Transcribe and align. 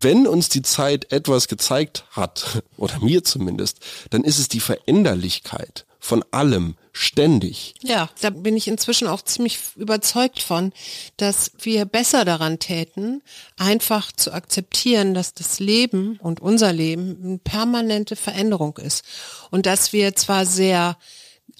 Wenn 0.00 0.26
uns 0.26 0.48
die 0.48 0.62
Zeit 0.62 1.12
etwas 1.12 1.48
gezeigt 1.48 2.04
hat, 2.10 2.62
oder 2.76 2.98
mir 3.00 3.24
zumindest, 3.24 3.80
dann 4.10 4.24
ist 4.24 4.38
es 4.38 4.48
die 4.48 4.60
Veränderlichkeit 4.60 5.86
von 6.02 6.24
allem 6.30 6.76
ständig. 6.92 7.74
Ja, 7.82 8.08
da 8.20 8.30
bin 8.30 8.56
ich 8.56 8.66
inzwischen 8.66 9.06
auch 9.06 9.22
ziemlich 9.22 9.58
überzeugt 9.76 10.40
von, 10.40 10.72
dass 11.18 11.52
wir 11.60 11.84
besser 11.84 12.24
daran 12.24 12.58
täten, 12.58 13.22
einfach 13.58 14.10
zu 14.10 14.32
akzeptieren, 14.32 15.12
dass 15.12 15.34
das 15.34 15.60
Leben 15.60 16.18
und 16.22 16.40
unser 16.40 16.72
Leben 16.72 17.18
eine 17.22 17.38
permanente 17.38 18.16
Veränderung 18.16 18.78
ist 18.78 19.04
und 19.50 19.66
dass 19.66 19.92
wir 19.92 20.16
zwar 20.16 20.46
sehr 20.46 20.96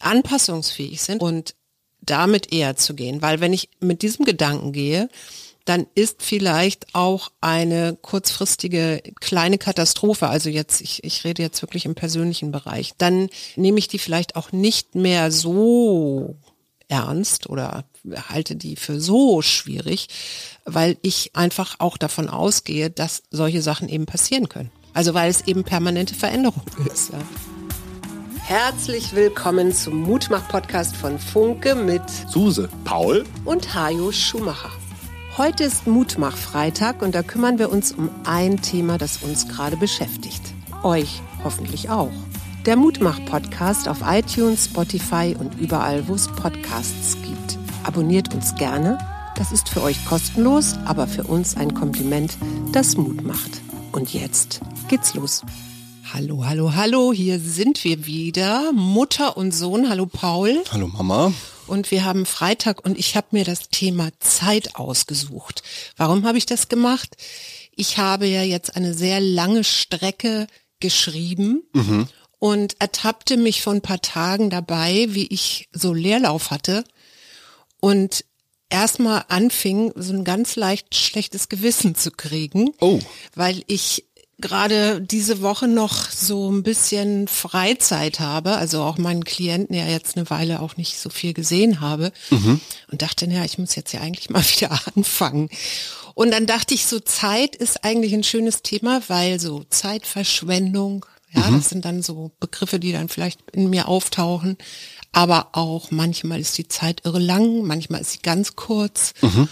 anpassungsfähig 0.00 1.02
sind 1.02 1.22
und 1.22 1.54
damit 2.00 2.52
eher 2.52 2.76
zu 2.76 2.94
gehen, 2.94 3.20
weil 3.20 3.40
wenn 3.40 3.52
ich 3.52 3.68
mit 3.78 4.00
diesem 4.00 4.24
Gedanken 4.24 4.72
gehe, 4.72 5.10
dann 5.64 5.86
ist 5.94 6.22
vielleicht 6.22 6.94
auch 6.94 7.30
eine 7.40 7.96
kurzfristige 8.00 9.02
kleine 9.20 9.58
Katastrophe, 9.58 10.28
also 10.28 10.48
jetzt, 10.48 10.80
ich, 10.80 11.04
ich 11.04 11.24
rede 11.24 11.42
jetzt 11.42 11.62
wirklich 11.62 11.84
im 11.84 11.94
persönlichen 11.94 12.52
Bereich, 12.52 12.92
dann 12.98 13.28
nehme 13.56 13.78
ich 13.78 13.88
die 13.88 13.98
vielleicht 13.98 14.36
auch 14.36 14.52
nicht 14.52 14.94
mehr 14.94 15.30
so 15.30 16.36
ernst 16.88 17.48
oder 17.48 17.84
halte 18.28 18.56
die 18.56 18.76
für 18.76 19.00
so 19.00 19.42
schwierig, 19.42 20.08
weil 20.64 20.96
ich 21.02 21.30
einfach 21.34 21.76
auch 21.78 21.96
davon 21.96 22.28
ausgehe, 22.28 22.90
dass 22.90 23.22
solche 23.30 23.62
Sachen 23.62 23.88
eben 23.88 24.06
passieren 24.06 24.48
können. 24.48 24.70
Also 24.92 25.14
weil 25.14 25.30
es 25.30 25.46
eben 25.46 25.62
permanente 25.62 26.14
Veränderung 26.14 26.64
ist. 26.92 27.12
Ja. 27.12 27.18
Herzlich 28.42 29.14
willkommen 29.14 29.72
zum 29.72 30.00
Mutmach-Podcast 30.00 30.96
von 30.96 31.20
Funke 31.20 31.76
mit 31.76 32.02
Suse, 32.28 32.68
Paul 32.84 33.24
und 33.44 33.72
Hajo 33.74 34.10
Schumacher. 34.10 34.72
Heute 35.38 35.62
ist 35.62 35.86
Mutmach-Freitag 35.86 37.02
und 37.02 37.14
da 37.14 37.22
kümmern 37.22 37.60
wir 37.60 37.70
uns 37.70 37.92
um 37.92 38.10
ein 38.24 38.60
Thema, 38.62 38.98
das 38.98 39.22
uns 39.22 39.46
gerade 39.46 39.76
beschäftigt. 39.76 40.42
Euch 40.82 41.22
hoffentlich 41.44 41.88
auch. 41.88 42.10
Der 42.66 42.76
Mutmach-Podcast 42.76 43.88
auf 43.88 43.98
iTunes, 44.04 44.66
Spotify 44.66 45.36
und 45.38 45.54
überall, 45.60 46.08
wo 46.08 46.14
es 46.14 46.26
Podcasts 46.26 47.16
gibt. 47.22 47.58
Abonniert 47.84 48.34
uns 48.34 48.56
gerne. 48.56 48.98
Das 49.36 49.52
ist 49.52 49.68
für 49.68 49.82
euch 49.82 50.04
kostenlos, 50.04 50.74
aber 50.84 51.06
für 51.06 51.22
uns 51.22 51.56
ein 51.56 51.74
Kompliment, 51.74 52.36
das 52.72 52.96
Mut 52.96 53.22
macht. 53.22 53.62
Und 53.92 54.12
jetzt 54.12 54.60
geht's 54.88 55.14
los. 55.14 55.42
Hallo, 56.12 56.44
hallo, 56.44 56.74
hallo, 56.74 57.12
hier 57.12 57.38
sind 57.38 57.84
wir 57.84 58.04
wieder. 58.04 58.72
Mutter 58.72 59.36
und 59.36 59.52
Sohn. 59.52 59.88
Hallo 59.88 60.06
Paul. 60.06 60.64
Hallo 60.72 60.88
Mama 60.88 61.32
und 61.70 61.92
wir 61.92 62.04
haben 62.04 62.26
Freitag 62.26 62.84
und 62.84 62.98
ich 62.98 63.16
habe 63.16 63.28
mir 63.30 63.44
das 63.44 63.68
Thema 63.68 64.10
Zeit 64.18 64.74
ausgesucht. 64.74 65.62
Warum 65.96 66.26
habe 66.26 66.36
ich 66.36 66.44
das 66.44 66.68
gemacht? 66.68 67.16
Ich 67.70 67.96
habe 67.96 68.26
ja 68.26 68.42
jetzt 68.42 68.76
eine 68.76 68.92
sehr 68.92 69.20
lange 69.20 69.62
Strecke 69.62 70.48
geschrieben 70.80 71.62
mhm. 71.72 72.08
und 72.40 72.80
ertappte 72.80 73.36
mich 73.36 73.62
vor 73.62 73.72
ein 73.72 73.82
paar 73.82 74.02
Tagen 74.02 74.50
dabei, 74.50 75.06
wie 75.10 75.28
ich 75.28 75.68
so 75.72 75.94
Leerlauf 75.94 76.50
hatte 76.50 76.84
und 77.80 78.24
erstmal 78.68 79.24
anfing, 79.28 79.92
so 79.94 80.12
ein 80.12 80.24
ganz 80.24 80.56
leicht 80.56 80.94
schlechtes 80.96 81.48
Gewissen 81.48 81.94
zu 81.94 82.10
kriegen, 82.10 82.70
oh. 82.80 82.98
weil 83.34 83.62
ich 83.68 84.06
gerade 84.40 85.00
diese 85.00 85.42
Woche 85.42 85.68
noch 85.68 86.10
so 86.10 86.50
ein 86.50 86.62
bisschen 86.62 87.28
Freizeit 87.28 88.20
habe, 88.20 88.56
also 88.56 88.82
auch 88.82 88.98
meinen 88.98 89.24
Klienten 89.24 89.74
ja 89.74 89.86
jetzt 89.86 90.16
eine 90.16 90.28
Weile 90.30 90.60
auch 90.60 90.76
nicht 90.76 90.98
so 90.98 91.10
viel 91.10 91.32
gesehen 91.32 91.80
habe 91.80 92.12
mhm. 92.30 92.60
und 92.90 93.02
dachte, 93.02 93.26
ja, 93.26 93.44
ich 93.44 93.58
muss 93.58 93.74
jetzt 93.74 93.92
ja 93.92 94.00
eigentlich 94.00 94.30
mal 94.30 94.42
wieder 94.56 94.78
anfangen. 94.94 95.48
Und 96.14 96.32
dann 96.32 96.46
dachte 96.46 96.74
ich, 96.74 96.86
so 96.86 97.00
Zeit 97.00 97.56
ist 97.56 97.84
eigentlich 97.84 98.12
ein 98.12 98.24
schönes 98.24 98.62
Thema, 98.62 99.02
weil 99.08 99.40
so 99.40 99.64
Zeitverschwendung, 99.70 101.06
ja, 101.32 101.48
mhm. 101.48 101.56
das 101.56 101.68
sind 101.68 101.84
dann 101.84 102.02
so 102.02 102.32
Begriffe, 102.40 102.78
die 102.78 102.92
dann 102.92 103.08
vielleicht 103.08 103.40
in 103.52 103.70
mir 103.70 103.88
auftauchen, 103.88 104.58
aber 105.12 105.48
auch 105.52 105.90
manchmal 105.90 106.40
ist 106.40 106.58
die 106.58 106.68
Zeit 106.68 107.02
irre 107.04 107.18
lang, 107.18 107.62
manchmal 107.62 108.00
ist 108.00 108.12
sie 108.12 108.22
ganz 108.22 108.56
kurz. 108.56 109.14
Mhm. 109.22 109.48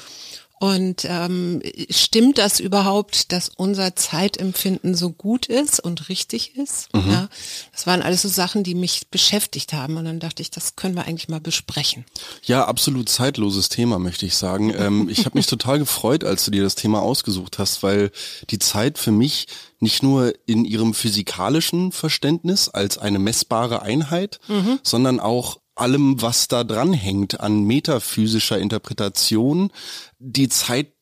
Und 0.61 1.05
ähm, 1.05 1.63
stimmt 1.89 2.39
das 2.39 2.59
überhaupt, 2.59 3.33
dass 3.33 3.49
unser 3.49 3.95
Zeitempfinden 3.95 4.95
so 4.95 5.11
gut 5.11 5.47
ist 5.47 5.79
und 5.79 6.09
richtig 6.09 6.57
ist? 6.57 6.93
Mhm. 6.95 7.11
Ja, 7.11 7.29
das 7.73 7.87
waren 7.87 8.03
alles 8.03 8.23
so 8.23 8.29
Sachen, 8.29 8.65
die 8.65 8.75
mich 8.75 9.09
beschäftigt 9.09 9.73
haben. 9.73 9.97
Und 9.97 10.05
dann 10.05 10.19
dachte 10.19 10.43
ich, 10.43 10.51
das 10.51 10.75
können 10.75 10.97
wir 10.97 11.07
eigentlich 11.07 11.29
mal 11.29 11.41
besprechen. 11.41 12.05
Ja, 12.43 12.65
absolut 12.65 13.09
zeitloses 13.09 13.69
Thema, 13.69 13.99
möchte 13.99 14.27
ich 14.27 14.37
sagen. 14.37 14.75
ähm, 14.77 15.09
ich 15.09 15.25
habe 15.27 15.39
mich 15.39 15.47
total 15.47 15.79
gefreut, 15.79 16.25
als 16.25 16.45
du 16.45 16.51
dir 16.51 16.65
das 16.65 16.75
Thema 16.75 17.03
ausgesucht 17.03 17.59
hast, 17.59 17.83
weil 17.83 18.11
die 18.51 18.59
Zeit 18.59 18.99
für 18.99 19.13
mich 19.13 19.47
nicht 19.81 20.03
nur 20.03 20.35
in 20.47 20.65
ihrem 20.65 20.93
physikalischen 20.93 21.93
Verständnis 21.93 22.69
als 22.69 22.99
eine 22.99 23.21
messbare 23.21 23.83
Einheit, 23.83 24.41
mhm. 24.49 24.81
sondern 24.83 25.21
auch 25.21 25.61
allem, 25.81 26.21
was 26.21 26.49
da 26.49 26.65
dran 26.65 26.93
hängt 26.93 27.41
an 27.41 27.65
metaphysischer 27.65 28.59
Interpretation, 28.59 29.71
die 30.19 30.49
Zeit 30.49 30.98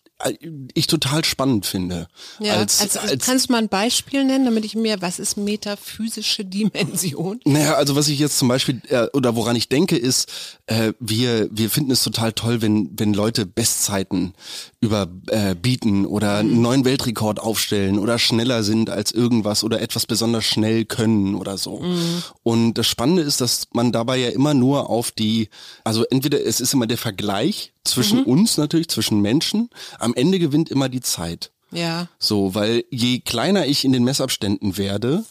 ich 0.72 0.86
total 0.86 1.24
spannend 1.24 1.66
finde. 1.66 2.08
Ja, 2.40 2.54
als, 2.54 2.80
also, 2.80 3.00
als, 3.00 3.26
kannst 3.26 3.48
du 3.48 3.52
mal 3.52 3.58
ein 3.58 3.68
Beispiel 3.68 4.24
nennen, 4.24 4.46
damit 4.46 4.64
ich 4.64 4.74
mir, 4.74 5.02
was 5.02 5.18
ist 5.18 5.36
metaphysische 5.36 6.44
Dimension? 6.44 7.40
Naja, 7.46 7.74
also 7.74 7.96
was 7.96 8.08
ich 8.08 8.18
jetzt 8.18 8.38
zum 8.38 8.48
Beispiel, 8.48 8.80
äh, 8.88 9.06
oder 9.12 9.36
woran 9.36 9.56
ich 9.56 9.68
denke, 9.68 9.96
ist, 9.96 10.28
äh, 10.66 10.92
wir, 11.00 11.48
wir 11.50 11.70
finden 11.70 11.90
es 11.90 12.02
total 12.02 12.32
toll, 12.32 12.62
wenn, 12.62 12.90
wenn 12.98 13.14
Leute 13.14 13.46
Bestzeiten 13.46 14.32
überbieten 14.80 16.04
äh, 16.04 16.08
oder 16.08 16.42
mhm. 16.42 16.50
einen 16.50 16.62
neuen 16.62 16.84
Weltrekord 16.84 17.38
aufstellen 17.38 17.98
oder 17.98 18.18
schneller 18.18 18.62
sind 18.62 18.90
als 18.90 19.12
irgendwas 19.12 19.64
oder 19.64 19.80
etwas 19.80 20.06
besonders 20.06 20.44
schnell 20.44 20.84
können 20.84 21.34
oder 21.34 21.58
so. 21.58 21.80
Mhm. 21.80 22.22
Und 22.42 22.74
das 22.74 22.86
Spannende 22.86 23.22
ist, 23.22 23.40
dass 23.40 23.68
man 23.72 23.92
dabei 23.92 24.16
ja 24.16 24.28
immer 24.30 24.54
nur 24.54 24.88
auf 24.90 25.10
die, 25.10 25.48
also 25.84 26.04
entweder 26.04 26.44
es 26.44 26.60
ist 26.60 26.72
immer 26.72 26.86
der 26.86 26.98
Vergleich 26.98 27.72
zwischen 27.86 28.20
mhm. 28.20 28.26
uns 28.26 28.56
natürlich, 28.56 28.88
zwischen 28.88 29.20
Menschen. 29.20 29.70
Am 29.98 30.14
Ende 30.14 30.38
gewinnt 30.38 30.70
immer 30.70 30.88
die 30.88 31.00
Zeit. 31.00 31.50
Ja. 31.72 32.08
So, 32.18 32.54
weil 32.54 32.84
je 32.90 33.20
kleiner 33.20 33.66
ich 33.66 33.84
in 33.84 33.92
den 33.92 34.04
Messabständen 34.04 34.76
werde, 34.76 35.24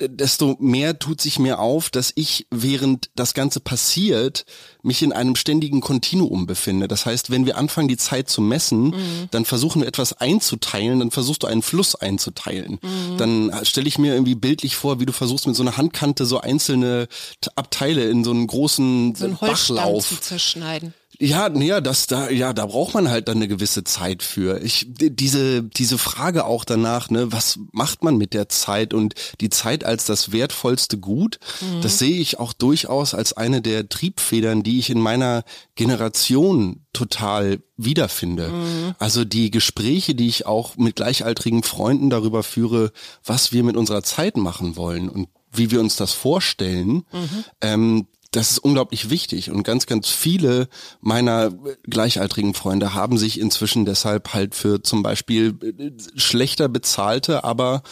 desto 0.00 0.56
mehr 0.60 0.98
tut 0.98 1.20
sich 1.20 1.38
mir 1.38 1.58
auf, 1.58 1.90
dass 1.90 2.12
ich, 2.14 2.46
während 2.50 3.10
das 3.14 3.34
Ganze 3.34 3.60
passiert, 3.60 4.46
mich 4.82 5.02
in 5.02 5.12
einem 5.12 5.36
ständigen 5.36 5.80
Kontinuum 5.80 6.46
befinde. 6.46 6.88
Das 6.88 7.06
heißt, 7.06 7.30
wenn 7.30 7.44
wir 7.44 7.58
anfangen, 7.58 7.88
die 7.88 7.96
Zeit 7.96 8.28
zu 8.28 8.40
messen, 8.40 8.88
mhm. 8.88 9.28
dann 9.30 9.44
versuchen 9.44 9.82
wir 9.82 9.88
etwas 9.88 10.14
einzuteilen, 10.14 11.00
dann 11.00 11.10
versuchst 11.10 11.42
du 11.42 11.46
einen 11.46 11.62
Fluss 11.62 11.94
einzuteilen. 11.94 12.78
Mhm. 12.82 13.18
Dann 13.18 13.60
stelle 13.64 13.88
ich 13.88 13.98
mir 13.98 14.14
irgendwie 14.14 14.36
bildlich 14.36 14.76
vor, 14.76 15.00
wie 15.00 15.06
du 15.06 15.12
versuchst 15.12 15.46
mit 15.46 15.56
so 15.56 15.62
einer 15.62 15.76
Handkante 15.76 16.24
so 16.24 16.40
einzelne 16.40 17.08
Abteile 17.56 18.08
in 18.08 18.24
so 18.24 18.30
einen 18.30 18.46
großen 18.46 19.14
so 19.14 19.24
einen 19.26 19.36
Bachlauf 19.36 20.08
zu 20.08 20.20
zerschneiden. 20.20 20.94
Ja, 21.22 21.54
ja, 21.54 21.82
das 21.82 22.06
da, 22.06 22.30
ja, 22.30 22.54
da 22.54 22.64
braucht 22.64 22.94
man 22.94 23.10
halt 23.10 23.28
dann 23.28 23.36
eine 23.36 23.46
gewisse 23.46 23.84
Zeit 23.84 24.22
für. 24.22 24.62
Ich 24.62 24.86
diese 24.88 25.62
diese 25.62 25.98
Frage 25.98 26.46
auch 26.46 26.64
danach, 26.64 27.10
ne, 27.10 27.30
was 27.30 27.58
macht 27.72 28.02
man 28.02 28.16
mit 28.16 28.32
der 28.32 28.48
Zeit 28.48 28.94
und 28.94 29.14
die 29.42 29.50
Zeit 29.50 29.84
als 29.84 30.06
das 30.06 30.32
wertvollste 30.32 30.96
Gut, 30.96 31.38
mhm. 31.60 31.82
das 31.82 31.98
sehe 31.98 32.18
ich 32.18 32.38
auch 32.38 32.54
durchaus 32.54 33.12
als 33.12 33.34
eine 33.34 33.60
der 33.60 33.90
Triebfedern, 33.90 34.62
die 34.62 34.78
ich 34.78 34.88
in 34.88 34.98
meiner 34.98 35.44
Generation 35.74 36.86
total 36.94 37.62
wiederfinde. 37.76 38.48
Mhm. 38.48 38.94
Also 38.98 39.26
die 39.26 39.50
Gespräche, 39.50 40.14
die 40.14 40.28
ich 40.28 40.46
auch 40.46 40.78
mit 40.78 40.96
gleichaltrigen 40.96 41.62
Freunden 41.62 42.08
darüber 42.08 42.42
führe, 42.42 42.92
was 43.22 43.52
wir 43.52 43.62
mit 43.62 43.76
unserer 43.76 44.02
Zeit 44.02 44.38
machen 44.38 44.74
wollen 44.74 45.10
und 45.10 45.28
wie 45.52 45.70
wir 45.70 45.80
uns 45.80 45.96
das 45.96 46.14
vorstellen, 46.14 47.04
mhm. 47.12 47.44
ähm, 47.60 48.06
das 48.30 48.52
ist 48.52 48.58
unglaublich 48.58 49.10
wichtig 49.10 49.50
und 49.50 49.64
ganz, 49.64 49.86
ganz 49.86 50.08
viele 50.08 50.68
meiner 51.00 51.52
gleichaltrigen 51.88 52.54
Freunde 52.54 52.94
haben 52.94 53.18
sich 53.18 53.40
inzwischen 53.40 53.84
deshalb 53.84 54.32
halt 54.34 54.54
für 54.54 54.82
zum 54.82 55.02
Beispiel 55.02 55.56
äh, 55.62 56.18
schlechter 56.18 56.68
bezahlte, 56.68 57.44
aber 57.44 57.82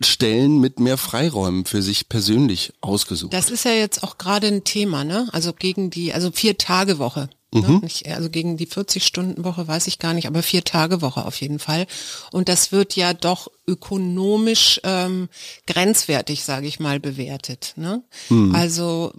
Stellen 0.00 0.60
mit 0.60 0.78
mehr 0.78 0.98
Freiräumen 0.98 1.64
für 1.64 1.82
sich 1.82 2.08
persönlich 2.08 2.74
ausgesucht. 2.80 3.32
Das 3.32 3.50
ist 3.50 3.64
ja 3.64 3.72
jetzt 3.72 4.02
auch 4.02 4.18
gerade 4.18 4.46
ein 4.48 4.64
Thema, 4.64 5.04
ne? 5.04 5.28
Also 5.32 5.52
gegen 5.52 5.88
die, 5.88 6.12
also 6.12 6.30
vier 6.32 6.58
Tage 6.58 6.98
Woche. 6.98 7.30
Ne? 7.60 7.68
Mhm. 7.68 7.80
Nicht, 7.82 8.08
also 8.08 8.30
gegen 8.30 8.56
die 8.56 8.66
40-Stunden-Woche 8.66 9.66
weiß 9.66 9.86
ich 9.86 9.98
gar 9.98 10.14
nicht, 10.14 10.26
aber 10.26 10.42
vier 10.42 10.64
Tage 10.64 11.02
Woche 11.02 11.24
auf 11.24 11.40
jeden 11.40 11.58
Fall. 11.58 11.86
Und 12.32 12.48
das 12.48 12.72
wird 12.72 12.96
ja 12.96 13.14
doch 13.14 13.50
ökonomisch 13.66 14.80
ähm, 14.84 15.28
grenzwertig, 15.66 16.44
sage 16.44 16.66
ich 16.66 16.80
mal, 16.80 17.00
bewertet. 17.00 17.74
Ne? 17.76 18.02
Mhm. 18.28 18.54
Also 18.54 19.12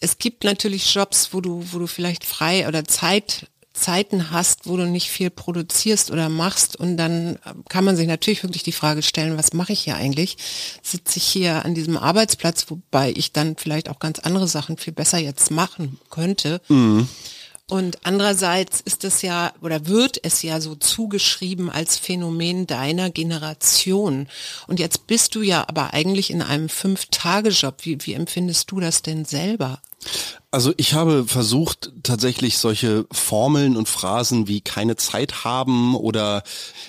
es 0.00 0.18
gibt 0.18 0.44
natürlich 0.44 0.92
Jobs, 0.92 1.32
wo 1.32 1.40
du, 1.40 1.64
wo 1.70 1.78
du 1.78 1.86
vielleicht 1.86 2.24
frei 2.24 2.66
oder 2.66 2.84
Zeit 2.84 3.46
Zeiten 3.72 4.30
hast, 4.30 4.66
wo 4.66 4.76
du 4.76 4.86
nicht 4.86 5.10
viel 5.10 5.30
produzierst 5.30 6.10
oder 6.10 6.28
machst 6.28 6.76
und 6.76 6.96
dann 6.96 7.38
kann 7.68 7.84
man 7.84 7.96
sich 7.96 8.06
natürlich 8.06 8.42
wirklich 8.42 8.62
die 8.62 8.72
Frage 8.72 9.02
stellen, 9.02 9.38
was 9.38 9.52
mache 9.52 9.72
ich 9.72 9.80
hier 9.80 9.96
eigentlich? 9.96 10.36
Sitze 10.82 11.18
ich 11.18 11.24
hier 11.24 11.64
an 11.64 11.74
diesem 11.74 11.96
Arbeitsplatz, 11.96 12.66
wobei 12.68 13.12
ich 13.16 13.32
dann 13.32 13.56
vielleicht 13.56 13.88
auch 13.88 13.98
ganz 13.98 14.18
andere 14.18 14.48
Sachen 14.48 14.76
viel 14.76 14.92
besser 14.92 15.18
jetzt 15.18 15.50
machen 15.50 15.98
könnte. 16.10 16.60
Mhm. 16.68 17.08
Und 17.72 18.00
andererseits 18.02 18.82
ist 18.82 19.02
es 19.04 19.22
ja 19.22 19.54
oder 19.62 19.86
wird 19.86 20.22
es 20.22 20.42
ja 20.42 20.60
so 20.60 20.74
zugeschrieben 20.74 21.70
als 21.70 21.96
Phänomen 21.96 22.66
deiner 22.66 23.08
Generation. 23.08 24.28
Und 24.66 24.78
jetzt 24.78 25.06
bist 25.06 25.34
du 25.34 25.40
ja 25.40 25.64
aber 25.68 25.94
eigentlich 25.94 26.30
in 26.30 26.42
einem 26.42 26.68
Fünf-Tage-Job. 26.68 27.76
Wie, 27.82 27.96
wie 28.04 28.12
empfindest 28.12 28.70
du 28.70 28.80
das 28.80 29.00
denn 29.00 29.24
selber? 29.24 29.80
Also 30.54 30.74
ich 30.76 30.92
habe 30.92 31.24
versucht, 31.26 31.92
tatsächlich 32.02 32.58
solche 32.58 33.06
Formeln 33.10 33.74
und 33.74 33.88
Phrasen 33.88 34.48
wie 34.48 34.60
keine 34.60 34.96
Zeit 34.96 35.44
haben 35.44 35.94
oder 35.94 36.42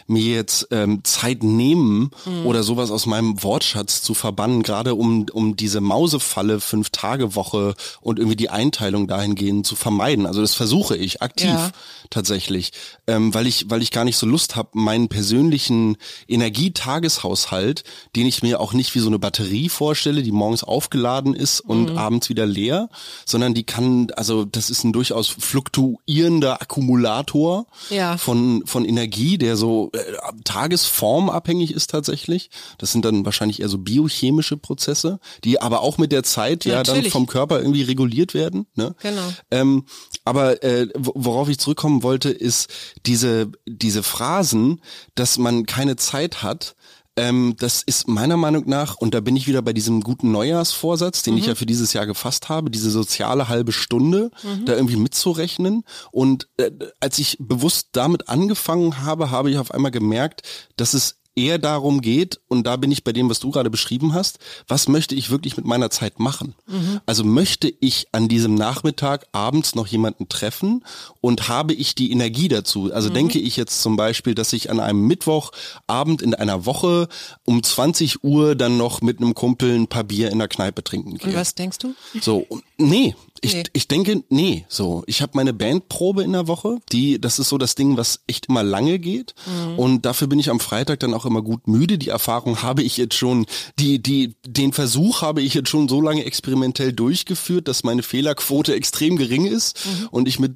mir 0.05 0.35
jetzt 0.35 0.67
ähm, 0.71 1.01
Zeit 1.05 1.43
nehmen 1.43 2.11
mhm. 2.25 2.45
oder 2.45 2.61
sowas 2.63 2.91
aus 2.91 3.05
meinem 3.05 3.41
Wortschatz 3.41 4.01
zu 4.01 4.15
verbannen, 4.15 4.63
gerade 4.63 4.95
um, 4.95 5.27
um 5.31 5.55
diese 5.55 5.79
Mausefalle 5.79 6.59
Fünf-Tage-Woche 6.59 7.75
und 8.01 8.19
irgendwie 8.19 8.35
die 8.35 8.49
Einteilung 8.49 9.07
dahingehend 9.07 9.65
zu 9.65 9.77
vermeiden. 9.77 10.25
Also 10.25 10.41
das 10.41 10.55
versuche 10.55 10.97
ich 10.97 11.21
aktiv 11.21 11.47
ja. 11.47 11.71
tatsächlich, 12.09 12.73
ähm, 13.07 13.33
weil 13.33 13.47
ich, 13.47 13.69
weil 13.69 13.81
ich 13.81 13.91
gar 13.91 14.03
nicht 14.03 14.17
so 14.17 14.25
Lust 14.25 14.57
habe, 14.57 14.71
meinen 14.73 15.07
persönlichen 15.07 15.95
Energietageshaushalt, 16.27 17.85
den 18.17 18.27
ich 18.27 18.43
mir 18.43 18.59
auch 18.59 18.73
nicht 18.73 18.93
wie 18.93 18.99
so 18.99 19.07
eine 19.07 19.19
Batterie 19.19 19.69
vorstelle, 19.69 20.21
die 20.21 20.33
morgens 20.33 20.65
aufgeladen 20.65 21.33
ist 21.33 21.61
und 21.61 21.91
mhm. 21.91 21.97
abends 21.97 22.27
wieder 22.27 22.45
leer, 22.45 22.89
sondern 23.25 23.53
die 23.53 23.63
kann, 23.63 24.07
also 24.15 24.45
das 24.45 24.69
ist 24.69 24.83
ein 24.83 24.93
durchaus 24.93 25.27
fluktuierender 25.27 26.61
Akkumulator 26.61 27.67
ja. 27.89 28.17
von, 28.17 28.63
von 28.65 28.85
Energie, 28.85 29.37
der 29.37 29.55
so 29.55 29.91
äh, 29.93 29.99
tagesformabhängig 30.43 31.71
ist 31.71 31.89
tatsächlich. 31.89 32.49
Das 32.77 32.91
sind 32.91 33.05
dann 33.05 33.25
wahrscheinlich 33.25 33.61
eher 33.61 33.69
so 33.69 33.77
biochemische 33.77 34.57
Prozesse, 34.57 35.19
die 35.43 35.61
aber 35.61 35.81
auch 35.81 35.97
mit 35.97 36.11
der 36.11 36.23
Zeit 36.23 36.65
ja, 36.65 36.75
ja 36.75 36.83
dann 36.83 37.03
vom 37.05 37.27
Körper 37.27 37.59
irgendwie 37.59 37.83
reguliert 37.83 38.33
werden. 38.33 38.67
Ne? 38.75 38.95
Genau. 39.01 39.33
Ähm, 39.51 39.85
aber 40.25 40.63
äh, 40.63 40.87
worauf 40.95 41.49
ich 41.49 41.59
zurückkommen 41.59 42.03
wollte, 42.03 42.29
ist 42.29 42.69
diese, 43.05 43.51
diese 43.65 44.03
Phrasen, 44.03 44.81
dass 45.15 45.37
man 45.37 45.65
keine 45.65 45.95
Zeit 45.95 46.43
hat, 46.43 46.75
ähm, 47.15 47.55
das 47.57 47.83
ist 47.83 48.07
meiner 48.07 48.37
Meinung 48.37 48.67
nach, 48.67 48.95
und 48.95 49.13
da 49.13 49.19
bin 49.19 49.35
ich 49.35 49.47
wieder 49.47 49.61
bei 49.61 49.73
diesem 49.73 50.01
guten 50.01 50.31
Neujahrsvorsatz, 50.31 51.21
den 51.23 51.35
mhm. 51.35 51.39
ich 51.39 51.45
ja 51.45 51.55
für 51.55 51.65
dieses 51.65 51.93
Jahr 51.93 52.05
gefasst 52.05 52.49
habe, 52.49 52.71
diese 52.71 52.89
soziale 52.89 53.49
halbe 53.49 53.71
Stunde 53.71 54.31
mhm. 54.43 54.65
da 54.65 54.73
irgendwie 54.73 54.95
mitzurechnen. 54.95 55.83
Und 56.11 56.47
äh, 56.57 56.71
als 56.99 57.19
ich 57.19 57.37
bewusst 57.39 57.89
damit 57.91 58.29
angefangen 58.29 59.03
habe, 59.03 59.29
habe 59.29 59.51
ich 59.51 59.57
auf 59.57 59.71
einmal 59.71 59.91
gemerkt, 59.91 60.41
dass 60.75 60.93
es 60.93 61.17
eher 61.35 61.57
darum 61.57 62.01
geht, 62.01 62.39
und 62.47 62.67
da 62.67 62.75
bin 62.75 62.91
ich 62.91 63.03
bei 63.03 63.11
dem, 63.11 63.29
was 63.29 63.39
du 63.39 63.51
gerade 63.51 63.69
beschrieben 63.69 64.13
hast, 64.13 64.39
was 64.67 64.87
möchte 64.87 65.15
ich 65.15 65.29
wirklich 65.29 65.57
mit 65.57 65.65
meiner 65.65 65.89
Zeit 65.89 66.19
machen? 66.19 66.55
Mhm. 66.67 67.01
Also 67.05 67.23
möchte 67.23 67.73
ich 67.79 68.07
an 68.11 68.27
diesem 68.27 68.55
Nachmittag 68.55 69.27
abends 69.31 69.75
noch 69.75 69.87
jemanden 69.87 70.29
treffen 70.29 70.83
und 71.21 71.47
habe 71.47 71.73
ich 71.73 71.95
die 71.95 72.11
Energie 72.11 72.47
dazu? 72.47 72.93
Also 72.93 73.09
mhm. 73.09 73.13
denke 73.15 73.39
ich 73.39 73.57
jetzt 73.57 73.81
zum 73.81 73.95
Beispiel, 73.95 74.35
dass 74.35 74.53
ich 74.53 74.69
an 74.69 74.79
einem 74.79 75.07
Mittwochabend 75.07 76.21
in 76.21 76.35
einer 76.35 76.65
Woche 76.65 77.07
um 77.45 77.63
20 77.63 78.23
Uhr 78.23 78.55
dann 78.55 78.77
noch 78.77 79.01
mit 79.01 79.19
einem 79.19 79.33
Kumpel 79.33 79.75
ein 79.75 79.87
paar 79.87 80.03
Bier 80.03 80.31
in 80.31 80.39
der 80.39 80.47
Kneipe 80.47 80.83
trinken 80.83 81.17
gehe. 81.17 81.29
Und 81.29 81.35
was 81.35 81.55
denkst 81.55 81.79
du? 81.79 81.95
So, 82.21 82.45
nee, 82.89 83.15
ich, 83.43 83.55
nee. 83.55 83.63
ich 83.73 83.87
denke, 83.89 84.23
nee, 84.29 84.65
so. 84.69 85.03
Ich 85.05 85.21
habe 85.21 85.33
meine 85.35 85.53
Bandprobe 85.53 86.23
in 86.23 86.31
der 86.31 86.47
Woche, 86.47 86.77
die, 86.93 87.19
das 87.19 87.39
ist 87.39 87.49
so 87.49 87.57
das 87.57 87.75
Ding, 87.75 87.97
was 87.97 88.21
echt 88.25 88.45
immer 88.47 88.63
lange 88.63 88.99
geht. 88.99 89.35
Mhm. 89.45 89.79
Und 89.79 90.05
dafür 90.05 90.27
bin 90.27 90.39
ich 90.39 90.49
am 90.49 90.61
Freitag 90.61 91.01
dann 91.01 91.13
auch 91.13 91.25
immer 91.25 91.41
gut 91.41 91.67
müde. 91.67 91.97
Die 91.97 92.07
Erfahrung 92.07 92.61
habe 92.61 92.83
ich 92.83 92.95
jetzt 92.95 93.15
schon, 93.15 93.45
die, 93.77 94.01
die, 94.01 94.35
den 94.45 94.71
Versuch 94.71 95.21
habe 95.21 95.41
ich 95.41 95.53
jetzt 95.53 95.67
schon 95.67 95.89
so 95.89 95.99
lange 95.99 96.23
experimentell 96.23 96.93
durchgeführt, 96.93 97.67
dass 97.67 97.83
meine 97.83 98.01
Fehlerquote 98.01 98.75
extrem 98.75 99.17
gering 99.17 99.45
ist 99.45 99.85
mhm. 99.85 100.07
und 100.11 100.27
ich 100.29 100.39
mit 100.39 100.53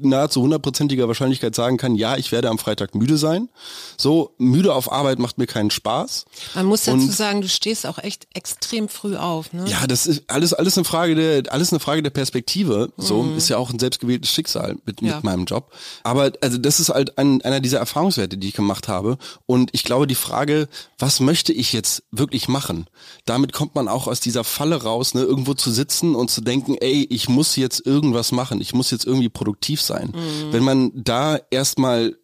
nahezu 0.00 0.40
hundertprozentiger 0.40 1.06
Wahrscheinlichkeit 1.08 1.54
sagen 1.54 1.76
kann, 1.76 1.94
ja, 1.94 2.16
ich 2.16 2.32
werde 2.32 2.48
am 2.48 2.58
Freitag 2.58 2.94
müde 2.94 3.18
sein. 3.18 3.50
So, 3.98 4.34
müde 4.38 4.74
auf 4.74 4.90
Arbeit 4.90 5.18
macht 5.18 5.36
mir 5.36 5.46
keinen 5.46 5.70
Spaß. 5.70 6.24
Man 6.54 6.66
muss 6.66 6.84
dazu 6.84 6.96
und, 6.96 7.12
sagen, 7.12 7.42
du 7.42 7.48
stehst 7.48 7.86
auch 7.86 7.98
echt 7.98 8.26
extrem 8.32 8.88
früh 8.88 9.16
auf, 9.16 9.52
ne? 9.52 9.66
Ja, 9.68 9.86
das 9.86 10.06
ist 10.06 10.24
alles, 10.28 10.54
alles 10.54 10.78
eine 10.78 10.84
Frage 10.84 11.14
der, 11.14 11.52
alles 11.54 11.72
eine 11.72 11.78
Frage 11.78 12.02
der 12.02 12.10
Perspektive. 12.10 12.92
So 12.96 13.22
mhm. 13.22 13.36
ist 13.36 13.48
ja 13.48 13.56
auch 13.56 13.72
ein 13.72 13.78
selbstgewähltes 13.78 14.30
Schicksal 14.30 14.76
mit, 14.84 15.00
ja. 15.00 15.14
mit 15.14 15.24
meinem 15.24 15.44
Job. 15.44 15.72
Aber 16.02 16.32
also 16.40 16.58
das 16.58 16.80
ist 16.80 16.88
halt 16.88 17.16
ein, 17.16 17.40
einer 17.42 17.60
dieser 17.60 17.78
Erfahrungswerte, 17.78 18.36
die 18.36 18.48
ich 18.48 18.54
gemacht 18.54 18.88
habe. 18.88 19.18
Und 19.46 19.70
ich 19.72 19.84
glaube, 19.84 20.08
die 20.08 20.16
Frage, 20.16 20.68
was 20.98 21.20
möchte 21.20 21.52
ich 21.52 21.72
jetzt 21.72 22.02
wirklich 22.10 22.48
machen? 22.48 22.86
Damit 23.24 23.52
kommt 23.52 23.76
man 23.76 23.86
auch 23.86 24.08
aus 24.08 24.18
dieser 24.18 24.42
Falle 24.42 24.82
raus, 24.82 25.14
ne, 25.14 25.22
irgendwo 25.22 25.54
zu 25.54 25.70
sitzen 25.70 26.16
und 26.16 26.30
zu 26.30 26.40
denken, 26.40 26.76
ey, 26.80 27.06
ich 27.08 27.28
muss 27.28 27.54
jetzt 27.54 27.86
irgendwas 27.86 28.32
machen, 28.32 28.60
ich 28.60 28.74
muss 28.74 28.90
jetzt 28.90 29.06
irgendwie 29.06 29.28
produktiv 29.28 29.80
sein. 29.80 30.08
Mhm. 30.08 30.52
Wenn 30.52 30.64
man 30.64 30.90
da 30.94 31.38
erstmal 31.50 32.16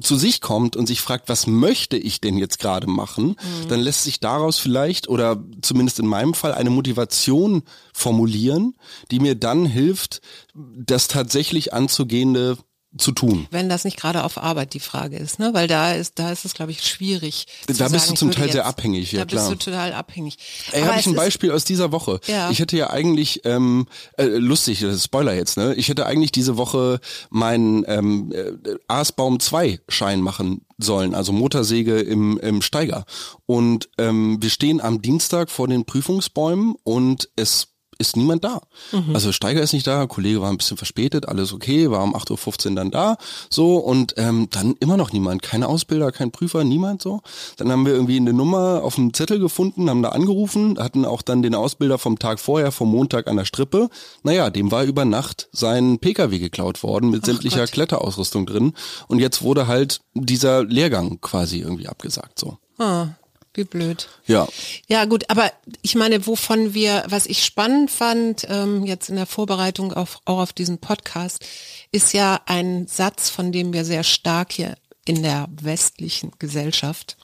zu 0.00 0.16
sich 0.16 0.42
kommt 0.42 0.76
und 0.76 0.86
sich 0.86 1.00
fragt, 1.00 1.28
was 1.28 1.46
möchte 1.46 1.96
ich 1.96 2.20
denn 2.20 2.36
jetzt 2.36 2.58
gerade 2.58 2.86
machen, 2.86 3.28
mhm. 3.28 3.68
dann 3.68 3.80
lässt 3.80 4.04
sich 4.04 4.20
daraus 4.20 4.58
vielleicht 4.58 5.08
oder 5.08 5.42
zumindest 5.62 5.98
in 6.00 6.06
meinem 6.06 6.34
Fall 6.34 6.52
eine 6.52 6.70
Motivation 6.70 7.62
formulieren, 7.94 8.74
die 9.10 9.20
mir 9.20 9.34
dann 9.34 9.64
hilft, 9.64 10.20
das 10.54 11.08
tatsächlich 11.08 11.72
anzugehende 11.72 12.58
zu 12.98 13.12
tun. 13.12 13.46
Wenn 13.50 13.68
das 13.68 13.84
nicht 13.84 13.96
gerade 13.96 14.24
auf 14.24 14.38
Arbeit 14.38 14.74
die 14.74 14.80
Frage 14.80 15.16
ist, 15.16 15.38
ne? 15.38 15.54
Weil 15.54 15.66
da 15.66 15.92
ist, 15.92 16.18
da 16.18 16.30
ist 16.30 16.44
es, 16.44 16.54
glaube 16.54 16.72
ich, 16.72 16.86
schwierig. 16.86 17.46
Da 17.66 17.72
bist 17.72 18.06
sagen, 18.06 18.08
du 18.08 18.14
zum 18.14 18.30
Teil 18.32 18.52
sehr 18.52 18.66
abhängig, 18.66 19.12
ja 19.12 19.24
klar. 19.24 19.44
Da 19.44 19.48
bist 19.48 19.66
du 19.66 19.70
total 19.70 19.92
abhängig. 19.92 20.36
Ey, 20.72 20.82
habe 20.82 21.00
ich 21.00 21.06
ein 21.06 21.14
Beispiel 21.14 21.52
aus 21.52 21.64
dieser 21.64 21.92
Woche. 21.92 22.20
Ja. 22.26 22.50
Ich 22.50 22.58
hätte 22.58 22.76
ja 22.76 22.90
eigentlich, 22.90 23.42
ähm, 23.44 23.86
äh, 24.18 24.24
lustig, 24.24 24.84
Spoiler 24.98 25.34
jetzt, 25.34 25.56
ne? 25.56 25.74
Ich 25.74 25.88
hätte 25.88 26.06
eigentlich 26.06 26.32
diese 26.32 26.56
Woche 26.56 27.00
meinen 27.30 27.84
ähm, 27.86 28.32
äh, 28.32 28.52
Aasbaum 28.88 29.40
2 29.40 29.80
Schein 29.88 30.20
machen 30.20 30.66
sollen, 30.78 31.14
also 31.14 31.32
Motorsäge 31.32 32.00
im, 32.00 32.38
im 32.38 32.60
Steiger. 32.60 33.04
Und 33.46 33.88
ähm, 33.98 34.38
wir 34.40 34.50
stehen 34.50 34.80
am 34.80 35.00
Dienstag 35.00 35.50
vor 35.50 35.68
den 35.68 35.84
Prüfungsbäumen 35.84 36.74
und 36.82 37.28
es 37.36 37.71
ist 38.02 38.16
niemand 38.16 38.44
da. 38.44 38.60
Mhm. 38.92 39.14
Also 39.14 39.32
Steiger 39.32 39.62
ist 39.62 39.72
nicht 39.72 39.86
da, 39.86 40.06
Kollege 40.06 40.42
war 40.42 40.50
ein 40.50 40.58
bisschen 40.58 40.76
verspätet, 40.76 41.26
alles 41.26 41.52
okay, 41.52 41.90
war 41.90 42.02
um 42.02 42.14
8.15 42.14 42.70
Uhr 42.70 42.74
dann 42.74 42.90
da, 42.90 43.16
so 43.48 43.76
und 43.76 44.14
ähm, 44.18 44.48
dann 44.50 44.74
immer 44.80 44.96
noch 44.96 45.12
niemand, 45.12 45.40
keine 45.42 45.68
Ausbilder, 45.68 46.12
kein 46.12 46.30
Prüfer, 46.32 46.64
niemand 46.64 47.00
so. 47.00 47.22
Dann 47.56 47.70
haben 47.70 47.86
wir 47.86 47.94
irgendwie 47.94 48.16
eine 48.16 48.32
Nummer 48.32 48.82
auf 48.82 48.96
dem 48.96 49.14
Zettel 49.14 49.38
gefunden, 49.38 49.88
haben 49.88 50.02
da 50.02 50.10
angerufen, 50.10 50.78
hatten 50.78 51.04
auch 51.04 51.22
dann 51.22 51.42
den 51.42 51.54
Ausbilder 51.54 51.98
vom 51.98 52.18
Tag 52.18 52.40
vorher, 52.40 52.72
vom 52.72 52.90
Montag 52.90 53.28
an 53.28 53.36
der 53.36 53.44
Strippe. 53.44 53.88
Naja, 54.22 54.50
dem 54.50 54.70
war 54.70 54.84
über 54.84 55.04
Nacht 55.04 55.48
sein 55.52 55.98
Pkw 55.98 56.38
geklaut 56.38 56.82
worden 56.82 57.10
mit 57.10 57.22
Ach 57.22 57.26
sämtlicher 57.26 57.60
Gott. 57.60 57.72
Kletterausrüstung 57.72 58.44
drin 58.44 58.74
und 59.08 59.20
jetzt 59.20 59.42
wurde 59.42 59.66
halt 59.66 60.00
dieser 60.14 60.64
Lehrgang 60.64 61.20
quasi 61.20 61.60
irgendwie 61.60 61.88
abgesagt 61.88 62.38
so. 62.38 62.58
Ah. 62.78 63.08
Wie 63.54 63.64
blöd. 63.64 64.08
Ja. 64.26 64.48
Ja, 64.86 65.04
gut, 65.04 65.28
aber 65.28 65.52
ich 65.82 65.94
meine, 65.94 66.26
wovon 66.26 66.72
wir, 66.72 67.04
was 67.08 67.26
ich 67.26 67.44
spannend 67.44 67.90
fand, 67.90 68.46
ähm, 68.48 68.86
jetzt 68.86 69.10
in 69.10 69.16
der 69.16 69.26
Vorbereitung 69.26 69.92
auf, 69.92 70.20
auch 70.24 70.38
auf 70.38 70.52
diesen 70.54 70.78
Podcast, 70.78 71.44
ist 71.90 72.14
ja 72.14 72.40
ein 72.46 72.86
Satz, 72.86 73.28
von 73.28 73.52
dem 73.52 73.74
wir 73.74 73.84
sehr 73.84 74.04
stark 74.04 74.52
hier 74.52 74.76
in 75.04 75.22
der 75.22 75.48
westlichen 75.50 76.32
Gesellschaft 76.38 77.16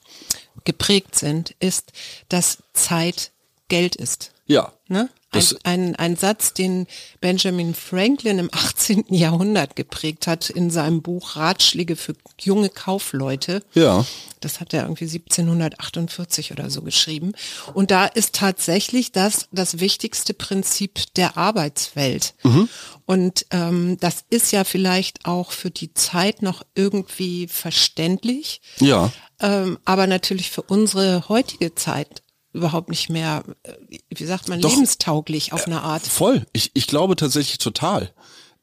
geprägt 0.64 1.14
sind, 1.14 1.54
ist, 1.60 1.92
dass 2.28 2.58
Zeit 2.74 3.30
Geld 3.68 3.96
ist. 3.96 4.32
Ja. 4.48 4.72
Ne? 4.88 5.08
Ein, 5.30 5.44
ein, 5.64 5.96
ein 5.96 6.16
Satz, 6.16 6.54
den 6.54 6.86
Benjamin 7.20 7.74
Franklin 7.74 8.38
im 8.38 8.48
18. 8.50 9.04
Jahrhundert 9.10 9.76
geprägt 9.76 10.26
hat 10.26 10.48
in 10.48 10.70
seinem 10.70 11.02
Buch 11.02 11.36
Ratschläge 11.36 11.96
für 11.96 12.14
junge 12.40 12.70
Kaufleute. 12.70 13.62
Ja. 13.74 14.06
Das 14.40 14.60
hat 14.60 14.72
er 14.72 14.84
irgendwie 14.84 15.04
1748 15.04 16.52
oder 16.52 16.70
so 16.70 16.80
geschrieben. 16.80 17.32
Und 17.74 17.90
da 17.90 18.06
ist 18.06 18.34
tatsächlich 18.34 19.12
das 19.12 19.48
das 19.52 19.80
wichtigste 19.80 20.32
Prinzip 20.32 21.12
der 21.16 21.36
Arbeitswelt. 21.36 22.32
Mhm. 22.42 22.70
Und 23.04 23.44
ähm, 23.50 23.98
das 24.00 24.24
ist 24.30 24.50
ja 24.50 24.64
vielleicht 24.64 25.26
auch 25.26 25.52
für 25.52 25.70
die 25.70 25.92
Zeit 25.92 26.40
noch 26.40 26.62
irgendwie 26.74 27.48
verständlich. 27.48 28.62
Ja. 28.80 29.12
Ähm, 29.40 29.78
aber 29.84 30.06
natürlich 30.06 30.50
für 30.50 30.62
unsere 30.62 31.28
heutige 31.28 31.74
Zeit 31.74 32.22
überhaupt 32.58 32.90
nicht 32.90 33.08
mehr, 33.08 33.44
äh, 33.62 33.72
wie 34.10 34.24
sagt 34.24 34.48
man, 34.48 34.60
Doch, 34.60 34.70
lebenstauglich 34.70 35.52
auf 35.52 35.66
eine 35.66 35.82
Art. 35.82 36.06
Voll. 36.06 36.46
Ich, 36.52 36.70
ich 36.74 36.86
glaube 36.86 37.16
tatsächlich 37.16 37.58
total. 37.58 38.12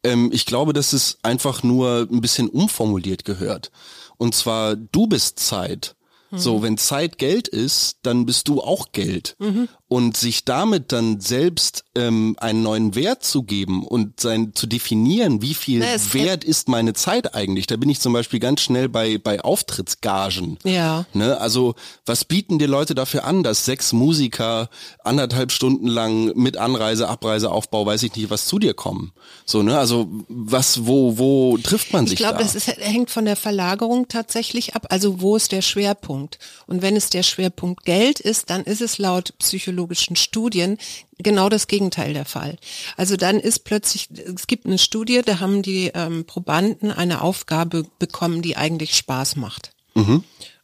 Ähm, 0.03 0.29
ich 0.31 0.45
glaube, 0.45 0.73
dass 0.73 0.93
es 0.93 1.17
einfach 1.23 1.63
nur 1.63 2.07
ein 2.11 2.21
bisschen 2.21 2.49
umformuliert 2.49 3.25
gehört. 3.25 3.71
Und 4.17 4.35
zwar, 4.35 4.75
du 4.75 5.07
bist 5.07 5.39
Zeit. 5.39 5.95
So, 6.31 6.57
mhm. 6.57 6.63
wenn 6.63 6.77
Zeit 6.77 7.17
Geld 7.17 7.47
ist, 7.47 7.99
dann 8.01 8.25
bist 8.25 8.47
du 8.47 8.61
auch 8.61 8.91
Geld. 8.91 9.35
Mhm. 9.39 9.69
Und 9.87 10.17
sich 10.17 10.45
damit 10.45 10.91
dann 10.91 11.19
selbst 11.19 11.83
ähm, 11.95 12.35
einen 12.39 12.63
neuen 12.63 12.95
Wert 12.95 13.23
zu 13.23 13.43
geben 13.43 13.85
und 13.85 14.19
sein 14.19 14.53
zu 14.55 14.65
definieren, 14.65 15.43
wie 15.43 15.53
viel 15.53 15.79
Na, 15.79 16.13
wert 16.13 16.43
ist 16.43 16.67
meine 16.67 16.93
Zeit 16.93 17.35
eigentlich. 17.35 17.67
Da 17.67 17.75
bin 17.75 17.89
ich 17.89 17.99
zum 17.99 18.11
Beispiel 18.11 18.39
ganz 18.39 18.61
schnell 18.61 18.89
bei 18.89 19.19
bei 19.19 19.41
Auftrittsgagen. 19.41 20.57
Ja. 20.63 21.05
Ne? 21.13 21.39
Also 21.39 21.75
was 22.05 22.25
bieten 22.25 22.57
dir 22.57 22.67
Leute 22.67 22.95
dafür 22.95 23.25
an, 23.25 23.43
dass 23.43 23.65
sechs 23.65 23.93
Musiker 23.93 24.69
anderthalb 25.03 25.51
Stunden 25.51 25.87
lang 25.87 26.35
mit 26.35 26.57
Anreise, 26.57 27.07
Abreise, 27.07 27.51
Aufbau, 27.51 27.85
weiß 27.85 28.01
ich 28.03 28.15
nicht, 28.15 28.31
was 28.31 28.47
zu 28.47 28.57
dir 28.57 28.73
kommen? 28.73 29.13
So 29.45 29.61
ne? 29.61 29.77
Also 29.77 30.09
was, 30.27 30.87
wo, 30.87 31.19
wo 31.19 31.57
trifft 31.57 31.93
man 31.93 32.07
sich 32.07 32.13
Ich 32.13 32.19
glaube, 32.19 32.39
da? 32.39 32.43
das 32.43 32.55
ist, 32.55 32.67
hängt 32.67 33.11
von 33.11 33.25
der 33.25 33.35
Verlagerung 33.35 34.07
tatsächlich 34.07 34.75
ab. 34.75 34.87
Also 34.89 35.21
wo 35.21 35.35
ist 35.35 35.51
der 35.51 35.61
Schwerpunkt? 35.61 36.39
Und 36.65 36.81
wenn 36.81 36.95
es 36.95 37.11
der 37.11 37.23
Schwerpunkt 37.23 37.85
Geld 37.85 38.19
ist, 38.19 38.49
dann 38.49 38.63
ist 38.63 38.81
es 38.81 38.97
laut 38.97 39.33
psychologischen 39.75 40.15
Studien 40.15 40.77
genau 41.17 41.49
das 41.49 41.67
Gegenteil 41.67 42.13
der 42.13 42.25
Fall. 42.25 42.57
Also 42.97 43.17
dann 43.17 43.39
ist 43.39 43.65
plötzlich, 43.65 44.07
es 44.11 44.47
gibt 44.47 44.65
eine 44.65 44.77
Studie, 44.77 45.21
da 45.23 45.39
haben 45.39 45.61
die 45.61 45.91
ähm, 45.93 46.25
Probanden 46.25 46.91
eine 46.91 47.21
Aufgabe 47.21 47.85
bekommen, 47.99 48.41
die 48.41 48.55
eigentlich 48.57 48.95
Spaß 48.95 49.35
macht. 49.35 49.71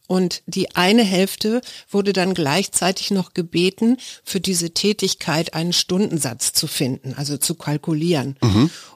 Und 0.08 0.42
die 0.46 0.74
eine 0.76 1.04
Hälfte 1.04 1.62
wurde 1.90 2.12
dann 2.12 2.34
gleichzeitig 2.34 3.10
noch 3.10 3.32
gebeten, 3.34 3.96
für 4.24 4.40
diese 4.40 4.72
Tätigkeit 4.72 5.54
einen 5.54 5.72
Stundensatz 5.72 6.52
zu 6.52 6.66
finden, 6.66 7.14
also 7.16 7.38
zu 7.38 7.54
kalkulieren. 7.54 8.36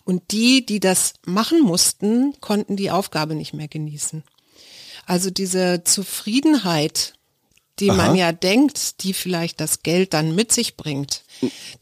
Und 0.04 0.30
die, 0.30 0.66
die 0.66 0.80
das 0.80 1.14
machen 1.24 1.60
mussten, 1.62 2.34
konnten 2.40 2.76
die 2.76 2.90
Aufgabe 2.90 3.34
nicht 3.34 3.54
mehr 3.54 3.68
genießen. 3.68 4.24
Also 5.06 5.30
diese 5.30 5.84
Zufriedenheit, 5.84 7.14
die 7.78 7.90
Aha. 7.90 7.96
man 8.08 8.16
ja 8.16 8.32
denkt, 8.32 9.02
die 9.02 9.12
vielleicht 9.12 9.60
das 9.60 9.82
Geld 9.82 10.14
dann 10.14 10.34
mit 10.34 10.50
sich 10.52 10.76
bringt, 10.76 11.22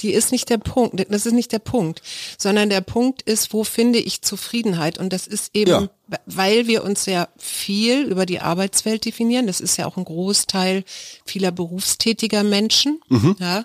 die 0.00 0.12
ist 0.12 0.32
nicht 0.32 0.50
der 0.50 0.58
Punkt. 0.58 1.06
Das 1.08 1.26
ist 1.26 1.32
nicht 1.32 1.52
der 1.52 1.60
Punkt, 1.60 2.02
sondern 2.36 2.68
der 2.68 2.80
Punkt 2.80 3.22
ist, 3.22 3.52
wo 3.52 3.62
finde 3.62 4.00
ich 4.00 4.22
Zufriedenheit? 4.22 4.98
Und 4.98 5.12
das 5.12 5.28
ist 5.28 5.50
eben, 5.54 5.70
Ja. 5.70 5.88
weil 6.26 6.66
wir 6.66 6.82
uns 6.82 7.04
sehr 7.04 7.28
viel 7.38 8.02
über 8.02 8.26
die 8.26 8.40
Arbeitswelt 8.40 9.04
definieren. 9.04 9.46
Das 9.46 9.60
ist 9.60 9.76
ja 9.76 9.86
auch 9.86 9.96
ein 9.96 10.04
Großteil 10.04 10.82
vieler 11.24 11.52
berufstätiger 11.52 12.42
Menschen. 12.42 13.00
Ja, 13.38 13.64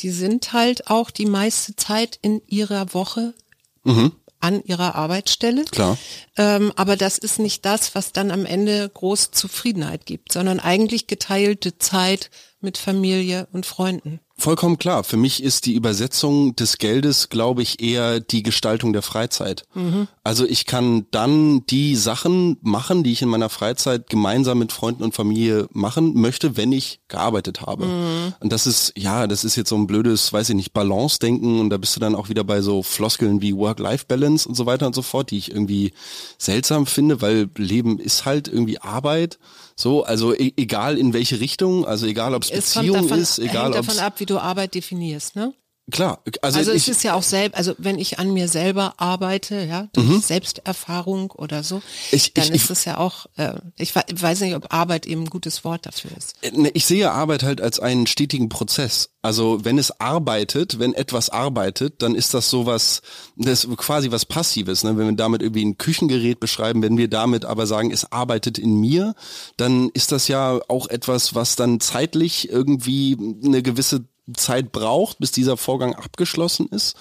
die 0.00 0.10
sind 0.10 0.52
halt 0.52 0.90
auch 0.90 1.10
die 1.10 1.26
meiste 1.26 1.76
Zeit 1.76 2.18
in 2.22 2.42
ihrer 2.48 2.92
Woche 2.94 3.34
an 4.40 4.62
ihrer 4.64 4.94
Arbeitsstelle. 4.94 5.64
Klar. 5.64 5.96
Ähm, 6.38 6.72
aber 6.76 6.96
das 6.96 7.18
ist 7.18 7.40
nicht 7.40 7.64
das, 7.64 7.94
was 7.96 8.12
dann 8.12 8.30
am 8.30 8.46
Ende 8.46 8.88
große 8.88 9.32
Zufriedenheit 9.32 10.06
gibt, 10.06 10.32
sondern 10.32 10.60
eigentlich 10.60 11.08
geteilte 11.08 11.76
Zeit 11.78 12.30
mit 12.60 12.78
Familie 12.78 13.48
und 13.52 13.66
Freunden. 13.66 14.20
Vollkommen 14.40 14.78
klar. 14.78 15.02
Für 15.02 15.16
mich 15.16 15.42
ist 15.42 15.66
die 15.66 15.74
Übersetzung 15.74 16.54
des 16.54 16.78
Geldes, 16.78 17.28
glaube 17.28 17.62
ich, 17.62 17.82
eher 17.82 18.20
die 18.20 18.44
Gestaltung 18.44 18.92
der 18.92 19.02
Freizeit. 19.02 19.64
Also 20.22 20.46
ich 20.46 20.64
kann 20.64 21.06
dann 21.10 21.66
die 21.66 21.96
Sachen 21.96 22.56
machen, 22.60 23.02
die 23.02 23.10
ich 23.10 23.22
in 23.22 23.28
meiner 23.28 23.48
Freizeit 23.48 24.08
gemeinsam 24.08 24.60
mit 24.60 24.70
Freunden 24.70 25.02
und 25.02 25.12
Familie 25.12 25.66
machen 25.72 26.14
möchte, 26.14 26.56
wenn 26.56 26.70
ich 26.70 27.00
gearbeitet 27.08 27.62
habe. 27.62 27.86
Und 28.38 28.52
das 28.52 28.68
ist, 28.68 28.92
ja, 28.96 29.26
das 29.26 29.42
ist 29.42 29.56
jetzt 29.56 29.70
so 29.70 29.76
ein 29.76 29.88
blödes, 29.88 30.32
weiß 30.32 30.50
ich 30.50 30.54
nicht, 30.54 30.72
Balance-Denken 30.72 31.58
und 31.58 31.70
da 31.70 31.76
bist 31.76 31.96
du 31.96 32.00
dann 32.00 32.14
auch 32.14 32.28
wieder 32.28 32.44
bei 32.44 32.60
so 32.60 32.84
Floskeln 32.84 33.42
wie 33.42 33.56
Work-Life-Balance 33.56 34.48
und 34.48 34.54
so 34.54 34.66
weiter 34.66 34.86
und 34.86 34.94
so 34.94 35.02
fort, 35.02 35.32
die 35.32 35.38
ich 35.38 35.50
irgendwie 35.50 35.92
seltsam 36.36 36.86
finde, 36.86 37.20
weil 37.22 37.48
Leben 37.56 37.98
ist 37.98 38.24
halt 38.24 38.48
irgendwie 38.48 38.78
Arbeit. 38.80 39.38
So, 39.76 40.02
also 40.02 40.34
e 40.34 40.52
egal 40.56 40.98
in 40.98 41.12
welche 41.12 41.40
Richtung, 41.40 41.86
also 41.86 42.06
egal 42.06 42.34
ob 42.34 42.42
es 42.42 42.50
Es 42.50 42.74
Beziehung 42.74 43.02
davon, 43.02 43.18
ist, 43.20 43.38
egal 43.38 43.66
hängt 43.66 43.76
ob 43.76 43.86
davon 43.86 44.00
ab, 44.00 44.14
wie 44.18 44.26
du 44.26 44.38
Arbeit 44.38 44.74
definierst, 44.74 45.36
ne? 45.36 45.54
Klar, 45.90 46.20
also, 46.42 46.58
Also, 46.58 46.72
ich, 46.72 46.82
es 46.82 46.88
ist 46.98 47.02
ja 47.02 47.14
auch 47.14 47.22
selbst, 47.22 47.56
also 47.56 47.74
wenn 47.78 47.98
ich 47.98 48.18
an 48.18 48.32
mir 48.32 48.48
selber 48.48 48.94
arbeite, 48.98 49.64
ja, 49.64 49.88
durch 49.94 50.22
Selbsterfahrung 50.22 51.30
oder 51.30 51.62
so, 51.62 51.76
Mhm. 51.76 51.82
Ich- 52.10 52.34
dann 52.34 52.44
ich- 52.44 52.50
ist 52.62 52.70
es 52.70 52.84
ja 52.84 52.98
auch, 52.98 53.26
äh, 53.36 53.54
ich 53.76 53.94
we- 53.94 54.04
weiß 54.12 54.40
nicht, 54.40 54.54
ob 54.54 54.72
Arbeit 54.72 55.06
eben 55.06 55.22
ein 55.22 55.30
gutes 55.30 55.64
Wort 55.64 55.86
dafür 55.86 56.10
ist. 56.16 56.34
ne, 56.56 56.70
ich 56.74 56.84
sehe 56.86 57.10
Arbeit 57.10 57.42
halt 57.42 57.60
als 57.60 57.80
einen 57.80 58.06
stetigen 58.06 58.48
Prozess. 58.48 59.10
Also 59.22 59.64
wenn 59.64 59.78
es 59.78 60.00
arbeitet, 60.00 60.78
wenn 60.78 60.94
etwas 60.94 61.30
arbeitet, 61.30 62.02
dann 62.02 62.14
ist 62.14 62.34
das 62.34 62.50
sowas, 62.50 63.02
das 63.36 63.64
ist 63.64 63.76
quasi 63.78 64.10
was 64.10 64.24
Passives. 64.26 64.84
Ne? 64.84 64.96
Wenn 64.96 65.06
wir 65.08 65.16
damit 65.16 65.42
irgendwie 65.42 65.64
ein 65.64 65.76
Küchengerät 65.78 66.38
beschreiben, 66.40 66.82
wenn 66.82 66.96
wir 66.98 67.08
damit 67.08 67.44
aber 67.44 67.66
sagen, 67.66 67.90
es 67.90 68.10
arbeitet 68.12 68.58
in 68.58 68.78
mir, 68.78 69.14
dann 69.56 69.90
ist 69.94 70.12
das 70.12 70.28
ja 70.28 70.60
auch 70.68 70.88
etwas, 70.88 71.34
was 71.34 71.56
dann 71.56 71.80
zeitlich 71.80 72.48
irgendwie 72.50 73.16
eine 73.44 73.62
gewisse 73.62 74.04
Zeit 74.34 74.72
braucht, 74.72 75.18
bis 75.18 75.32
dieser 75.32 75.56
Vorgang 75.56 75.94
abgeschlossen 75.94 76.68
ist. 76.68 76.96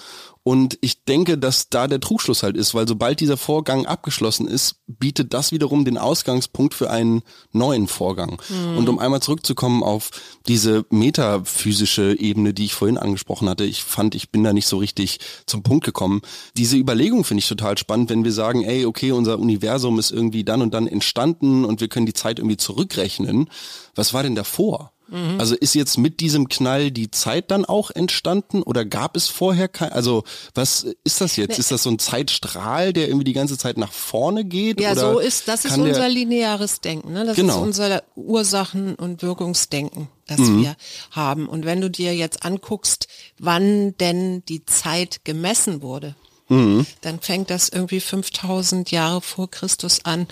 Und 0.48 0.78
ich 0.80 1.04
denke, 1.04 1.38
dass 1.38 1.68
da 1.68 1.88
der 1.88 2.00
Trugschluss 2.00 2.42
halt 2.42 2.56
ist, 2.56 2.74
weil 2.74 2.88
sobald 2.88 3.20
dieser 3.20 3.36
Vorgang 3.36 3.86
abgeschlossen 3.86 4.48
ist, 4.48 4.78
bietet 4.88 5.34
das 5.34 5.52
wiederum 5.52 5.84
den 5.84 5.98
Ausgangspunkt 5.98 6.74
für 6.74 6.90
einen 6.90 7.22
neuen 7.52 7.90
Vorgang. 7.90 8.42
Und 8.78 8.88
um 8.88 8.98
einmal 8.98 9.22
zurückzukommen 9.22 9.84
auf 9.84 10.10
diese 10.48 10.86
metaphysische 10.90 12.18
Ebene, 12.18 12.54
die 12.54 12.64
ich 12.64 12.76
vorhin 12.76 12.98
angesprochen 12.98 13.50
hatte, 13.50 13.66
ich 13.66 13.84
fand, 13.84 14.16
ich 14.16 14.32
bin 14.32 14.42
da 14.42 14.54
nicht 14.54 14.68
so 14.68 14.78
richtig 14.78 15.20
zum 15.48 15.64
Punkt 15.64 15.84
gekommen. 15.84 16.22
Diese 16.56 16.78
Überlegung 16.78 17.26
finde 17.26 17.40
ich 17.40 17.50
total 17.50 17.78
spannend, 17.78 18.10
wenn 18.10 18.24
wir 18.24 18.32
sagen, 18.32 18.64
ey, 18.64 18.86
okay, 18.86 19.12
unser 19.12 19.40
Universum 19.40 20.00
ist 20.00 20.12
irgendwie 20.12 20.46
dann 20.46 20.62
und 20.62 20.74
dann 20.74 20.88
entstanden 20.88 21.66
und 21.66 21.82
wir 21.82 21.90
können 21.90 22.06
die 22.06 22.14
Zeit 22.14 22.40
irgendwie 22.40 22.56
zurückrechnen. 22.56 23.50
Was 23.96 24.14
war 24.14 24.24
denn 24.24 24.36
davor? 24.36 24.94
Also 25.38 25.56
ist 25.56 25.74
jetzt 25.74 25.98
mit 25.98 26.20
diesem 26.20 26.50
Knall 26.50 26.92
die 26.92 27.10
Zeit 27.12 27.50
dann 27.52 27.64
auch 27.64 27.92
entstanden 27.92 28.62
oder 28.62 28.84
gab 28.84 29.16
es 29.16 29.28
vorher 29.28 29.70
kein, 29.70 29.92
also 29.94 30.24
was 30.54 30.86
ist 31.06 31.22
das 31.22 31.38
jetzt? 31.38 31.58
Ist 31.60 31.72
das 31.72 31.84
so 31.84 31.90
ein 31.90 31.98
Zeitstrahl, 32.00 32.92
der 32.92 33.08
irgendwie 33.08 33.24
die 33.24 33.34
ganze 33.34 33.58
Zeit 33.58 33.78
nach 33.78 33.94
vorne 33.94 34.44
geht? 34.44 34.82
Ja, 34.82 34.96
so 34.96 35.20
ist, 35.20 35.48
das 35.48 35.64
ist 35.64 35.78
unser 35.78 36.10
lineares 36.10 36.82
Denken, 36.82 37.14
ne? 37.14 37.26
Das 37.26 37.38
Genau. 37.38 37.56
ist 37.56 37.62
unser 37.62 38.04
Ursachen- 38.16 38.96
und 38.96 39.22
Wirkungsdenken, 39.22 40.10
das 40.28 40.40
Mhm. 40.40 40.62
wir 40.64 40.76
haben. 41.12 41.48
Und 41.48 41.64
wenn 41.66 41.80
du 41.80 41.90
dir 41.90 42.14
jetzt 42.14 42.44
anguckst, 42.44 43.08
wann 43.40 43.96
denn 43.98 44.44
die 44.50 44.66
Zeit 44.66 45.22
gemessen 45.24 45.82
wurde, 45.82 46.16
Mhm. 46.50 46.86
dann 47.02 47.20
fängt 47.22 47.50
das 47.50 47.70
irgendwie 47.70 48.00
5000 48.02 48.92
Jahre 48.92 49.22
vor 49.22 49.50
Christus 49.50 50.04
an, 50.06 50.28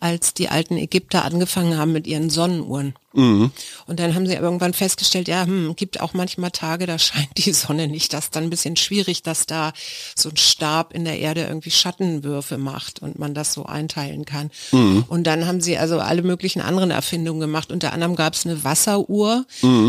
als 0.00 0.34
die 0.34 0.48
alten 0.48 0.76
Ägypter 0.76 1.24
angefangen 1.24 1.78
haben 1.78 1.92
mit 1.92 2.06
ihren 2.06 2.28
Sonnenuhren. 2.30 2.94
Mhm. 3.16 3.50
Und 3.86 3.98
dann 3.98 4.14
haben 4.14 4.26
sie 4.26 4.34
irgendwann 4.34 4.74
festgestellt, 4.74 5.26
ja, 5.26 5.44
hm, 5.44 5.74
gibt 5.74 6.00
auch 6.00 6.12
manchmal 6.14 6.50
Tage, 6.50 6.86
da 6.86 6.98
scheint 6.98 7.30
die 7.36 7.52
Sonne 7.52 7.88
nicht. 7.88 8.12
Das 8.12 8.24
ist 8.24 8.36
dann 8.36 8.44
ein 8.44 8.50
bisschen 8.50 8.76
schwierig, 8.76 9.22
dass 9.22 9.46
da 9.46 9.72
so 10.14 10.28
ein 10.28 10.36
Stab 10.36 10.92
in 10.92 11.04
der 11.04 11.18
Erde 11.18 11.44
irgendwie 11.44 11.70
Schattenwürfe 11.70 12.58
macht 12.58 13.00
und 13.00 13.18
man 13.18 13.34
das 13.34 13.52
so 13.52 13.64
einteilen 13.64 14.24
kann. 14.24 14.50
Und 15.08 15.26
dann 15.26 15.46
haben 15.46 15.60
sie 15.60 15.78
also 15.78 15.98
alle 15.98 16.22
möglichen 16.22 16.60
anderen 16.60 16.90
Erfindungen 16.90 17.40
gemacht. 17.40 17.72
Unter 17.72 17.92
anderem 17.92 18.16
gab 18.16 18.34
es 18.34 18.44
eine 18.44 18.64
Wasseruhr, 18.64 19.46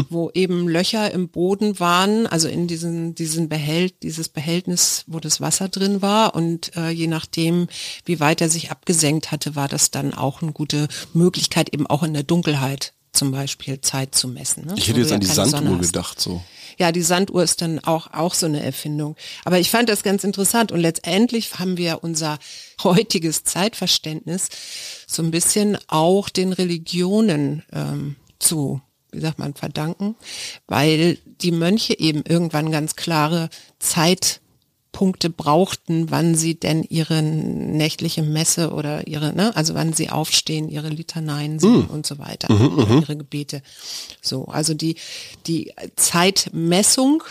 wo 0.10 0.32
eben 0.34 0.68
Löcher 0.68 1.12
im 1.12 1.30
Boden 1.30 1.80
waren, 1.80 2.28
also 2.28 2.48
in 2.48 2.68
diesen, 2.68 3.16
diesen 3.16 3.50
Behält, 3.50 4.04
dieses 4.04 4.30
Behältnis, 4.30 5.04
wo 5.08 5.20
das 5.20 5.42
Wasser 5.42 5.68
drin 5.68 6.02
war. 6.02 6.36
Und 6.36 6.76
äh, 6.76 6.90
je 6.90 7.08
nachdem, 7.08 7.68
wie 8.06 8.20
weit 8.20 8.42
er 8.42 8.50
sich 8.50 8.72
abgesenkt 8.72 9.32
hatte, 9.32 9.56
war 9.56 9.68
das 9.68 9.92
dann 9.92 10.14
auch 10.14 10.42
eine 10.42 10.52
gute 10.52 10.88
Möglichkeit, 11.14 11.74
eben 11.74 11.88
auch 11.88 12.04
in 12.04 12.14
der 12.14 12.24
Dunkelheit 12.24 12.94
zum 13.18 13.32
Beispiel 13.32 13.82
Zeit 13.82 14.16
zu 14.16 14.28
messen. 14.28 14.66
Ne? 14.66 14.76
Ich 14.78 14.88
hätte 14.88 15.00
jetzt 15.00 15.10
ja 15.10 15.16
an 15.16 15.22
die 15.22 15.28
Sanduhr 15.28 15.80
gedacht, 15.80 16.22
so. 16.22 16.42
Ja, 16.78 16.92
die 16.92 17.02
Sanduhr 17.02 17.44
ist 17.44 17.62
dann 17.62 17.80
auch, 17.80 18.14
auch 18.14 18.36
so 18.36 18.46
eine 18.46 18.62
Erfindung. 18.62 19.16
Aber 19.46 19.58
ich 19.60 19.72
fand 19.72 19.90
das 19.90 20.04
ganz 20.04 20.24
interessant 20.24 20.72
und 20.72 20.80
letztendlich 20.80 21.58
haben 21.58 21.78
wir 21.78 22.04
unser 22.04 22.38
heutiges 22.84 23.44
Zeitverständnis 23.44 24.50
so 25.08 25.24
ein 25.24 25.32
bisschen 25.32 25.78
auch 25.88 26.30
den 26.30 26.54
Religionen 26.54 27.64
ähm, 27.74 28.16
zu, 28.38 28.82
wie 29.12 29.20
sagt 29.20 29.40
man, 29.40 29.56
verdanken, 29.56 30.16
weil 30.68 31.18
die 31.42 31.52
Mönche 31.52 32.00
eben 32.00 32.24
irgendwann 32.28 32.72
ganz 32.72 32.96
klare 32.96 33.50
Zeitpunkte 34.98 35.30
brauchten, 35.30 36.10
wann 36.10 36.34
sie 36.34 36.56
denn 36.60 36.84
ihre 36.84 37.22
nächtliche 37.22 38.24
Messe 38.24 38.72
oder 38.72 39.08
ihre, 39.08 39.34
ne, 39.34 39.56
also 39.56 39.76
wann 39.76 39.94
sie 39.94 40.10
aufstehen, 40.10 40.70
ihre 40.70 40.90
Litaneien 40.90 41.60
singen 41.60 41.86
und 41.88 42.08
so 42.08 42.18
weiter, 42.18 42.50
oder 42.50 42.96
ihre 42.96 43.16
Gebete. 43.16 43.62
So, 44.22 44.46
also 44.46 44.74
die, 44.74 44.96
die 45.46 45.72
Zeitmessung 45.96 47.24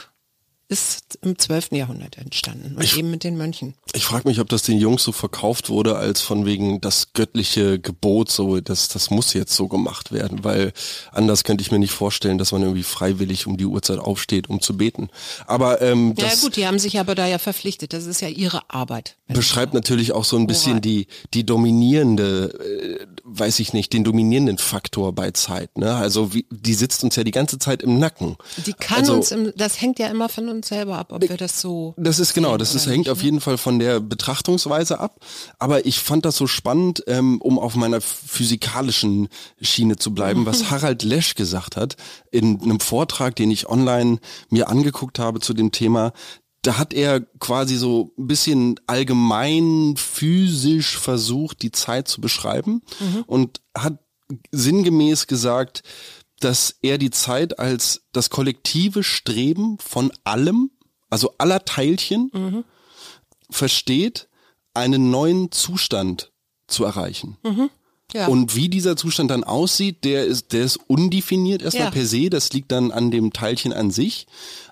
ist 0.68 1.18
im 1.22 1.38
12. 1.38 1.68
Jahrhundert 1.72 2.18
entstanden 2.18 2.74
und 2.76 2.82
Ich- 2.82 2.96
eben 2.96 3.10
mit 3.10 3.22
den 3.22 3.36
Mönchen. 3.36 3.74
Ich 3.94 4.04
frage 4.04 4.28
mich, 4.28 4.40
ob 4.40 4.48
das 4.48 4.62
den 4.62 4.78
Jungs 4.78 5.04
so 5.04 5.12
verkauft 5.12 5.68
wurde, 5.68 5.96
als 5.96 6.20
von 6.20 6.44
wegen 6.44 6.80
das 6.80 7.12
göttliche 7.12 7.78
Gebot, 7.78 8.30
so 8.30 8.60
das, 8.60 8.88
das 8.88 9.10
muss 9.10 9.32
jetzt 9.32 9.54
so 9.54 9.68
gemacht 9.68 10.10
werden, 10.10 10.42
weil 10.42 10.72
anders 11.12 11.44
könnte 11.44 11.62
ich 11.62 11.70
mir 11.70 11.78
nicht 11.78 11.92
vorstellen, 11.92 12.36
dass 12.38 12.50
man 12.50 12.62
irgendwie 12.62 12.82
freiwillig 12.82 13.46
um 13.46 13.56
die 13.56 13.64
Uhrzeit 13.64 13.98
aufsteht, 13.98 14.50
um 14.50 14.60
zu 14.60 14.76
beten. 14.76 15.08
Aber 15.46 15.80
ähm, 15.82 16.14
Ja 16.18 16.28
das 16.30 16.40
gut, 16.40 16.56
die 16.56 16.66
haben 16.66 16.80
sich 16.80 16.98
aber 16.98 17.14
da 17.14 17.26
ja 17.26 17.38
verpflichtet. 17.38 17.92
Das 17.92 18.06
ist 18.06 18.20
ja 18.20 18.28
ihre 18.28 18.68
Arbeit. 18.68 19.16
beschreibt 19.28 19.72
natürlich 19.72 20.12
auch 20.12 20.24
so 20.24 20.36
ein 20.36 20.46
bisschen 20.48 20.80
die 20.80 21.06
die 21.32 21.46
dominierende, 21.46 22.48
äh, 23.00 23.06
weiß 23.24 23.60
ich 23.60 23.72
nicht, 23.72 23.92
den 23.92 24.02
dominierenden 24.02 24.58
Faktor 24.58 25.12
bei 25.12 25.30
Zeit. 25.30 25.78
Ne? 25.78 25.94
Also 25.94 26.34
wie, 26.34 26.46
die 26.50 26.74
sitzt 26.74 27.04
uns 27.04 27.14
ja 27.16 27.24
die 27.24 27.30
ganze 27.30 27.58
Zeit 27.58 27.82
im 27.82 27.98
Nacken. 27.98 28.36
Die 28.66 28.72
kann 28.72 29.00
also, 29.00 29.14
uns, 29.14 29.30
im, 29.30 29.52
das 29.56 29.80
hängt 29.80 29.98
ja 29.98 30.08
immer 30.08 30.28
von 30.28 30.48
uns 30.48 30.55
selber 30.64 30.98
ab, 30.98 31.12
ob 31.12 31.22
wir 31.22 31.36
das 31.36 31.60
so. 31.60 31.94
Das 31.96 32.18
ist 32.18 32.34
genau, 32.34 32.56
das 32.56 32.74
ist, 32.74 32.86
hängt 32.86 32.98
nicht, 32.98 33.10
auf 33.10 33.18
ne? 33.18 33.24
jeden 33.24 33.40
Fall 33.40 33.58
von 33.58 33.78
der 33.78 34.00
Betrachtungsweise 34.00 35.00
ab. 35.00 35.20
Aber 35.58 35.86
ich 35.86 36.00
fand 36.00 36.24
das 36.24 36.36
so 36.36 36.46
spannend, 36.46 37.04
ähm, 37.06 37.40
um 37.40 37.58
auf 37.58 37.74
meiner 37.76 38.00
physikalischen 38.00 39.28
Schiene 39.60 39.96
zu 39.96 40.14
bleiben, 40.14 40.46
was 40.46 40.70
Harald 40.70 41.02
Lesch 41.02 41.34
gesagt 41.34 41.76
hat 41.76 41.96
in 42.30 42.62
einem 42.62 42.80
Vortrag, 42.80 43.36
den 43.36 43.50
ich 43.50 43.68
online 43.68 44.18
mir 44.50 44.68
angeguckt 44.68 45.18
habe 45.18 45.40
zu 45.40 45.54
dem 45.54 45.72
Thema. 45.72 46.12
Da 46.62 46.78
hat 46.78 46.92
er 46.92 47.20
quasi 47.20 47.76
so 47.76 48.12
ein 48.18 48.26
bisschen 48.26 48.80
allgemein 48.86 49.94
physisch 49.96 50.98
versucht, 50.98 51.62
die 51.62 51.70
Zeit 51.70 52.08
zu 52.08 52.20
beschreiben 52.20 52.82
und 53.26 53.60
hat 53.76 53.98
sinngemäß 54.50 55.28
gesagt, 55.28 55.82
dass 56.40 56.76
er 56.82 56.98
die 56.98 57.10
Zeit 57.10 57.58
als 57.58 58.02
das 58.12 58.30
kollektive 58.30 59.02
Streben 59.02 59.78
von 59.78 60.12
allem, 60.24 60.70
also 61.10 61.34
aller 61.38 61.64
Teilchen, 61.64 62.64
versteht, 63.50 64.28
einen 64.74 65.10
neuen 65.10 65.50
Zustand 65.52 66.32
zu 66.66 66.84
erreichen. 66.84 67.36
Ja. 68.12 68.26
Und 68.28 68.54
wie 68.54 68.68
dieser 68.68 68.96
Zustand 68.96 69.30
dann 69.30 69.44
aussieht, 69.44 70.04
der 70.04 70.24
ist, 70.26 70.52
der 70.52 70.64
ist 70.64 70.78
undefiniert 70.86 71.62
erstmal 71.62 71.86
Ja. 71.86 71.90
per 71.90 72.06
se, 72.06 72.30
das 72.30 72.52
liegt 72.52 72.70
dann 72.70 72.90
an 72.92 73.10
dem 73.10 73.32
Teilchen 73.32 73.72
an 73.72 73.90
sich. 73.90 74.26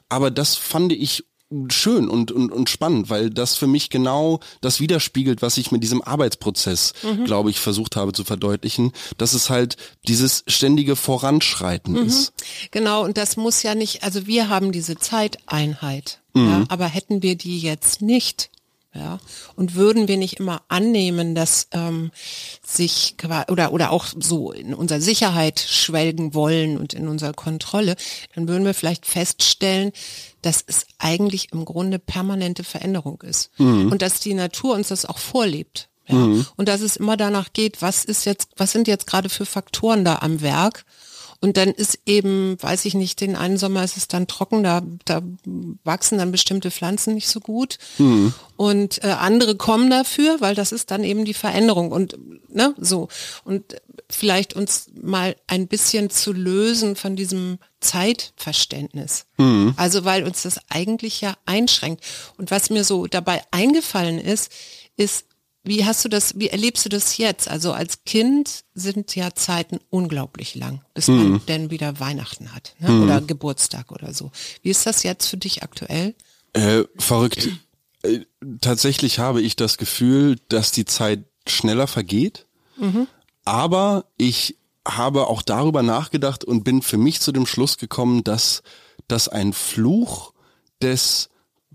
Aber 0.09 0.30
das 0.30 0.54
fand 0.56 0.92
ich 0.92 1.25
schön 1.68 2.08
und, 2.08 2.32
und, 2.32 2.50
und 2.50 2.68
spannend, 2.70 3.10
weil 3.10 3.30
das 3.30 3.54
für 3.56 3.66
mich 3.66 3.90
genau 3.90 4.40
das 4.60 4.80
widerspiegelt, 4.80 5.40
was 5.42 5.56
ich 5.56 5.70
mit 5.70 5.82
diesem 5.82 6.02
Arbeitsprozess, 6.02 6.94
Mhm. 7.02 7.24
glaube 7.24 7.50
ich, 7.50 7.60
versucht 7.60 7.96
habe 7.96 8.12
zu 8.12 8.24
verdeutlichen, 8.24 8.92
dass 9.18 9.34
es 9.34 9.50
halt 9.50 9.76
dieses 10.08 10.42
ständige 10.48 10.96
Voranschreiten 10.96 11.92
Mhm. 11.94 12.06
ist. 12.06 12.32
Genau, 12.70 13.04
und 13.04 13.16
das 13.16 13.36
muss 13.36 13.62
ja 13.62 13.74
nicht, 13.74 14.02
also 14.02 14.26
wir 14.26 14.48
haben 14.48 14.72
diese 14.72 14.96
Zeiteinheit, 14.96 16.20
Mhm. 16.34 16.48
ja, 16.48 16.64
aber 16.68 16.86
hätten 16.86 17.22
wir 17.22 17.36
die 17.36 17.60
jetzt 17.60 18.02
nicht, 18.02 18.50
ja, 18.94 19.18
und 19.56 19.74
würden 19.74 20.06
wir 20.06 20.16
nicht 20.16 20.38
immer 20.38 20.62
annehmen, 20.68 21.34
dass 21.34 21.68
ähm, 21.72 22.12
sich 22.64 23.16
oder 23.48 23.72
oder 23.72 23.90
auch 23.90 24.06
so 24.18 24.52
in 24.52 24.72
unserer 24.72 25.00
Sicherheit 25.00 25.58
schwelgen 25.58 26.32
wollen 26.32 26.78
und 26.78 26.94
in 26.94 27.08
unserer 27.08 27.32
Kontrolle, 27.32 27.96
dann 28.34 28.46
würden 28.46 28.64
wir 28.64 28.74
vielleicht 28.74 29.06
feststellen, 29.06 29.90
dass 30.42 30.62
es 30.66 30.86
eigentlich 30.98 31.52
im 31.52 31.64
Grunde 31.64 31.98
permanente 31.98 32.64
Veränderung 32.64 33.22
ist. 33.22 33.50
Und 33.90 34.02
dass 34.02 34.20
die 34.20 34.34
Natur 34.34 34.74
uns 34.74 34.88
das 34.88 35.06
auch 35.06 35.18
vorlebt. 35.18 35.88
Ja? 36.06 36.16
Und 36.56 36.68
dass 36.68 36.80
es 36.80 36.96
immer 36.96 37.16
danach 37.16 37.52
geht, 37.52 37.82
was 37.82 38.04
ist 38.04 38.24
jetzt, 38.26 38.50
was 38.56 38.72
sind 38.72 38.86
jetzt 38.86 39.06
gerade 39.06 39.28
für 39.28 39.46
Faktoren 39.46 40.04
da 40.04 40.16
am 40.16 40.40
Werk 40.40 40.84
und 41.40 41.56
dann 41.56 41.68
ist 41.70 41.98
eben, 42.06 42.56
weiß 42.60 42.84
ich 42.84 42.94
nicht, 42.94 43.20
den 43.20 43.36
einen 43.36 43.58
Sommer 43.58 43.84
ist 43.84 43.96
es 43.96 44.08
dann 44.08 44.26
trocken, 44.26 44.62
da, 44.62 44.82
da 45.04 45.22
wachsen 45.84 46.18
dann 46.18 46.32
bestimmte 46.32 46.70
Pflanzen 46.70 47.14
nicht 47.14 47.28
so 47.28 47.40
gut. 47.40 47.78
Und 48.56 49.02
äh, 49.04 49.08
andere 49.08 49.56
kommen 49.56 49.90
dafür, 49.90 50.40
weil 50.40 50.54
das 50.54 50.72
ist 50.72 50.90
dann 50.90 51.04
eben 51.04 51.24
die 51.24 51.34
Veränderung. 51.34 51.92
Und 51.92 52.16
ne, 52.48 52.74
so. 52.78 53.08
Und 53.44 53.76
vielleicht 54.08 54.54
uns 54.54 54.90
mal 55.00 55.36
ein 55.46 55.66
bisschen 55.66 56.10
zu 56.10 56.32
lösen 56.32 56.96
von 56.96 57.16
diesem 57.16 57.58
Zeitverständnis. 57.80 59.26
Also 59.76 60.04
weil 60.04 60.24
uns 60.24 60.42
das 60.42 60.60
eigentlich 60.68 61.20
ja 61.20 61.34
einschränkt. 61.46 62.04
Und 62.38 62.50
was 62.50 62.70
mir 62.70 62.84
so 62.84 63.06
dabei 63.06 63.42
eingefallen 63.50 64.18
ist, 64.18 64.50
ist, 64.96 65.26
wie 65.64 65.85
hast 65.85 66.04
du 66.04 66.09
das, 66.09 66.38
wie 66.38 66.49
erlebst 66.49 66.85
du 66.85 66.88
das 66.88 67.16
jetzt? 67.16 67.49
Also 67.49 67.73
als 67.73 68.04
Kind 68.04 68.64
sind 68.75 69.16
ja 69.16 69.35
Zeiten 69.35 69.80
unglaublich 69.90 70.54
lang, 70.54 70.83
bis 70.92 71.09
man 71.09 71.44
denn 71.47 71.71
wieder 71.71 71.99
Weihnachten 72.00 72.54
hat 72.54 72.75
ne? 72.78 73.02
oder 73.02 73.21
Geburtstag 73.21 73.90
oder 73.90 74.12
so. 74.12 74.30
Wie 74.62 74.71
ist 74.71 74.87
das 74.87 75.02
jetzt 75.02 75.26
für 75.26 75.38
dich 75.38 75.62
aktuell? 75.62 76.14
Äh, 76.52 76.85
verrückt. 76.99 77.49
Äh, 78.02 78.21
tatsächlich 78.61 79.18
habe 79.18 79.40
ich 79.40 79.56
das 79.56 79.78
Gefühl, 79.78 80.37
dass 80.49 80.71
die 80.71 80.85
Zeit 80.85 81.25
schneller 81.49 81.87
vergeht. 81.87 82.47
Aber 83.44 84.06
ich 84.16 84.56
habe 84.87 85.28
auch 85.28 85.42
darüber 85.42 85.83
nachgedacht 85.83 86.44
und 86.44 86.64
bin 86.64 86.83
für 86.83 86.99
mich 86.99 87.21
zu 87.21 87.33
dem 87.33 87.47
Schluss 87.47 87.78
gekommen, 87.78 88.25
dass 88.25 88.62
das 89.09 89.28
ein 89.28 89.52
Fluch 89.52 90.33
des 90.83 91.30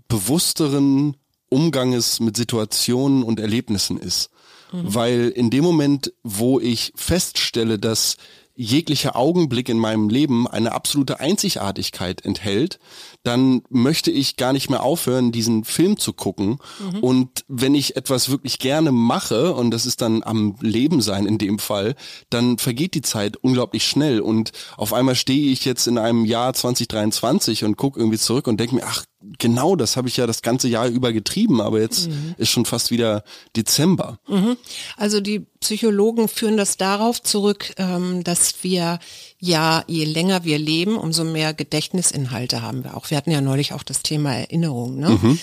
bewussteren 0.08 1.16
Umganges 1.50 2.20
mit 2.20 2.36
Situationen 2.36 3.22
und 3.22 3.38
Erlebnissen 3.38 3.98
ist. 3.98 4.30
Weil 4.72 5.28
in 5.28 5.50
dem 5.50 5.64
Moment, 5.64 6.12
wo 6.22 6.60
ich 6.60 6.92
feststelle, 6.94 7.78
dass 7.78 8.16
jeglicher 8.54 9.16
Augenblick 9.16 9.70
in 9.70 9.78
meinem 9.78 10.10
Leben 10.10 10.46
eine 10.46 10.72
absolute 10.72 11.18
Einzigartigkeit 11.18 12.24
enthält, 12.26 12.78
dann 13.22 13.62
möchte 13.70 14.10
ich 14.10 14.36
gar 14.36 14.52
nicht 14.52 14.68
mehr 14.68 14.82
aufhören, 14.82 15.32
diesen 15.32 15.64
Film 15.64 15.96
zu 15.96 16.12
gucken. 16.12 16.58
Und 17.00 17.44
wenn 17.48 17.74
ich 17.74 17.96
etwas 17.96 18.28
wirklich 18.28 18.58
gerne 18.58 18.92
mache, 18.92 19.54
und 19.54 19.70
das 19.70 19.86
ist 19.86 20.02
dann 20.02 20.22
am 20.22 20.56
Leben 20.60 21.00
sein 21.00 21.24
in 21.24 21.38
dem 21.38 21.58
Fall, 21.58 21.94
dann 22.28 22.58
vergeht 22.58 22.94
die 22.94 23.02
Zeit 23.02 23.38
unglaublich 23.38 23.86
schnell. 23.86 24.20
Und 24.20 24.52
auf 24.76 24.92
einmal 24.92 25.14
stehe 25.14 25.50
ich 25.50 25.64
jetzt 25.64 25.86
in 25.86 25.96
einem 25.96 26.26
Jahr 26.26 26.52
2023 26.52 27.64
und 27.64 27.78
gucke 27.78 27.98
irgendwie 27.98 28.18
zurück 28.18 28.46
und 28.46 28.60
denke 28.60 28.74
mir, 28.74 28.84
ach, 28.84 29.04
genau, 29.38 29.76
das 29.76 29.96
habe 29.96 30.08
ich 30.08 30.16
ja 30.16 30.26
das 30.26 30.42
ganze 30.42 30.68
Jahr 30.68 30.88
über 30.88 31.12
getrieben, 31.12 31.60
aber 31.60 31.80
jetzt 31.80 32.08
ist 32.38 32.50
schon 32.50 32.64
fast 32.64 32.90
wieder 32.90 33.22
Dezember. 33.56 34.18
Also 34.96 35.20
die 35.20 35.40
Psychologen 35.60 36.28
führen 36.28 36.56
das 36.56 36.76
darauf 36.76 37.22
zurück, 37.22 37.72
ähm, 37.76 38.24
dass 38.24 38.62
wir 38.62 38.98
ja, 39.38 39.84
je 39.86 40.04
länger 40.04 40.44
wir 40.44 40.58
leben, 40.58 40.96
umso 40.96 41.24
mehr 41.24 41.54
Gedächtnisinhalte 41.54 42.62
haben 42.62 42.84
wir 42.84 42.96
auch. 42.96 43.10
Wir 43.10 43.16
hatten 43.16 43.30
ja 43.30 43.40
neulich 43.40 43.72
auch 43.72 43.82
das 43.82 44.02
Thema 44.02 44.34
Erinnerung. 44.34 44.98
Ne? 44.98 45.38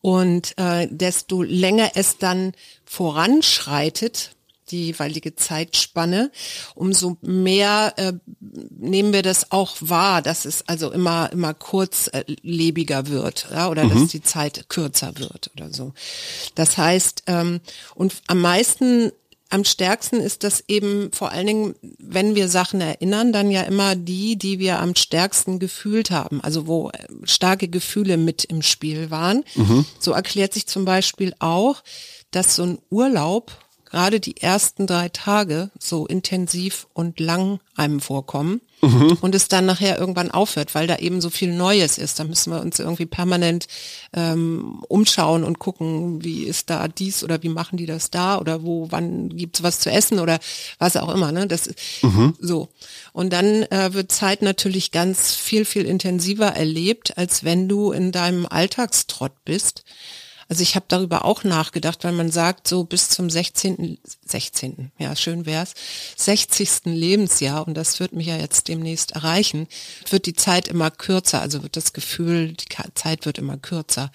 Und 0.00 0.58
äh, 0.58 0.86
desto 0.90 1.42
länger 1.42 1.92
es 1.94 2.18
dann 2.18 2.52
voranschreitet, 2.84 4.33
die 4.70 4.86
jeweilige 4.86 5.36
Zeitspanne, 5.36 6.30
umso 6.74 7.16
mehr 7.20 7.92
äh, 7.96 8.12
nehmen 8.40 9.12
wir 9.12 9.22
das 9.22 9.50
auch 9.50 9.76
wahr, 9.80 10.22
dass 10.22 10.44
es 10.44 10.66
also 10.68 10.90
immer 10.90 11.30
immer 11.32 11.54
kurzlebiger 11.54 13.08
wird 13.08 13.48
ja, 13.50 13.68
oder 13.68 13.86
dass 13.86 14.08
die 14.08 14.22
Zeit 14.22 14.68
kürzer 14.68 15.18
wird 15.18 15.50
oder 15.56 15.72
so. 15.72 15.92
Das 16.54 16.76
heißt, 16.76 17.24
ähm, 17.26 17.60
und 17.94 18.14
am 18.26 18.40
meisten 18.40 19.12
am 19.50 19.64
stärksten 19.64 20.16
ist 20.16 20.42
das 20.42 20.64
eben 20.66 21.12
vor 21.12 21.30
allen 21.30 21.46
Dingen, 21.46 21.74
wenn 21.98 22.34
wir 22.34 22.48
Sachen 22.48 22.80
erinnern, 22.80 23.32
dann 23.32 23.52
ja 23.52 23.62
immer 23.62 23.94
die, 23.94 24.36
die 24.36 24.58
wir 24.58 24.80
am 24.80 24.96
stärksten 24.96 25.60
gefühlt 25.60 26.10
haben, 26.10 26.40
also 26.40 26.66
wo 26.66 26.90
äh, 26.90 27.06
starke 27.22 27.68
Gefühle 27.68 28.16
mit 28.16 28.44
im 28.44 28.62
Spiel 28.62 29.12
waren. 29.12 29.44
So 30.00 30.10
erklärt 30.12 30.54
sich 30.54 30.66
zum 30.66 30.84
Beispiel 30.84 31.34
auch, 31.38 31.82
dass 32.32 32.56
so 32.56 32.64
ein 32.64 32.78
Urlaub 32.90 33.52
gerade 33.94 34.18
die 34.18 34.40
ersten 34.40 34.88
drei 34.88 35.08
Tage 35.08 35.70
so 35.78 36.04
intensiv 36.04 36.88
und 36.94 37.20
lang 37.20 37.60
einem 37.76 38.00
vorkommen 38.00 38.60
und 39.20 39.34
es 39.36 39.46
dann 39.46 39.66
nachher 39.66 39.98
irgendwann 39.98 40.32
aufhört, 40.32 40.74
weil 40.74 40.88
da 40.88 40.96
eben 40.96 41.20
so 41.20 41.30
viel 41.30 41.54
Neues 41.54 41.96
ist. 41.96 42.18
Da 42.18 42.24
müssen 42.24 42.52
wir 42.52 42.60
uns 42.60 42.80
irgendwie 42.80 43.06
permanent 43.06 43.68
ähm, 44.12 44.82
umschauen 44.88 45.44
und 45.44 45.60
gucken, 45.60 46.24
wie 46.24 46.42
ist 46.42 46.70
da 46.70 46.88
dies 46.88 47.22
oder 47.22 47.44
wie 47.44 47.48
machen 47.48 47.76
die 47.76 47.86
das 47.86 48.10
da 48.10 48.38
oder 48.38 48.64
wo, 48.64 48.88
wann 48.90 49.28
gibt's 49.28 49.62
was 49.62 49.78
zu 49.78 49.92
essen 49.92 50.18
oder 50.18 50.40
was 50.80 50.96
auch 50.96 51.14
immer. 51.14 51.30
Ne? 51.30 51.46
Das 51.46 51.68
ist 51.68 51.78
so. 52.40 52.68
Und 53.12 53.32
dann 53.32 53.62
äh, 53.62 53.94
wird 53.94 54.10
Zeit 54.10 54.42
natürlich 54.42 54.90
ganz 54.90 55.34
viel, 55.34 55.64
viel 55.64 55.84
intensiver 55.84 56.48
erlebt, 56.48 57.16
als 57.16 57.44
wenn 57.44 57.68
du 57.68 57.92
in 57.92 58.10
deinem 58.10 58.44
Alltagstrott 58.44 59.44
bist. 59.44 59.84
Also 60.48 60.62
ich 60.62 60.76
habe 60.76 60.86
darüber 60.88 61.24
auch 61.24 61.44
nachgedacht, 61.44 62.04
weil 62.04 62.12
man 62.12 62.30
sagt, 62.30 62.68
so 62.68 62.84
bis 62.84 63.08
zum 63.08 63.30
16. 63.30 63.98
16. 64.26 64.92
ja, 64.98 65.14
schön 65.16 65.46
wär's, 65.46 65.74
60. 66.16 66.84
Lebensjahr, 66.84 67.66
und 67.66 67.74
das 67.74 68.00
wird 68.00 68.12
mich 68.12 68.26
ja 68.26 68.36
jetzt 68.36 68.68
demnächst 68.68 69.12
erreichen, 69.12 69.66
wird 70.10 70.26
die 70.26 70.34
Zeit 70.34 70.68
immer 70.68 70.90
kürzer, 70.90 71.40
also 71.40 71.62
wird 71.62 71.76
das 71.76 71.92
Gefühl, 71.92 72.52
die 72.52 72.66
Zeit 72.94 73.26
wird 73.26 73.38
immer 73.38 73.56
kürzer, 73.56 74.10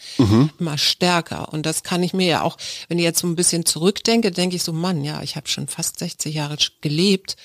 immer 0.59 0.77
stärker. 0.77 1.51
Und 1.53 1.65
das 1.65 1.83
kann 1.83 2.03
ich 2.03 2.13
mir 2.13 2.27
ja 2.27 2.41
auch, 2.41 2.57
wenn 2.87 2.99
ich 2.99 3.03
jetzt 3.03 3.19
so 3.19 3.27
ein 3.27 3.35
bisschen 3.35 3.65
zurückdenke, 3.65 4.31
denke 4.31 4.55
ich 4.55 4.63
so, 4.63 4.73
Mann, 4.73 5.03
ja, 5.03 5.21
ich 5.21 5.35
habe 5.35 5.47
schon 5.47 5.67
fast 5.67 5.99
60 5.99 6.33
Jahre 6.33 6.57
gelebt 6.81 7.35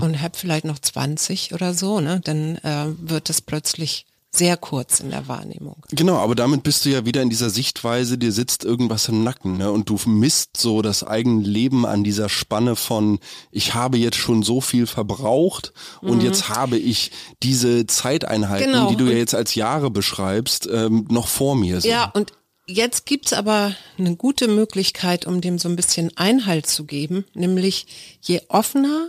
und 0.00 0.20
habe 0.20 0.36
vielleicht 0.36 0.64
noch 0.64 0.78
20 0.78 1.54
oder 1.54 1.74
so, 1.74 2.00
ne? 2.00 2.20
Dann 2.24 2.56
äh, 2.58 2.86
wird 2.98 3.28
das 3.28 3.40
plötzlich 3.40 4.06
sehr 4.34 4.56
kurz 4.56 5.00
in 5.00 5.10
der 5.10 5.28
Wahrnehmung. 5.28 5.76
Genau, 5.90 6.16
aber 6.16 6.34
damit 6.34 6.62
bist 6.62 6.84
du 6.84 6.88
ja 6.88 7.04
wieder 7.04 7.20
in 7.20 7.28
dieser 7.28 7.50
Sichtweise, 7.50 8.16
dir 8.16 8.32
sitzt 8.32 8.64
irgendwas 8.64 9.08
im 9.08 9.22
Nacken, 9.22 9.58
ne? 9.58 9.70
Und 9.70 9.90
du 9.90 9.98
misst 10.06 10.56
so 10.56 10.80
das 10.80 11.04
eigene 11.04 11.42
Leben 11.42 11.84
an 11.84 12.02
dieser 12.02 12.30
Spanne 12.30 12.74
von, 12.74 13.18
ich 13.50 13.74
habe 13.74 13.98
jetzt 13.98 14.16
schon 14.16 14.42
so 14.42 14.62
viel 14.62 14.86
verbraucht 14.86 15.74
und 16.00 16.18
mhm. 16.18 16.24
jetzt 16.24 16.48
habe 16.48 16.78
ich 16.78 17.10
diese 17.42 17.86
Zeiteinheiten, 17.86 18.72
genau. 18.72 18.88
die 18.88 18.96
du 18.96 19.04
ja 19.04 19.18
jetzt 19.18 19.34
als 19.34 19.54
Jahre 19.54 19.90
beschreibst, 19.90 20.66
ähm, 20.72 21.06
noch 21.10 21.28
vor 21.28 21.54
mir. 21.54 21.82
So. 21.82 21.88
Ja, 21.88 22.10
und 22.14 22.32
jetzt 22.66 23.04
gibt's 23.04 23.34
aber 23.34 23.76
eine 23.98 24.16
gute 24.16 24.48
Möglichkeit, 24.48 25.26
um 25.26 25.42
dem 25.42 25.58
so 25.58 25.68
ein 25.68 25.76
bisschen 25.76 26.16
Einhalt 26.16 26.66
zu 26.66 26.84
geben, 26.84 27.26
nämlich 27.34 27.86
je 28.22 28.40
offener, 28.48 29.08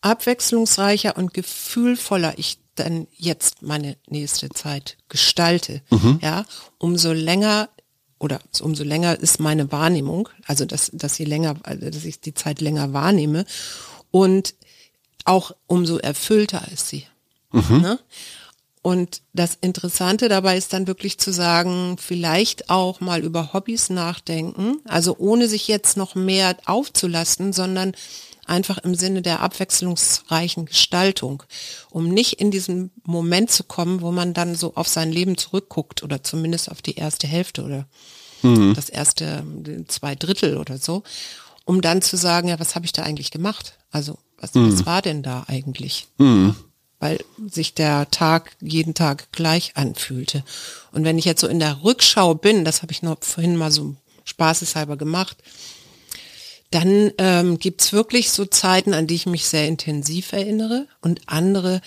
abwechslungsreicher 0.00 1.16
und 1.16 1.34
gefühlvoller 1.34 2.34
ich 2.36 2.58
dann 2.80 3.06
jetzt 3.16 3.62
meine 3.62 3.96
nächste 4.08 4.48
Zeit 4.50 4.96
gestalte, 5.08 5.82
mhm. 5.90 6.18
ja, 6.22 6.44
umso 6.78 7.12
länger 7.12 7.68
oder 8.18 8.40
umso 8.60 8.84
länger 8.84 9.18
ist 9.18 9.40
meine 9.40 9.72
Wahrnehmung, 9.72 10.28
also 10.46 10.66
dass, 10.66 10.90
dass 10.92 11.14
sie 11.14 11.24
länger, 11.24 11.56
also 11.62 11.90
dass 11.90 12.04
ich 12.04 12.20
die 12.20 12.34
Zeit 12.34 12.60
länger 12.60 12.92
wahrnehme 12.92 13.46
und 14.10 14.54
auch 15.24 15.52
umso 15.66 15.96
erfüllter 15.98 16.66
ist 16.72 16.88
sie. 16.88 17.06
Mhm. 17.52 17.80
Ne? 17.80 17.98
Und 18.82 19.20
das 19.34 19.58
Interessante 19.60 20.28
dabei 20.28 20.56
ist 20.56 20.72
dann 20.72 20.86
wirklich 20.86 21.18
zu 21.18 21.32
sagen, 21.32 21.96
vielleicht 21.98 22.70
auch 22.70 23.00
mal 23.00 23.22
über 23.22 23.52
Hobbys 23.52 23.90
nachdenken, 23.90 24.80
also 24.86 25.16
ohne 25.18 25.48
sich 25.48 25.68
jetzt 25.68 25.96
noch 25.96 26.14
mehr 26.14 26.56
aufzulasten, 26.64 27.52
sondern 27.52 27.92
einfach 28.50 28.78
im 28.78 28.94
Sinne 28.94 29.22
der 29.22 29.40
abwechslungsreichen 29.40 30.66
Gestaltung, 30.66 31.42
um 31.90 32.08
nicht 32.08 32.34
in 32.34 32.50
diesen 32.50 32.90
Moment 33.04 33.50
zu 33.50 33.64
kommen, 33.64 34.02
wo 34.02 34.10
man 34.10 34.34
dann 34.34 34.54
so 34.54 34.74
auf 34.74 34.88
sein 34.88 35.12
Leben 35.12 35.38
zurückguckt 35.38 36.02
oder 36.02 36.22
zumindest 36.22 36.70
auf 36.70 36.82
die 36.82 36.96
erste 36.96 37.26
Hälfte 37.26 37.62
oder 37.62 37.86
mhm. 38.42 38.74
das 38.74 38.88
erste 38.88 39.44
zwei 39.88 40.14
Drittel 40.14 40.56
oder 40.56 40.78
so, 40.78 41.02
um 41.64 41.80
dann 41.80 42.02
zu 42.02 42.16
sagen, 42.16 42.48
ja, 42.48 42.60
was 42.60 42.74
habe 42.74 42.84
ich 42.84 42.92
da 42.92 43.02
eigentlich 43.02 43.30
gemacht? 43.30 43.74
Also 43.90 44.18
was, 44.38 44.54
mhm. 44.54 44.72
was 44.72 44.86
war 44.86 45.02
denn 45.02 45.22
da 45.22 45.44
eigentlich? 45.46 46.08
Mhm 46.18 46.56
weil 47.00 47.18
sich 47.48 47.72
der 47.72 48.10
Tag 48.10 48.52
jeden 48.60 48.92
Tag 48.92 49.32
gleich 49.32 49.74
anfühlte. 49.74 50.44
Und 50.92 51.02
wenn 51.04 51.18
ich 51.18 51.24
jetzt 51.24 51.40
so 51.40 51.48
in 51.48 51.58
der 51.58 51.82
Rückschau 51.82 52.34
bin, 52.34 52.64
das 52.64 52.82
habe 52.82 52.92
ich 52.92 53.02
noch 53.02 53.16
vorhin 53.22 53.56
mal 53.56 53.70
so 53.72 53.96
spaßeshalber 54.24 54.98
gemacht, 54.98 55.38
dann 56.70 57.10
ähm, 57.18 57.58
gibt 57.58 57.92
wirklich 57.92 58.30
so 58.30 58.46
Zeiten, 58.46 58.94
an 58.94 59.06
die 59.06 59.16
ich 59.16 59.26
mich 59.26 59.46
sehr 59.46 59.66
intensiv 59.66 60.32
erinnere 60.32 60.86
und 61.00 61.20
andere, 61.26 61.80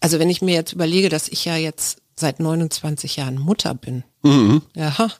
also 0.00 0.18
wenn 0.18 0.30
ich 0.30 0.42
mir 0.42 0.54
jetzt 0.54 0.72
überlege, 0.72 1.08
dass 1.08 1.28
ich 1.28 1.44
ja 1.44 1.56
jetzt 1.56 1.98
seit 2.16 2.40
29 2.40 3.16
Jahren 3.16 3.38
Mutter 3.38 3.74
bin, 3.74 4.04
mhm. 4.22 4.62
ja, 4.74 5.10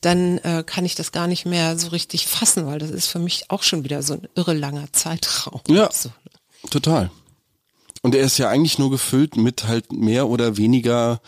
dann 0.00 0.38
äh, 0.38 0.62
kann 0.64 0.84
ich 0.84 0.94
das 0.94 1.12
gar 1.12 1.26
nicht 1.26 1.46
mehr 1.46 1.78
so 1.78 1.88
richtig 1.88 2.26
fassen, 2.26 2.66
weil 2.66 2.78
das 2.78 2.90
ist 2.90 3.06
für 3.06 3.18
mich 3.18 3.50
auch 3.50 3.62
schon 3.62 3.84
wieder 3.84 4.02
so 4.02 4.14
ein 4.14 4.28
irre 4.34 4.54
langer 4.54 4.92
Zeitraum. 4.92 5.60
Ja, 5.68 5.90
so. 5.92 6.10
total. 6.70 7.10
Und 8.02 8.14
er 8.14 8.22
ist 8.22 8.38
ja 8.38 8.48
eigentlich 8.48 8.78
nur 8.78 8.90
gefüllt 8.90 9.36
mit 9.36 9.66
halt 9.66 9.92
mehr 9.92 10.28
oder 10.28 10.56
weniger 10.56 11.20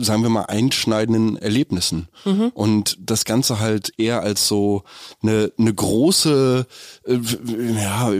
sagen 0.00 0.22
wir 0.22 0.30
mal, 0.30 0.44
einschneidenden 0.44 1.36
Erlebnissen. 1.36 2.08
Mhm. 2.24 2.50
Und 2.54 2.98
das 3.00 3.24
Ganze 3.24 3.60
halt 3.60 3.92
eher 3.98 4.22
als 4.22 4.48
so 4.48 4.84
eine, 5.22 5.52
eine 5.58 5.74
große 5.74 6.66
äh, 7.06 7.18
ja, 7.80 8.12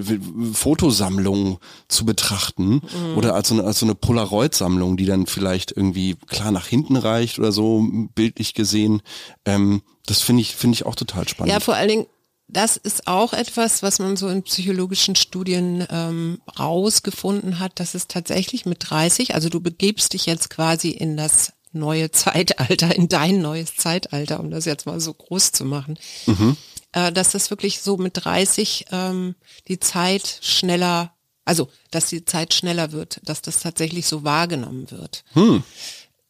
Fotosammlung 0.52 1.58
zu 1.88 2.04
betrachten 2.04 2.82
mhm. 2.82 3.16
oder 3.16 3.34
als 3.34 3.48
so 3.48 3.54
eine, 3.54 3.64
als 3.64 3.78
so 3.78 3.86
eine 3.86 3.94
Polaroid-Sammlung, 3.94 4.96
die 4.96 5.06
dann 5.06 5.26
vielleicht 5.26 5.72
irgendwie 5.72 6.16
klar 6.26 6.50
nach 6.50 6.66
hinten 6.66 6.96
reicht 6.96 7.38
oder 7.38 7.52
so, 7.52 7.86
bildlich 8.14 8.54
gesehen. 8.54 9.02
Ähm, 9.44 9.82
das 10.06 10.22
finde 10.22 10.42
ich, 10.42 10.56
finde 10.56 10.74
ich 10.74 10.86
auch 10.86 10.94
total 10.94 11.28
spannend. 11.28 11.52
Ja, 11.52 11.60
vor 11.60 11.74
allen 11.74 11.88
Dingen 11.88 12.06
das 12.52 12.76
ist 12.76 13.06
auch 13.06 13.32
etwas, 13.32 13.82
was 13.82 13.98
man 13.98 14.16
so 14.16 14.28
in 14.28 14.42
psychologischen 14.42 15.16
Studien 15.16 15.86
ähm, 15.90 16.40
rausgefunden 16.58 17.58
hat, 17.58 17.80
dass 17.80 17.94
es 17.94 18.08
tatsächlich 18.08 18.66
mit 18.66 18.90
30, 18.90 19.34
also 19.34 19.48
du 19.48 19.60
begebst 19.60 20.12
dich 20.12 20.26
jetzt 20.26 20.50
quasi 20.50 20.90
in 20.90 21.16
das 21.16 21.52
neue 21.72 22.10
Zeitalter, 22.10 22.94
in 22.94 23.08
dein 23.08 23.40
neues 23.40 23.76
Zeitalter, 23.76 24.40
um 24.40 24.50
das 24.50 24.64
jetzt 24.64 24.86
mal 24.86 25.00
so 25.00 25.14
groß 25.14 25.52
zu 25.52 25.64
machen, 25.64 25.98
mhm. 26.26 26.56
äh, 26.92 27.12
dass 27.12 27.32
das 27.32 27.50
wirklich 27.50 27.80
so 27.80 27.96
mit 27.96 28.24
30 28.24 28.86
ähm, 28.90 29.36
die 29.68 29.78
Zeit 29.78 30.40
schneller, 30.42 31.14
also 31.44 31.68
dass 31.90 32.06
die 32.06 32.24
Zeit 32.24 32.54
schneller 32.54 32.92
wird, 32.92 33.20
dass 33.24 33.42
das 33.42 33.60
tatsächlich 33.60 34.06
so 34.06 34.24
wahrgenommen 34.24 34.90
wird. 34.90 35.24
Hm. 35.32 35.62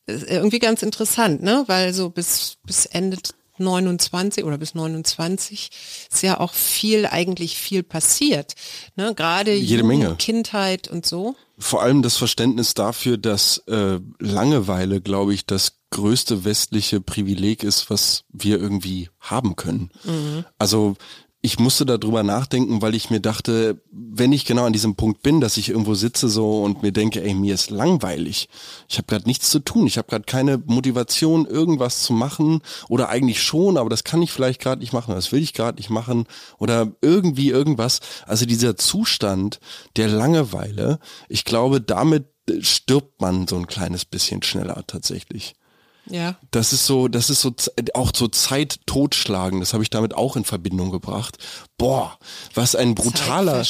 Irgendwie 0.07 0.59
ganz 0.59 0.83
interessant, 0.83 1.41
ne? 1.41 1.63
Weil 1.69 1.95
so 1.95 2.11
bis, 2.11 2.57
bis 2.65 2.85
Ende 2.85 3.19
29 3.61 4.45
oder 4.45 4.59
bis 4.59 4.75
29 4.75 5.71
ist 6.11 6.23
ja 6.23 6.41
auch 6.41 6.55
viel, 6.55 7.07
eigentlich 7.07 7.57
viel 7.57 7.83
passiert. 7.83 8.55
Ne? 8.97 9.15
Gerade 9.15 9.55
Jede 9.55 9.83
Menge. 9.83 10.17
Kindheit 10.17 10.89
und 10.89 11.07
so. 11.07 11.37
Vor 11.59 11.83
allem 11.83 12.03
das 12.03 12.17
Verständnis 12.17 12.75
dafür, 12.75 13.19
dass 13.19 13.59
äh, 13.69 14.01
Langeweile, 14.19 15.01
glaube 15.01 15.35
ich, 15.35 15.45
das 15.45 15.75
größte 15.91 16.45
westliche 16.45 17.01
Privileg 17.01 17.63
ist, 17.63 17.91
was 17.91 18.25
wir 18.31 18.59
irgendwie 18.59 19.11
haben 19.21 19.57
können. 19.57 19.91
Mhm. 20.05 20.45
Also 20.59 20.97
ich 21.43 21.59
musste 21.59 21.87
darüber 21.87 22.23
nachdenken, 22.23 22.83
weil 22.83 22.95
ich 22.95 23.09
mir 23.09 23.21
dachte, 23.21 23.81
wenn 23.91 24.33
ich 24.33 24.45
genau 24.45 24.65
an 24.65 24.75
diesem 24.75 24.95
Punkt 24.95 25.23
bin, 25.23 25.41
dass 25.41 25.57
ich 25.57 25.71
irgendwo 25.71 25.95
sitze 25.95 26.29
so 26.29 26.63
und 26.63 26.83
mir 26.83 26.93
denke, 26.93 27.23
ey, 27.23 27.33
mir 27.33 27.55
ist 27.55 27.71
langweilig. 27.71 28.51
Ich 28.89 28.99
habe 28.99 29.07
gerade 29.07 29.27
nichts 29.27 29.49
zu 29.49 29.61
tun. 29.61 29.87
Ich 29.87 29.97
habe 29.97 30.09
gerade 30.09 30.25
keine 30.25 30.59
Motivation, 30.59 31.47
irgendwas 31.47 32.03
zu 32.03 32.13
machen 32.13 32.61
oder 32.89 33.09
eigentlich 33.09 33.43
schon, 33.43 33.79
aber 33.79 33.89
das 33.89 34.05
kann 34.05 34.21
ich 34.21 34.33
vielleicht 34.33 34.61
gerade 34.61 34.83
nicht 34.83 34.93
machen. 34.93 35.15
Das 35.15 35.33
will 35.33 35.43
ich 35.43 35.55
gerade 35.55 35.79
nicht 35.79 35.89
machen 35.89 36.27
oder 36.59 36.93
irgendwie 37.01 37.49
irgendwas. 37.49 38.01
Also 38.27 38.45
dieser 38.45 38.77
Zustand 38.77 39.61
der 39.97 40.09
Langeweile, 40.09 40.99
ich 41.31 41.47
glaube, 41.47 41.81
damit 41.81 42.27
stirbt 42.61 43.21
man 43.21 43.47
so 43.49 43.57
ein 43.57 43.67
kleines 43.67 44.05
bisschen 44.05 44.43
schneller 44.43 44.85
tatsächlich. 44.87 45.55
Ja. 46.11 46.37
Das 46.51 46.73
ist 46.73 46.87
so, 46.87 47.09
das 47.09 47.31
ist 47.31 47.41
so 47.41 47.55
auch 47.95 48.13
so 48.15 48.29
Zeit 48.29 48.81
totschlagen. 48.87 49.61
Das 49.61 49.73
habe 49.73 49.83
ich 49.83 49.91
damit 49.91 50.15
auch 50.15 50.37
in 50.37 50.45
Verbindung 50.45 50.91
gebracht. 50.91 51.39
Boah, 51.79 52.19
was 52.55 52.75
ein 52.75 52.95
brutaler 52.95 53.65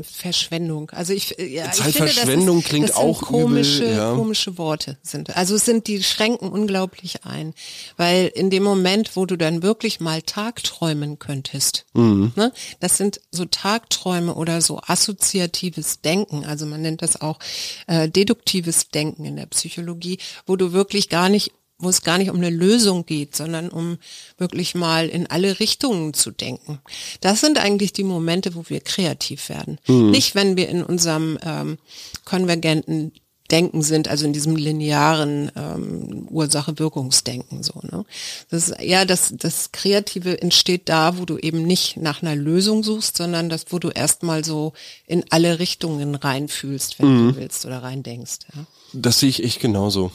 Verschwendung. 0.00 0.90
Also 0.90 1.12
ich, 1.12 1.36
ja, 1.38 1.70
Zeitverschwendung 1.70 2.08
ich 2.08 2.14
finde, 2.20 2.46
das 2.46 2.56
ist, 2.56 2.68
klingt 2.68 2.88
das 2.90 2.96
auch 2.96 3.22
komische, 3.22 3.84
übel, 3.84 3.96
ja. 3.96 4.14
komische 4.14 4.58
Worte 4.58 4.96
sind. 5.02 5.36
Also 5.36 5.56
es 5.56 5.64
sind 5.64 5.86
die 5.86 6.02
schränken 6.02 6.48
unglaublich 6.48 7.24
ein, 7.24 7.52
weil 7.96 8.28
in 8.34 8.48
dem 8.48 8.62
Moment, 8.62 9.16
wo 9.16 9.26
du 9.26 9.36
dann 9.36 9.62
wirklich 9.62 10.00
mal 10.00 10.22
Tagträumen 10.22 11.18
könntest, 11.18 11.84
mhm. 11.92 12.32
ne, 12.36 12.52
das 12.80 12.96
sind 12.96 13.20
so 13.30 13.44
Tagträume 13.44 14.34
oder 14.34 14.62
so 14.62 14.80
assoziatives 14.86 16.00
Denken. 16.00 16.44
Also 16.46 16.64
man 16.64 16.80
nennt 16.80 17.02
das 17.02 17.20
auch 17.20 17.38
äh, 17.86 18.08
deduktives 18.08 18.88
Denken 18.88 19.24
in 19.24 19.36
der 19.36 19.46
Psychologie, 19.46 20.18
wo 20.46 20.56
du 20.56 20.72
wirklich 20.72 21.08
gar 21.08 21.28
nicht 21.28 21.52
wo 21.82 21.88
es 21.88 22.02
gar 22.02 22.16
nicht 22.16 22.30
um 22.30 22.36
eine 22.36 22.50
Lösung 22.50 23.04
geht, 23.04 23.36
sondern 23.36 23.68
um 23.68 23.98
wirklich 24.38 24.74
mal 24.74 25.08
in 25.08 25.26
alle 25.26 25.60
Richtungen 25.60 26.14
zu 26.14 26.30
denken. 26.30 26.78
Das 27.20 27.40
sind 27.40 27.58
eigentlich 27.58 27.92
die 27.92 28.04
Momente, 28.04 28.54
wo 28.54 28.64
wir 28.68 28.80
kreativ 28.80 29.48
werden. 29.48 29.78
Mhm. 29.86 30.10
Nicht, 30.10 30.34
wenn 30.34 30.56
wir 30.56 30.68
in 30.68 30.82
unserem 30.82 31.38
ähm, 31.44 31.78
konvergenten 32.24 33.12
Denken 33.50 33.82
sind, 33.82 34.08
also 34.08 34.24
in 34.24 34.32
diesem 34.32 34.56
linearen 34.56 35.52
ähm, 35.56 36.26
Ursache-Wirkungsdenken 36.30 37.62
so. 37.62 37.80
Ne? 37.82 38.04
Das 38.48 38.68
ist 38.68 38.80
eher 38.80 39.04
das, 39.04 39.34
das 39.36 39.72
Kreative 39.72 40.40
entsteht 40.40 40.88
da, 40.88 41.18
wo 41.18 41.26
du 41.26 41.36
eben 41.36 41.62
nicht 41.62 41.98
nach 41.98 42.22
einer 42.22 42.34
Lösung 42.34 42.82
suchst, 42.82 43.18
sondern 43.18 43.50
das, 43.50 43.66
wo 43.68 43.78
du 43.78 43.90
erstmal 43.90 44.42
so 44.42 44.72
in 45.06 45.24
alle 45.28 45.58
Richtungen 45.58 46.14
reinfühlst, 46.14 46.98
wenn 46.98 47.08
mhm. 47.08 47.32
du 47.32 47.40
willst 47.40 47.66
oder 47.66 47.82
rein 47.82 48.02
denkst. 48.02 48.38
Ja? 48.54 48.64
Das 48.94 49.18
sehe 49.18 49.28
ich 49.28 49.44
echt 49.44 49.60
genauso. 49.60 50.12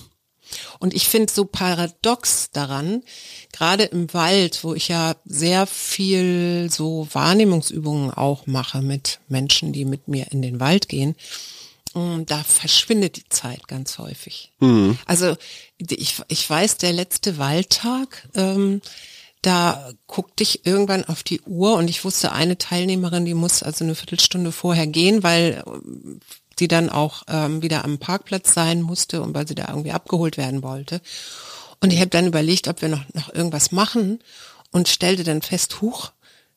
Und 0.80 0.94
ich 0.94 1.08
finde 1.08 1.32
so 1.32 1.46
paradox 1.46 2.50
daran, 2.52 3.04
gerade 3.52 3.84
im 3.84 4.14
Wald, 4.14 4.64
wo 4.64 4.74
ich 4.74 4.88
ja 4.88 5.16
sehr 5.26 5.68
viel 5.68 6.70
so 6.72 7.08
Wahrnehmungsübungen 7.12 8.12
auch 8.12 8.48
mache 8.48 8.82
mit 8.82 9.20
Menschen, 9.28 9.74
die 9.74 9.86
mit 9.86 10.08
mir 10.08 10.32
in 10.32 10.42
den 10.42 10.60
Wald 10.60 10.90
gehen, 10.90 11.16
mm, 11.94 12.24
da 12.26 12.44
verschwindet 12.44 13.18
die 13.18 13.30
Zeit 13.30 13.68
ganz 13.68 13.98
häufig. 13.98 14.52
Mhm. 14.60 14.98
Also 15.06 15.36
ich, 15.78 16.16
ich 16.28 16.50
weiß, 16.50 16.78
der 16.78 16.94
letzte 16.94 17.38
Waldtag, 17.38 18.28
ähm, 18.36 18.82
da 19.42 19.92
guckte 20.08 20.44
ich 20.44 20.66
irgendwann 20.66 21.06
auf 21.06 21.24
die 21.24 21.42
Uhr 21.42 21.76
und 21.76 21.90
ich 21.90 22.04
wusste, 22.04 22.32
eine 22.32 22.58
Teilnehmerin, 22.58 23.26
die 23.26 23.34
muss 23.34 23.64
also 23.64 23.84
eine 23.84 23.96
Viertelstunde 23.96 24.52
vorher 24.52 24.88
gehen, 24.88 25.24
weil 25.24 25.64
die 26.60 26.68
dann 26.68 26.90
auch 26.90 27.24
ähm, 27.28 27.62
wieder 27.62 27.84
am 27.86 27.98
Parkplatz 27.98 28.54
sein 28.54 28.82
musste 28.82 29.22
und 29.22 29.34
weil 29.36 29.48
sie 29.48 29.56
da 29.56 29.68
irgendwie 29.70 29.92
abgeholt 29.92 30.38
werden 30.38 30.64
wollte. 30.64 31.02
Und 31.80 31.94
ich 31.94 32.00
habe 32.00 32.10
dann 32.10 32.28
überlegt, 32.28 32.68
ob 32.68 32.82
wir 32.82 32.90
noch, 32.90 33.04
noch 33.14 33.34
irgendwas 33.34 33.72
machen 33.72 34.20
und 34.72 34.88
stellte 34.88 35.24
dann 35.24 35.42
fest, 35.42 35.82
huch, 35.82 36.12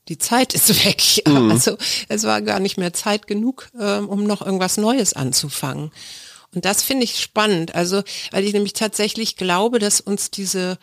die 0.09 0.19
Zeit 0.19 0.55
ist 0.55 0.69
weg. 0.85 1.23
Mhm. 1.27 1.51
Also 1.51 1.77
es 2.09 2.25
war 2.25 2.43
gar 2.43 2.61
nicht 2.61 2.79
mehr 2.79 2.93
Zeit 2.93 3.27
genug, 3.27 3.69
ähm, 3.79 4.09
um 4.09 4.25
noch 4.25 4.43
irgendwas 4.43 4.77
Neues 4.77 5.13
anzufangen. 5.13 5.91
Und 6.55 6.65
das 6.65 6.83
finde 6.83 7.05
ich 7.05 7.21
spannend. 7.21 7.75
Also, 7.75 8.03
weil 8.33 8.45
ich 8.45 8.53
nämlich 8.53 8.73
tatsächlich 8.73 9.37
glaube, 9.37 9.79
dass 9.79 10.01
uns 10.01 10.31
diese 10.31 10.79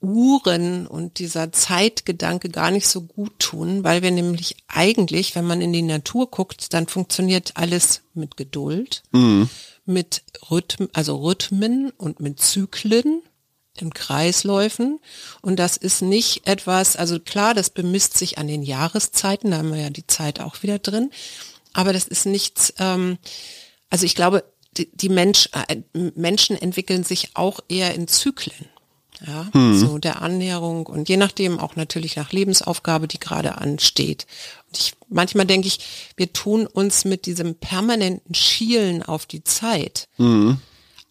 Uhren 0.00 0.86
und 0.86 1.18
dieser 1.18 1.52
Zeitgedanke 1.52 2.48
gar 2.48 2.70
nicht 2.70 2.88
so 2.88 3.02
gut 3.02 3.38
tun, 3.38 3.84
weil 3.84 4.02
wir 4.02 4.10
nämlich 4.10 4.56
eigentlich, 4.66 5.34
wenn 5.34 5.46
man 5.46 5.60
in 5.60 5.72
die 5.72 5.82
Natur 5.82 6.30
guckt, 6.30 6.72
dann 6.72 6.86
funktioniert 6.86 7.52
alles 7.56 8.02
mit 8.14 8.36
Geduld, 8.36 9.02
mhm. 9.12 9.48
mit 9.84 10.22
Rhythmen, 10.50 10.88
also 10.94 11.16
Rhythmen 11.16 11.90
und 11.98 12.20
mit 12.20 12.40
Zyklen 12.40 13.22
in 13.76 13.92
Kreisläufen. 13.92 15.00
Und 15.42 15.58
das 15.58 15.76
ist 15.76 16.00
nicht 16.02 16.46
etwas, 16.46 16.96
also 16.96 17.20
klar, 17.20 17.52
das 17.54 17.70
bemisst 17.70 18.16
sich 18.16 18.38
an 18.38 18.46
den 18.46 18.62
Jahreszeiten, 18.62 19.50
da 19.50 19.58
haben 19.58 19.72
wir 19.72 19.80
ja 19.80 19.90
die 19.90 20.06
Zeit 20.06 20.40
auch 20.40 20.62
wieder 20.62 20.78
drin, 20.78 21.10
aber 21.72 21.92
das 21.92 22.08
ist 22.08 22.24
nichts, 22.26 22.72
ähm, 22.78 23.18
also 23.90 24.06
ich 24.06 24.14
glaube, 24.14 24.44
die, 24.76 24.90
die 24.94 25.08
Mensch, 25.08 25.50
äh, 25.52 25.82
Menschen 25.92 26.56
entwickeln 26.56 27.04
sich 27.04 27.30
auch 27.34 27.60
eher 27.68 27.94
in 27.94 28.08
Zyklen 28.08 28.68
ja, 29.26 29.48
hm. 29.52 29.78
so 29.78 29.98
der 29.98 30.22
Annäherung 30.22 30.86
und 30.86 31.08
je 31.08 31.16
nachdem 31.16 31.58
auch 31.58 31.76
natürlich 31.76 32.16
nach 32.16 32.32
Lebensaufgabe, 32.32 33.08
die 33.08 33.20
gerade 33.20 33.58
ansteht. 33.58 34.26
Und 34.68 34.78
ich, 34.78 34.92
manchmal 35.08 35.46
denke 35.46 35.68
ich, 35.68 35.80
wir 36.16 36.32
tun 36.32 36.66
uns 36.66 37.04
mit 37.04 37.26
diesem 37.26 37.54
permanenten 37.54 38.34
Schielen 38.34 39.02
auf 39.02 39.26
die 39.26 39.44
Zeit, 39.44 40.08
hm. 40.16 40.58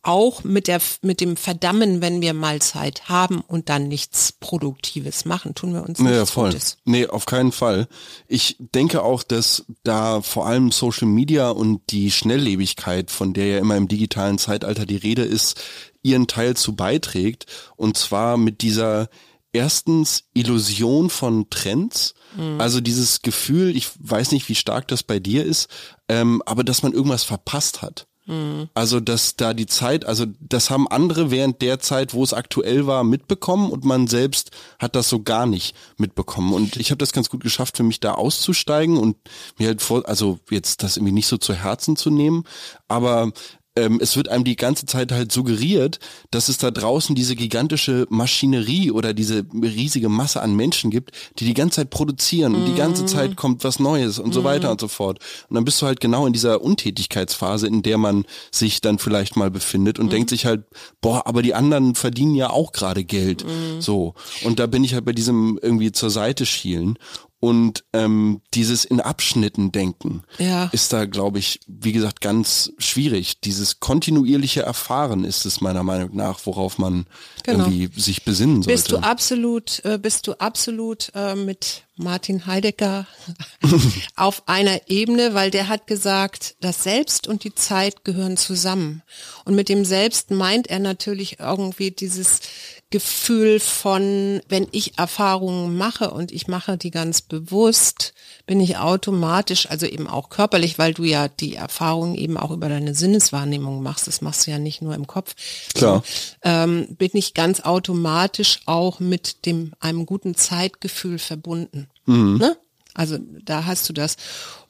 auch 0.02 0.44
mit 0.44 0.68
der, 0.68 0.82
mit 1.04 1.22
dem 1.22 1.38
Verdammen, 1.38 2.02
wenn 2.02 2.22
wir 2.22 2.34
mal 2.34 2.62
Zeit 2.62 3.10
haben 3.10 3.42
und 3.42 3.70
dann 3.70 3.88
nichts 3.88 4.32
Produktives 4.32 5.26
machen, 5.26 5.54
tun 5.54 5.74
wir 5.74 5.84
uns 5.84 6.00
nichts 6.00 6.16
ja, 6.16 6.26
voll. 6.26 6.50
Gutes. 6.50 6.78
Nee, 6.86 7.06
auf 7.06 7.28
keinen 7.28 7.52
Fall. 7.52 7.88
Ich 8.28 8.56
denke 8.60 9.04
auch, 9.04 9.22
dass 9.22 9.66
da 9.84 10.22
vor 10.22 10.48
allem 10.48 10.72
Social 10.72 11.08
Media 11.08 11.52
und 11.52 11.82
die 11.92 12.10
Schnelllebigkeit, 12.10 13.12
von 13.12 13.34
der 13.34 13.48
ja 13.48 13.58
immer 13.60 13.78
im 13.78 13.88
digitalen 13.88 14.40
Zeitalter 14.40 14.88
die 14.88 14.98
Rede 14.98 15.24
ist, 15.24 15.62
ihren 16.02 16.28
Teil 16.28 16.56
zu 16.56 16.76
beiträgt. 16.76 17.46
Und 17.76 17.98
zwar 17.98 18.38
mit 18.38 18.62
dieser 18.62 19.10
erstens 19.52 20.26
Illusion 20.34 21.10
von 21.10 21.50
Trends. 21.50 22.14
Mhm. 22.38 22.62
Also 22.62 22.82
dieses 22.82 23.22
Gefühl, 23.22 23.76
ich 23.76 23.90
weiß 24.00 24.32
nicht, 24.32 24.48
wie 24.50 24.56
stark 24.56 24.88
das 24.88 25.04
bei 25.04 25.20
dir 25.20 25.46
ist, 25.46 25.70
ähm, 26.08 26.42
aber 26.46 26.64
dass 26.64 26.84
man 26.84 26.94
irgendwas 26.94 27.24
verpasst 27.24 27.82
hat. 27.82 28.08
Mhm. 28.30 28.70
Also, 28.76 29.00
dass 29.00 29.38
da 29.38 29.56
die 29.56 29.66
Zeit, 29.66 30.06
also 30.06 30.26
das 30.40 30.70
haben 30.70 30.88
andere 30.88 31.32
während 31.32 31.64
der 31.64 31.80
Zeit, 31.80 32.14
wo 32.14 32.24
es 32.24 32.34
aktuell 32.34 32.86
war, 32.86 33.04
mitbekommen 33.04 33.72
und 33.72 33.86
man 33.86 34.06
selbst 34.06 34.52
hat 34.78 34.96
das 34.96 35.10
so 35.10 35.24
gar 35.24 35.48
nicht 35.48 35.76
mitbekommen. 35.98 36.54
Und 36.54 36.78
ich 36.78 36.92
habe 36.92 37.00
das 37.00 37.12
ganz 37.12 37.30
gut 37.30 37.42
geschafft, 37.42 37.76
für 37.76 37.84
mich 37.84 38.00
da 38.00 38.14
auszusteigen 38.14 38.98
und 38.98 39.18
mir 39.58 39.70
halt 39.70 39.82
vor, 39.82 40.08
also 40.08 40.38
jetzt 40.52 40.84
das 40.84 40.96
irgendwie 40.96 41.14
nicht 41.14 41.28
so 41.28 41.38
zu 41.38 41.56
Herzen 41.56 41.96
zu 41.96 42.12
nehmen, 42.12 42.44
aber 42.88 43.32
ähm, 43.80 44.00
es 44.02 44.16
wird 44.18 44.30
einem 44.30 44.44
die 44.44 44.56
ganze 44.56 44.86
Zeit 44.86 45.12
halt 45.12 45.32
suggeriert, 45.32 46.00
dass 46.32 46.50
es 46.50 46.58
da 46.58 46.72
draußen 46.72 47.16
diese 47.16 47.36
gigantische 47.36 48.06
Maschinerie 48.10 48.92
oder 48.92 49.14
diese 49.14 49.46
riesige 49.54 50.10
Masse 50.10 50.42
an 50.42 50.56
Menschen 50.56 50.92
gibt, 50.92 51.12
die 51.40 51.46
die 51.46 51.54
ganze 51.54 51.78
Zeit 51.78 51.90
produzieren 51.90 52.56
und 52.56 52.66
die 52.66 52.76
ganze 52.76 53.04
mhm. 53.04 53.08
Zeit 53.08 53.36
kommt 53.36 53.64
was 53.64 53.80
Neues 53.80 54.20
und 54.20 54.34
so 54.34 54.44
weiter 54.44 54.68
mhm. 54.68 54.72
und 54.74 54.82
so 54.82 54.88
fort. 54.88 55.20
Und 55.50 55.56
dann 55.56 55.66
bist 55.66 55.82
du 55.82 55.86
halt 55.86 56.00
genau 56.00 56.26
in 56.26 56.34
dieser 56.34 56.62
Untätigkeitsphase, 56.62 57.68
in 57.68 57.82
der 57.82 57.98
man 57.98 58.26
sich 58.52 58.82
dann 58.82 59.00
vielleicht 59.00 59.36
mal 59.36 59.52
befindet 59.52 60.00
und 60.00 60.08
mhm. 60.08 60.12
denkt 60.12 60.30
sich 60.30 60.46
halt, 60.46 60.64
boah, 61.02 61.26
aber 61.26 61.42
die 61.42 61.54
anderen 61.54 61.96
verdienen 61.96 62.36
ja 62.36 62.50
auch 62.50 62.72
gerade 62.72 63.04
Geld. 63.04 63.46
Mhm. 63.46 63.82
So. 63.82 64.14
Und 64.44 64.60
da 64.60 64.68
bin 64.68 64.84
ich 64.84 64.94
halt 64.94 65.06
bei 65.06 65.14
diesem 65.14 65.60
irgendwie 65.62 65.92
zur 65.92 66.10
Seite 66.10 66.46
schielen. 66.46 66.98
Und 67.42 67.86
ähm, 67.94 68.42
dieses 68.54 68.84
in 68.84 69.00
Abschnitten 69.00 69.72
denken 69.72 70.24
ja. 70.40 70.70
ist 70.74 70.92
da, 70.92 71.06
glaube 71.06 71.40
ich, 71.40 71.62
wie 71.68 71.94
gesagt, 71.94 72.20
ganz 72.20 72.74
schwierig. 72.80 73.40
Dieses 73.40 73.80
kontinuierliche 73.80 74.64
Erfahren 74.64 75.24
ist 75.24 75.46
es 75.46 75.62
meiner 75.62 75.84
Meinung 75.84 76.16
nach, 76.16 76.46
worauf 76.46 76.78
man 76.78 77.06
genau. 77.44 77.66
irgendwie 77.66 77.90
sich 78.00 78.26
besinnen 78.26 78.62
sollte. 78.64 78.74
Bist 78.74 78.92
du 78.92 78.98
absolut, 78.98 79.86
äh, 79.86 79.98
bist 79.98 80.28
du 80.28 80.34
absolut 80.34 81.12
äh, 81.16 81.36
mit 81.36 81.84
Martin 81.96 82.46
Heidegger 82.46 83.08
auf 84.16 84.44
einer 84.48 84.90
Ebene, 84.90 85.34
weil 85.34 85.52
der 85.52 85.68
hat 85.68 85.88
gesagt, 85.88 86.56
das 86.62 86.84
Selbst 86.84 87.28
und 87.28 87.44
die 87.44 87.56
Zeit 87.56 88.04
gehören 88.04 88.38
zusammen. 88.38 89.02
Und 89.46 89.56
mit 89.56 89.70
dem 89.70 89.86
Selbst 89.86 90.32
meint 90.32 90.68
er 90.68 90.80
natürlich 90.80 91.40
irgendwie 91.40 91.92
dieses 91.92 92.40
Gefühl 92.92 93.60
von, 93.60 94.42
wenn 94.50 94.68
ich 94.72 94.98
Erfahrungen 94.98 95.78
mache 95.78 96.10
und 96.10 96.32
ich 96.32 96.48
mache 96.48 96.76
die 96.76 96.90
ganz 96.90 97.22
bewusst, 97.22 98.14
bin 98.48 98.60
ich 98.60 98.78
automatisch, 98.78 99.70
also 99.70 99.86
eben 99.86 100.08
auch 100.08 100.30
körperlich, 100.30 100.80
weil 100.80 100.96
du 100.96 101.04
ja 101.04 101.28
die 101.28 101.54
Erfahrungen 101.54 102.16
eben 102.16 102.36
auch 102.36 102.50
über 102.50 102.68
deine 102.68 102.96
Sinneswahrnehmung 102.96 103.84
machst, 103.84 104.08
das 104.08 104.22
machst 104.22 104.48
du 104.48 104.52
ja 104.52 104.58
nicht 104.58 104.82
nur 104.82 104.96
im 104.96 105.06
Kopf. 105.06 105.36
Klar. 105.76 106.04
Ähm, 106.42 106.96
bin 106.98 107.12
ich 107.14 107.36
ganz 107.36 107.60
automatisch 107.60 108.62
auch 108.66 109.00
mit 109.00 109.46
dem 109.46 109.74
einem 109.80 110.08
guten 110.08 110.34
Zeitgefühl 110.34 111.20
verbunden. 111.20 111.90
Mhm. 112.08 112.38
Ne? 112.38 112.58
Also 112.96 113.20
da 113.46 113.66
hast 113.66 113.88
du 113.88 113.94
das. 113.94 114.18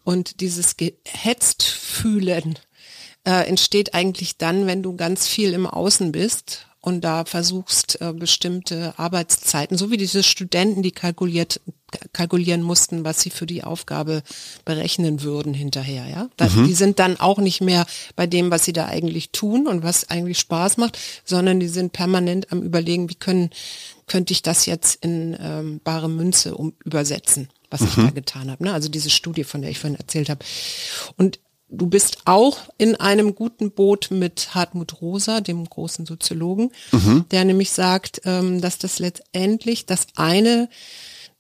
Und 0.04 0.42
dieses 0.42 0.76
gehetzt 0.76 1.64
fühlen 1.64 2.60
äh, 3.24 3.48
entsteht 3.48 3.94
eigentlich 3.94 4.38
dann, 4.38 4.68
wenn 4.68 4.84
du 4.84 4.98
ganz 4.98 5.26
viel 5.26 5.54
im 5.54 5.66
Außen 5.66 6.12
bist 6.12 6.66
und 6.82 7.02
da 7.02 7.26
versuchst 7.26 8.00
äh, 8.02 8.14
bestimmte 8.14 8.94
Arbeitszeiten, 8.98 9.78
so 9.78 9.92
wie 9.92 9.98
diese 9.98 10.24
Studenten, 10.24 10.82
die 10.82 10.92
kalkuliert, 10.92 11.60
kalkulieren 12.14 12.62
mussten, 12.62 13.04
was 13.04 13.20
sie 13.20 13.32
für 13.32 13.46
die 13.46 13.64
Aufgabe 13.64 14.24
berechnen 14.64 15.22
würden 15.22 15.54
hinterher, 15.54 16.08
ja. 16.08 16.30
Da, 16.38 16.48
mhm. 16.48 16.68
Die 16.68 16.74
sind 16.74 17.00
dann 17.00 17.20
auch 17.20 17.40
nicht 17.40 17.62
mehr 17.62 17.86
bei 18.16 18.28
dem, 18.28 18.50
was 18.50 18.64
sie 18.64 18.74
da 18.74 18.86
eigentlich 18.86 19.32
tun 19.32 19.68
und 19.68 19.84
was 19.84 20.10
eigentlich 20.10 20.40
Spaß 20.40 20.78
macht, 20.78 20.98
sondern 21.26 21.60
die 21.60 21.68
sind 21.68 21.92
permanent 21.92 22.52
am 22.52 22.62
überlegen, 22.62 23.10
wie 23.10 23.16
können, 23.16 23.50
könnte 24.08 24.32
ich 24.32 24.42
das 24.42 24.66
jetzt 24.66 25.04
in 25.04 25.38
ähm, 25.40 25.82
bare 25.84 26.10
Münze 26.10 26.56
um, 26.56 26.74
übersetzen 26.86 27.50
was 27.72 27.82
mhm. 27.82 27.88
ich 27.88 27.96
da 27.96 28.10
getan 28.10 28.50
habe. 28.50 28.64
Ne? 28.64 28.74
Also 28.74 28.90
diese 28.90 29.12
Studie, 29.12 29.44
von 29.44 29.62
der 29.62 29.70
ich 29.70 29.78
vorhin 29.78 30.00
erzählt 30.00 30.30
habe. 30.30 30.44
Und 31.18 31.40
du 31.70 31.88
bist 31.88 32.20
auch 32.26 32.58
in 32.78 32.96
einem 32.96 33.36
guten 33.36 33.72
Boot 33.72 34.10
mit 34.12 34.54
Hartmut 34.56 35.02
Rosa, 35.02 35.42
dem 35.42 35.66
großen 35.66 36.06
Soziologen, 36.06 36.72
mhm. 36.92 37.26
der 37.32 37.46
nämlich 37.46 37.72
sagt, 37.72 38.22
ähm, 38.26 38.62
dass 38.62 38.78
das 38.78 39.00
letztendlich 39.00 39.86
das 39.86 40.08
eine 40.16 40.70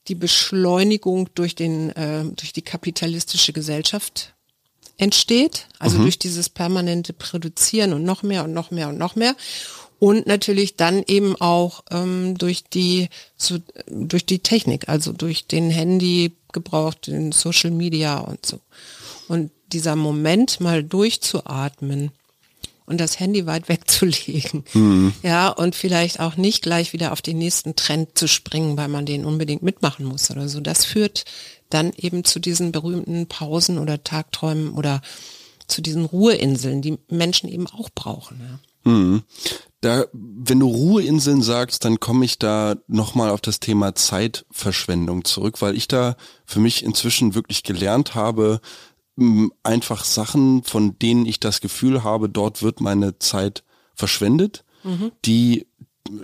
die 0.08 0.16
Beschleunigung 0.16 1.30
durch 1.36 1.56
den 1.56 1.90
äh, 1.92 2.24
durch 2.24 2.54
die 2.54 2.62
kapitalistische 2.62 3.54
Gesellschaft 3.54 4.34
entsteht, 4.98 5.68
also 5.78 5.98
mhm. 5.98 6.04
durch 6.04 6.20
dieses 6.20 6.50
permanente 6.50 7.14
Produzieren 7.14 7.94
und 7.94 8.04
noch 8.04 8.24
mehr 8.24 8.44
und 8.44 8.54
noch 8.54 8.72
mehr 8.72 8.90
und 8.90 8.98
noch 8.98 9.16
mehr 9.16 9.36
und 10.00 10.28
natürlich 10.28 10.78
dann 10.78 11.04
eben 11.08 11.36
auch 11.40 11.84
ähm, 11.92 12.38
durch 12.38 12.64
die 12.64 13.10
so, 13.38 13.60
durch 13.88 14.26
die 14.26 14.40
Technik, 14.40 14.90
also 14.90 15.12
durch 15.12 15.46
den 15.46 15.70
Handy 15.70 16.34
gebraucht, 16.52 17.08
den 17.08 17.32
Social 17.32 17.72
Media 17.72 18.20
und 18.20 18.46
so. 18.46 18.60
Und 19.30 19.52
dieser 19.72 19.96
Moment 19.96 20.60
mal 20.60 20.84
durchzuatmen 20.84 22.12
und 22.90 23.00
das 23.00 23.20
Handy 23.20 23.46
weit 23.46 23.70
wegzulegen. 23.70 24.66
Mhm. 24.74 25.14
Ja, 25.22 25.50
und 25.50 25.76
vielleicht 25.76 26.20
auch 26.20 26.36
nicht 26.36 26.64
gleich 26.64 26.92
wieder 26.92 27.12
auf 27.12 27.22
den 27.22 27.38
nächsten 27.38 27.76
Trend 27.76 28.18
zu 28.18 28.28
springen, 28.28 28.76
weil 28.78 28.88
man 28.88 29.06
den 29.06 29.26
unbedingt 29.26 29.62
mitmachen 29.62 30.06
muss 30.06 30.32
oder 30.32 30.50
so. 30.50 30.60
Das 30.60 30.86
führt 30.86 31.26
dann 31.70 31.94
eben 31.96 32.24
zu 32.24 32.40
diesen 32.40 32.72
berühmten 32.72 33.28
Pausen 33.28 33.78
oder 33.78 34.04
Tagträumen 34.04 34.72
oder 34.72 35.02
zu 35.68 35.84
diesen 35.84 36.06
Ruheinseln, 36.06 36.82
die 36.82 36.98
Menschen 37.10 37.48
eben 37.48 37.68
auch 37.68 37.92
brauchen. 37.94 38.42
Ja. 38.42 38.92
Mhm. 38.92 39.24
Da, 39.82 40.06
wenn 40.12 40.60
du 40.60 40.68
Ruheinseln 40.68 41.42
sagst, 41.42 41.86
dann 41.86 42.00
komme 42.02 42.26
ich 42.26 42.38
da 42.38 42.76
nochmal 42.88 43.30
auf 43.30 43.40
das 43.40 43.60
Thema 43.62 43.96
Zeitverschwendung 43.96 45.24
zurück, 45.24 45.62
weil 45.62 45.76
ich 45.76 45.88
da 45.88 46.18
für 46.44 46.60
mich 46.60 46.84
inzwischen 46.84 47.34
wirklich 47.34 47.64
gelernt 47.64 48.14
habe, 48.14 48.60
einfach 49.64 50.04
Sachen, 50.04 50.64
von 50.64 50.98
denen 51.00 51.26
ich 51.26 51.40
das 51.40 51.62
Gefühl 51.62 52.04
habe, 52.04 52.30
dort 52.30 52.62
wird 52.62 52.82
meine 52.82 53.20
Zeit 53.20 53.64
verschwendet, 53.96 54.64
mhm. 54.84 55.12
die 55.26 55.68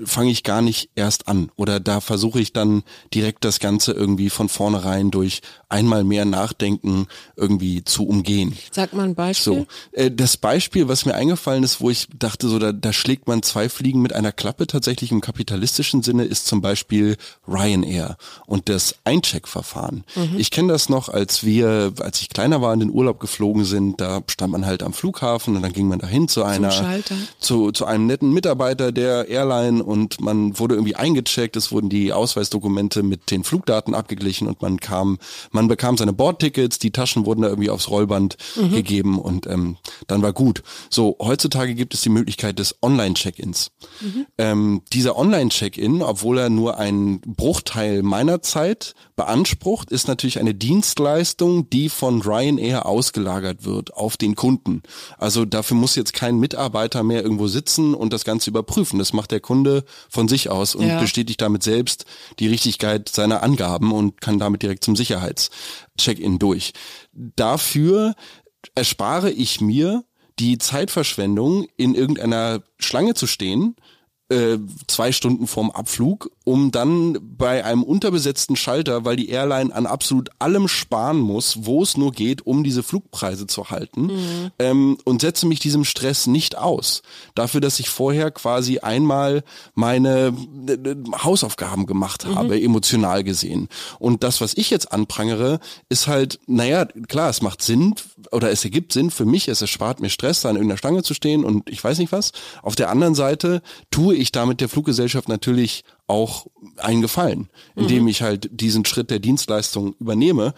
fange 0.06 0.32
ich 0.32 0.43
gar 0.43 0.62
nicht 0.62 0.89
erst 0.95 1.28
an 1.28 1.52
oder 1.56 1.80
da 1.80 2.02
versuche 2.02 2.39
ich 2.39 2.54
dann 2.54 2.84
direkt 3.13 3.45
das 3.45 3.60
Ganze 3.60 3.91
irgendwie 3.91 4.30
von 4.30 4.50
vornherein 4.50 5.12
durch 5.12 5.41
einmal 5.69 6.04
mehr 6.04 6.26
Nachdenken 6.26 7.08
irgendwie 7.36 7.84
zu 7.84 8.08
umgehen. 8.08 8.56
Sag 8.71 8.93
mal 8.93 9.04
ein 9.04 9.15
Beispiel. 9.15 9.54
So, 9.54 9.67
äh, 9.91 10.12
das 10.12 10.38
Beispiel, 10.38 10.88
was 10.88 11.06
mir 11.06 11.15
eingefallen 11.15 11.63
ist, 11.63 11.82
wo 11.82 11.89
ich 11.89 12.08
dachte, 12.17 12.48
so 12.48 12.60
da, 12.60 12.71
da 12.71 12.93
schlägt 12.93 13.28
man 13.28 13.43
zwei 13.43 13.67
Fliegen 13.67 14.02
mit 14.02 14.13
einer 14.13 14.32
Klappe 14.32 14.67
tatsächlich 14.67 15.12
im 15.12 15.21
kapitalistischen 15.21 16.04
Sinne, 16.04 16.24
ist 16.24 16.48
zum 16.48 16.62
Beispiel 16.62 17.17
Ryanair 17.48 18.17
und 18.45 18.69
das 18.69 18.95
Eincheckverfahren. 19.04 20.04
Mhm. 20.15 20.38
Ich 20.38 20.52
kenne 20.52 20.71
das 20.71 20.89
noch, 20.89 21.10
als 21.10 21.43
wir, 21.43 21.93
als 22.00 22.21
ich 22.21 22.30
kleiner 22.30 22.62
war, 22.62 22.74
in 22.74 22.80
den 22.80 22.91
Urlaub 22.91 23.19
geflogen 23.19 23.65
sind, 23.65 24.00
da 24.00 24.21
stand 24.28 24.52
man 24.52 24.65
halt 24.65 24.84
am 24.84 24.93
Flughafen 24.93 25.56
und 25.56 25.62
dann 25.62 25.74
ging 25.74 25.88
man 25.88 26.00
dahin 26.00 26.28
zu 26.28 26.43
einer, 26.43 26.71
zu, 27.39 27.71
zu 27.71 27.86
einem 27.86 28.06
netten 28.08 28.32
Mitarbeiter 28.32 28.91
der 28.91 29.28
Airline 29.28 29.74
und 29.81 30.21
man 30.21 30.57
wurde 30.59 30.75
irgendwie 30.75 30.95
eingecheckt, 30.95 31.55
es 31.55 31.71
wurden 31.71 31.89
die 31.89 32.13
Ausweisdokumente 32.13 33.03
mit 33.03 33.31
den 33.31 33.43
Flugdaten 33.43 33.93
abgeglichen 33.93 34.47
und 34.47 34.61
man 34.61 34.79
kam, 34.79 35.17
man 35.51 35.67
bekam 35.67 35.97
seine 35.97 36.13
Bordtickets, 36.13 36.79
die 36.79 36.91
Taschen 36.91 37.25
wurden 37.25 37.41
da 37.41 37.49
irgendwie 37.49 37.69
aufs 37.69 37.89
Rollband 37.89 38.38
mhm. 38.55 38.71
gegeben 38.71 39.19
und 39.19 39.47
ähm, 39.47 39.77
dann 40.07 40.21
war 40.21 40.33
gut. 40.33 40.63
So, 40.89 41.17
heutzutage 41.19 41.75
gibt 41.75 41.93
es 41.93 42.01
die 42.01 42.09
Möglichkeit 42.09 42.59
des 42.59 42.75
Online-Check-ins. 42.81 43.71
Mhm. 44.01 44.25
Ähm, 44.38 44.81
dieser 44.93 45.17
Online-Check-in, 45.17 46.01
obwohl 46.01 46.38
er 46.39 46.49
nur 46.49 46.77
einen 46.77 47.21
Bruchteil 47.21 48.03
meiner 48.03 48.41
Zeit 48.41 48.93
beansprucht, 49.15 49.91
ist 49.91 50.07
natürlich 50.07 50.39
eine 50.39 50.53
Dienstleistung, 50.53 51.69
die 51.69 51.89
von 51.89 52.21
Ryanair 52.21 52.85
ausgelagert 52.85 53.65
wird 53.65 53.93
auf 53.93 54.17
den 54.17 54.35
Kunden. 54.35 54.83
Also 55.17 55.45
dafür 55.45 55.77
muss 55.77 55.95
jetzt 55.95 56.13
kein 56.13 56.38
Mitarbeiter 56.39 57.03
mehr 57.03 57.23
irgendwo 57.23 57.47
sitzen 57.47 57.93
und 57.93 58.13
das 58.13 58.25
Ganze 58.25 58.49
überprüfen. 58.49 58.99
Das 58.99 59.13
macht 59.13 59.31
der 59.31 59.39
Kunde 59.39 59.64
von 60.10 60.28
sich 60.28 60.49
aus 60.49 60.75
und 60.75 60.88
ja. 60.88 60.99
bestätigt 60.99 61.41
damit 61.41 61.63
selbst 61.63 62.06
die 62.39 62.47
Richtigkeit 62.47 63.10
seiner 63.10 63.43
Angaben 63.43 63.91
und 63.91 64.21
kann 64.21 64.39
damit 64.39 64.62
direkt 64.62 64.84
zum 64.84 64.95
Sicherheitscheck-in 64.95 66.39
durch. 66.39 66.73
Dafür 67.13 68.15
erspare 68.73 69.32
ich 69.32 69.62
mir 69.62 70.04
die 70.39 70.58
Zeitverschwendung, 70.58 71.67
in 71.78 71.95
irgendeiner 71.95 72.62
Schlange 72.78 73.13
zu 73.13 73.28
stehen, 73.28 73.75
äh, 74.30 74.58
zwei 74.88 75.12
Stunden 75.12 75.47
vorm 75.47 75.71
Abflug, 75.71 76.32
um 76.45 76.71
dann 76.71 77.17
bei 77.38 77.65
einem 77.65 77.84
unterbesetzten 77.84 78.55
Schalter, 78.55 79.03
weil 79.03 79.17
die 79.17 79.29
Airline 79.29 79.75
an 79.75 79.88
absolut 79.88 80.29
allem 80.39 80.67
sparen 80.67 81.17
muss, 81.19 81.65
wo 81.65 81.81
es 81.81 81.97
nur 81.97 82.12
geht, 82.12 82.45
um 82.45 82.63
diese 82.63 82.84
Flugpreise 82.84 83.47
zu 83.47 83.71
halten, 83.71 84.03
mhm. 84.03 84.51
ähm, 84.60 84.97
und 85.03 85.21
setze 85.21 85.47
mich 85.47 85.60
diesem 85.60 85.84
Stress 85.84 86.27
nicht 86.27 86.58
aus. 86.58 87.01
Dafür, 87.34 87.62
dass 87.62 87.79
ich 87.79 87.89
vorher 87.89 88.29
quasi 88.29 88.77
einmal 88.79 89.43
meine 89.73 90.34
äh, 90.67 90.95
Hausaufgaben 91.23 91.88
gemacht 91.88 92.27
mhm. 92.27 92.36
habe, 92.36 92.55
mhm. 92.55 92.63
emotional 92.63 93.23
gesehen. 93.23 93.67
Und 93.97 94.23
das, 94.23 94.39
was 94.39 94.53
ich 94.55 94.69
jetzt 94.69 94.91
anprangere, 94.93 95.60
ist 95.89 96.05
halt, 96.08 96.39
naja, 96.45 96.86
klar, 97.08 97.31
es 97.31 97.41
macht 97.41 97.63
Sinn 97.63 97.95
oder 98.31 98.51
es 98.51 98.63
ergibt 98.63 98.93
Sinn 98.93 99.10
für 99.10 99.25
mich, 99.25 99.47
es 99.47 99.62
erspart 99.62 99.99
mir 99.99 100.10
Stress, 100.10 100.41
da 100.41 100.49
an 100.49 100.58
irgendeiner 100.58 100.77
Stange 100.77 101.01
zu 101.01 101.15
stehen 101.15 101.43
und 101.43 101.71
ich 101.71 101.84
weiß 101.84 101.97
nicht 101.97 102.12
was. 102.12 102.34
Auf 102.62 102.75
der 102.75 102.89
anderen 102.89 103.15
Seite 103.15 103.63
tue 103.89 104.15
ich 104.15 104.31
damit 104.31 104.62
der 104.62 104.69
Fluggesellschaft 104.69 105.27
natürlich 105.27 105.84
auch 106.07 106.45
einen 106.77 107.01
Gefallen, 107.01 107.49
indem 107.75 108.03
mhm. 108.03 108.09
ich 108.09 108.21
halt 108.21 108.49
diesen 108.51 108.85
Schritt 108.85 109.09
der 109.09 109.19
Dienstleistung 109.19 109.95
übernehme. 109.99 110.53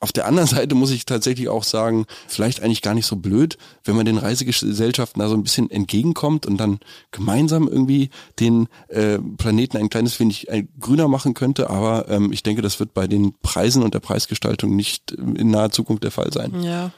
Auf 0.00 0.10
der 0.10 0.26
anderen 0.26 0.48
Seite 0.48 0.74
muss 0.74 0.90
ich 0.90 1.04
tatsächlich 1.04 1.48
auch 1.48 1.64
sagen, 1.64 2.06
vielleicht 2.28 2.62
eigentlich 2.62 2.82
gar 2.82 2.94
nicht 2.94 3.06
so 3.06 3.16
blöd, 3.16 3.58
wenn 3.84 3.96
man 3.96 4.06
den 4.06 4.16
Reisegesellschaften 4.16 5.20
da 5.20 5.28
so 5.28 5.34
ein 5.34 5.42
bisschen 5.42 5.70
entgegenkommt 5.70 6.46
und 6.46 6.56
dann 6.56 6.80
gemeinsam 7.10 7.68
irgendwie 7.68 8.10
den 8.40 8.68
äh, 8.88 9.18
Planeten 9.18 9.76
ein 9.76 9.90
kleines 9.90 10.18
wenig 10.18 10.50
ein, 10.50 10.68
grüner 10.80 11.08
machen 11.08 11.34
könnte. 11.34 11.68
Aber 11.68 12.08
ähm, 12.08 12.32
ich 12.32 12.42
denke, 12.42 12.62
das 12.62 12.80
wird 12.80 12.94
bei 12.94 13.06
den 13.06 13.34
Preisen 13.42 13.82
und 13.82 13.92
der 13.92 14.00
Preisgestaltung 14.00 14.74
nicht 14.76 15.12
in 15.12 15.50
naher 15.50 15.70
Zukunft 15.70 16.04
der 16.04 16.10
Fall 16.10 16.32
sein. 16.32 16.62
Ja, 16.62 16.90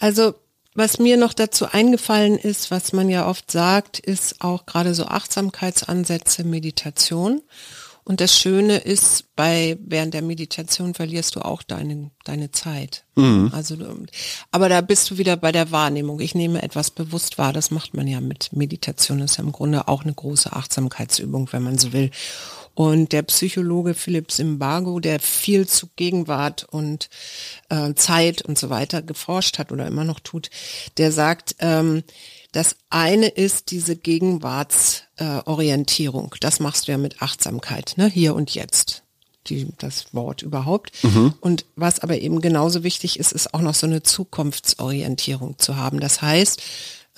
also 0.00 0.34
was 0.78 0.98
mir 0.98 1.16
noch 1.16 1.34
dazu 1.34 1.66
eingefallen 1.66 2.38
ist, 2.38 2.70
was 2.70 2.92
man 2.92 3.08
ja 3.08 3.28
oft 3.28 3.50
sagt, 3.50 3.98
ist 3.98 4.40
auch 4.40 4.64
gerade 4.64 4.94
so 4.94 5.06
Achtsamkeitsansätze, 5.06 6.44
Meditation. 6.44 7.42
Und 8.04 8.22
das 8.22 8.38
Schöne 8.38 8.78
ist, 8.78 9.34
bei 9.36 9.76
während 9.84 10.14
der 10.14 10.22
Meditation 10.22 10.94
verlierst 10.94 11.36
du 11.36 11.40
auch 11.40 11.62
deine, 11.62 12.10
deine 12.24 12.50
Zeit. 12.52 13.04
Mhm. 13.16 13.50
Also, 13.52 13.76
aber 14.50 14.70
da 14.70 14.80
bist 14.80 15.10
du 15.10 15.18
wieder 15.18 15.36
bei 15.36 15.52
der 15.52 15.72
Wahrnehmung. 15.72 16.18
Ich 16.20 16.34
nehme 16.34 16.62
etwas 16.62 16.90
bewusst 16.90 17.36
wahr. 17.36 17.52
Das 17.52 17.70
macht 17.70 17.92
man 17.92 18.06
ja 18.06 18.22
mit 18.22 18.54
Meditation. 18.54 19.18
Das 19.18 19.32
ist 19.32 19.36
ja 19.36 19.44
im 19.44 19.52
Grunde 19.52 19.88
auch 19.88 20.04
eine 20.04 20.14
große 20.14 20.54
Achtsamkeitsübung, 20.54 21.52
wenn 21.52 21.62
man 21.62 21.76
so 21.76 21.92
will. 21.92 22.10
Und 22.78 23.10
der 23.10 23.22
Psychologe 23.22 23.92
Philipp 23.92 24.30
Simbago, 24.30 25.00
der 25.00 25.18
viel 25.18 25.66
zu 25.66 25.88
Gegenwart 25.96 26.62
und 26.62 27.10
äh, 27.70 27.94
Zeit 27.94 28.42
und 28.42 28.56
so 28.56 28.70
weiter 28.70 29.02
geforscht 29.02 29.58
hat 29.58 29.72
oder 29.72 29.88
immer 29.88 30.04
noch 30.04 30.20
tut, 30.20 30.48
der 30.96 31.10
sagt, 31.10 31.56
ähm, 31.58 32.04
das 32.52 32.76
eine 32.88 33.26
ist 33.26 33.72
diese 33.72 33.96
Gegenwartsorientierung. 33.96 36.26
Äh, 36.26 36.38
das 36.38 36.60
machst 36.60 36.86
du 36.86 36.92
ja 36.92 36.98
mit 36.98 37.20
Achtsamkeit, 37.20 37.94
ne? 37.96 38.06
hier 38.06 38.36
und 38.36 38.54
jetzt. 38.54 39.02
Die, 39.48 39.66
das 39.78 40.14
Wort 40.14 40.42
überhaupt. 40.42 40.92
Mhm. 41.02 41.34
Und 41.40 41.64
was 41.74 41.98
aber 41.98 42.20
eben 42.20 42.40
genauso 42.40 42.84
wichtig 42.84 43.18
ist, 43.18 43.32
ist 43.32 43.54
auch 43.54 43.60
noch 43.60 43.74
so 43.74 43.88
eine 43.88 44.04
Zukunftsorientierung 44.04 45.58
zu 45.58 45.74
haben. 45.74 45.98
Das 45.98 46.22
heißt, 46.22 46.62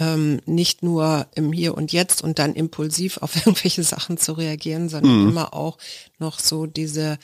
ähm, 0.01 0.41
nicht 0.47 0.83
nur 0.83 1.27
im 1.35 1.53
Hier 1.53 1.77
und 1.77 1.93
Jetzt 1.93 2.23
und 2.23 2.39
dann 2.41 2.55
impulsiv 2.55 3.19
auf 3.19 3.37
irgendwelche 3.47 3.85
Sachen 3.85 4.17
zu 4.17 4.33
reagieren, 4.33 4.89
sondern 4.89 5.23
mhm. 5.23 5.29
immer 5.29 5.55
auch 5.55 5.79
noch 6.19 6.41
so 6.41 6.67
diese 6.67 7.19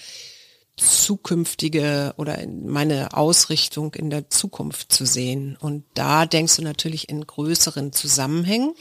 zukünftige 0.77 2.13
oder 2.19 2.39
meine 2.47 3.17
Ausrichtung 3.17 3.95
in 3.95 4.11
der 4.11 4.29
Zukunft 4.29 4.93
zu 4.93 5.07
sehen. 5.07 5.57
Und 5.59 5.85
da 5.95 6.27
denkst 6.27 6.57
du 6.57 6.63
natürlich 6.63 7.09
in 7.09 7.27
größeren 7.27 7.93
Zusammenhängen. 7.93 8.75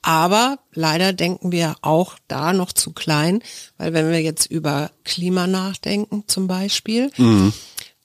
Aber 0.00 0.58
leider 0.72 1.12
denken 1.12 1.52
wir 1.52 1.76
auch 1.82 2.16
da 2.28 2.52
noch 2.52 2.72
zu 2.72 2.92
klein, 2.92 3.42
weil 3.78 3.92
wenn 3.92 4.10
wir 4.10 4.20
jetzt 4.20 4.46
über 4.46 4.90
Klima 5.04 5.46
nachdenken 5.46 6.24
zum 6.26 6.46
Beispiel, 6.46 7.10
mhm 7.16 7.52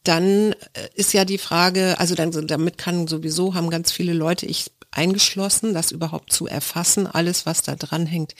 dann 0.04 0.54
äh, 0.54 0.89
ist 0.95 1.13
ja 1.13 1.25
die 1.25 1.38
Frage, 1.38 1.99
also 1.99 2.15
dann, 2.15 2.32
damit 2.47 2.78
kann 2.78 3.08
sowieso, 3.08 3.54
haben 3.54 3.69
ganz 3.69 3.91
viele 3.91 4.13
Leute, 4.13 4.45
ich 4.45 4.71
eingeschlossen, 4.91 5.73
das 5.73 5.91
überhaupt 5.91 6.34
zu 6.34 6.47
erfassen, 6.47 7.08
alles, 7.08 7.45
was 7.45 7.62
da 7.62 7.75
dran 7.75 8.06
hängt, 8.06 8.36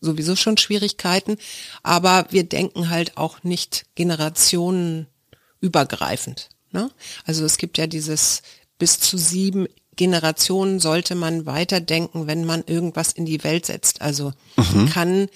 sowieso 0.00 0.34
schon 0.36 0.56
Schwierigkeiten. 0.56 1.36
Aber 1.82 2.26
wir 2.30 2.44
denken 2.44 2.88
halt 2.90 3.16
auch 3.16 3.42
nicht 3.42 3.86
generationenübergreifend. 3.94 6.48
Ne? 6.72 6.90
Also 7.24 7.44
es 7.44 7.58
gibt 7.58 7.78
ja 7.78 7.86
dieses 7.86 8.42
bis 8.78 9.00
zu 9.00 9.18
sieben 9.18 9.66
Generationen 9.96 10.78
sollte 10.80 11.14
man 11.14 11.44
weiterdenken, 11.44 12.26
wenn 12.26 12.46
man 12.46 12.64
irgendwas 12.66 13.12
in 13.12 13.26
die 13.26 13.44
Welt 13.44 13.66
setzt. 13.66 14.00
Also 14.00 14.32
mhm. 14.56 14.88
kann 14.88 15.28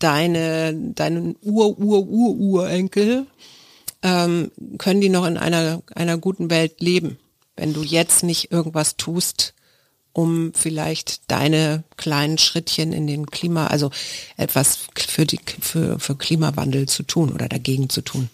deine, 0.00 0.74
deinen 0.74 1.36
Ur-Ur-Ur-Urenkel, 1.40 3.26
ähm, 4.02 4.50
können 4.78 5.00
die 5.00 5.08
noch 5.08 5.24
in 5.24 5.38
einer, 5.38 5.84
einer 5.94 6.18
guten 6.18 6.50
Welt 6.50 6.80
leben, 6.80 7.16
wenn 7.54 7.72
du 7.72 7.82
jetzt 7.82 8.24
nicht 8.24 8.50
irgendwas 8.50 8.96
tust, 8.96 9.54
um 10.16 10.52
vielleicht 10.54 11.30
deine 11.30 11.84
kleinen 11.98 12.38
Schrittchen 12.38 12.94
in 12.94 13.06
den 13.06 13.26
Klima, 13.26 13.66
also 13.66 13.90
etwas 14.38 14.78
für 14.96 15.26
die, 15.26 15.38
für, 15.60 15.98
für 15.98 16.16
Klimawandel 16.16 16.88
zu 16.88 17.02
tun 17.02 17.32
oder 17.34 17.50
dagegen 17.50 17.90
zu 17.90 18.00
tun. 18.00 18.30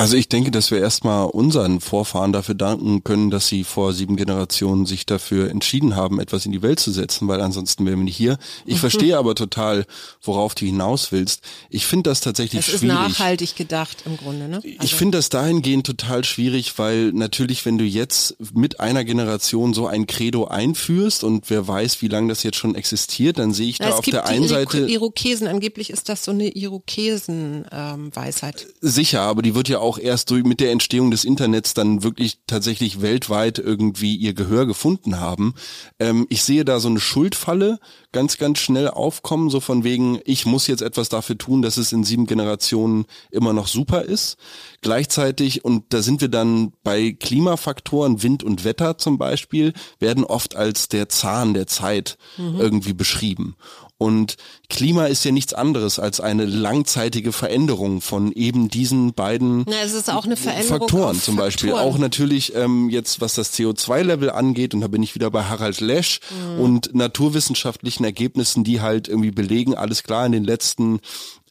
Also 0.00 0.16
ich 0.16 0.30
denke, 0.30 0.50
dass 0.50 0.70
wir 0.70 0.78
erstmal 0.78 1.26
unseren 1.26 1.80
Vorfahren 1.80 2.32
dafür 2.32 2.54
danken 2.54 3.04
können, 3.04 3.30
dass 3.30 3.48
sie 3.48 3.64
vor 3.64 3.92
sieben 3.92 4.16
Generationen 4.16 4.86
sich 4.86 5.04
dafür 5.04 5.50
entschieden 5.50 5.94
haben, 5.94 6.20
etwas 6.20 6.46
in 6.46 6.52
die 6.52 6.62
Welt 6.62 6.80
zu 6.80 6.90
setzen, 6.90 7.28
weil 7.28 7.42
ansonsten 7.42 7.84
wären 7.84 7.98
wir 7.98 8.04
nicht 8.04 8.16
hier. 8.16 8.38
Ich 8.64 8.76
mhm. 8.76 8.78
verstehe 8.78 9.18
aber 9.18 9.34
total, 9.34 9.84
worauf 10.22 10.54
du 10.54 10.64
hinaus 10.64 11.12
willst. 11.12 11.42
Ich 11.68 11.84
finde 11.84 12.08
das 12.08 12.22
tatsächlich 12.22 12.64
schwierig. 12.64 12.80
Das 12.80 12.82
ist 12.82 13.18
nachhaltig 13.18 13.56
gedacht 13.56 14.04
im 14.06 14.16
Grunde, 14.16 14.48
ne? 14.48 14.56
Also 14.56 14.68
ich 14.80 14.94
finde 14.94 15.18
das 15.18 15.28
dahingehend 15.28 15.84
total 15.84 16.24
schwierig, 16.24 16.78
weil 16.78 17.12
natürlich, 17.12 17.66
wenn 17.66 17.76
du 17.76 17.84
jetzt 17.84 18.36
mit 18.54 18.80
einer 18.80 19.04
Generation 19.04 19.74
so 19.74 19.86
ein 19.86 20.06
Credo 20.06 20.46
einführst 20.46 21.24
und 21.24 21.50
wer 21.50 21.68
weiß, 21.68 22.00
wie 22.00 22.08
lange 22.08 22.28
das 22.28 22.42
jetzt 22.42 22.56
schon 22.56 22.74
existiert, 22.74 23.38
dann 23.38 23.52
sehe 23.52 23.68
ich 23.68 23.80
Na, 23.80 23.90
da 23.90 23.96
auf 23.96 24.06
der 24.06 24.26
einen 24.26 24.48
Seite... 24.48 24.86
Irokesen, 24.86 25.46
angeblich 25.46 25.90
ist 25.90 26.08
das 26.08 26.24
so 26.24 26.30
eine 26.30 26.48
Irokesen-Weisheit. 26.48 28.62
Ähm, 28.62 28.68
Sicher, 28.80 29.20
aber 29.20 29.42
die 29.42 29.54
wird 29.54 29.68
ja 29.68 29.78
auch 29.78 29.89
auch 29.90 29.98
erst 29.98 30.30
durch, 30.30 30.44
mit 30.44 30.60
der 30.60 30.70
Entstehung 30.70 31.10
des 31.10 31.24
Internets 31.24 31.74
dann 31.74 32.04
wirklich 32.04 32.38
tatsächlich 32.46 33.02
weltweit 33.02 33.58
irgendwie 33.58 34.14
ihr 34.14 34.34
Gehör 34.34 34.64
gefunden 34.64 35.18
haben. 35.18 35.54
Ähm, 35.98 36.28
ich 36.28 36.44
sehe 36.44 36.64
da 36.64 36.78
so 36.78 36.88
eine 36.88 37.00
Schuldfalle 37.00 37.80
ganz, 38.12 38.38
ganz 38.38 38.60
schnell 38.60 38.86
aufkommen, 38.86 39.50
so 39.50 39.58
von 39.58 39.82
wegen, 39.82 40.20
ich 40.24 40.46
muss 40.46 40.68
jetzt 40.68 40.82
etwas 40.82 41.08
dafür 41.08 41.36
tun, 41.36 41.60
dass 41.60 41.76
es 41.76 41.90
in 41.90 42.04
sieben 42.04 42.26
Generationen 42.26 43.06
immer 43.32 43.52
noch 43.52 43.66
super 43.66 44.02
ist. 44.02 44.36
Gleichzeitig, 44.80 45.64
und 45.64 45.92
da 45.92 46.02
sind 46.02 46.20
wir 46.20 46.28
dann 46.28 46.72
bei 46.84 47.10
Klimafaktoren, 47.18 48.22
Wind 48.22 48.44
und 48.44 48.62
Wetter 48.62 48.96
zum 48.96 49.18
Beispiel, 49.18 49.72
werden 49.98 50.22
oft 50.22 50.54
als 50.54 50.86
der 50.86 51.08
Zahn 51.08 51.52
der 51.52 51.66
Zeit 51.66 52.16
mhm. 52.36 52.60
irgendwie 52.60 52.92
beschrieben. 52.92 53.56
Und 54.02 54.38
Klima 54.70 55.08
ist 55.08 55.26
ja 55.26 55.30
nichts 55.30 55.52
anderes 55.52 55.98
als 55.98 56.20
eine 56.20 56.46
langzeitige 56.46 57.32
Veränderung 57.32 58.00
von 58.00 58.32
eben 58.32 58.70
diesen 58.70 59.12
beiden 59.12 59.66
Na, 59.68 59.82
es 59.84 59.92
ist 59.92 60.08
auch 60.10 60.24
eine 60.24 60.36
Veränderung 60.36 60.80
Faktoren 60.80 61.20
zum 61.20 61.36
Beispiel. 61.36 61.74
Auch 61.74 61.98
natürlich 61.98 62.54
ähm, 62.54 62.88
jetzt, 62.88 63.20
was 63.20 63.34
das 63.34 63.52
CO2-Level 63.52 64.30
angeht, 64.30 64.72
und 64.72 64.80
da 64.80 64.88
bin 64.88 65.02
ich 65.02 65.14
wieder 65.14 65.30
bei 65.30 65.44
Harald 65.44 65.82
Lesch 65.82 66.20
mhm. 66.30 66.60
und 66.60 66.94
naturwissenschaftlichen 66.94 68.04
Ergebnissen, 68.04 68.64
die 68.64 68.80
halt 68.80 69.06
irgendwie 69.06 69.32
belegen, 69.32 69.74
alles 69.74 70.02
klar, 70.02 70.24
in 70.24 70.32
den 70.32 70.44
letzten 70.44 71.00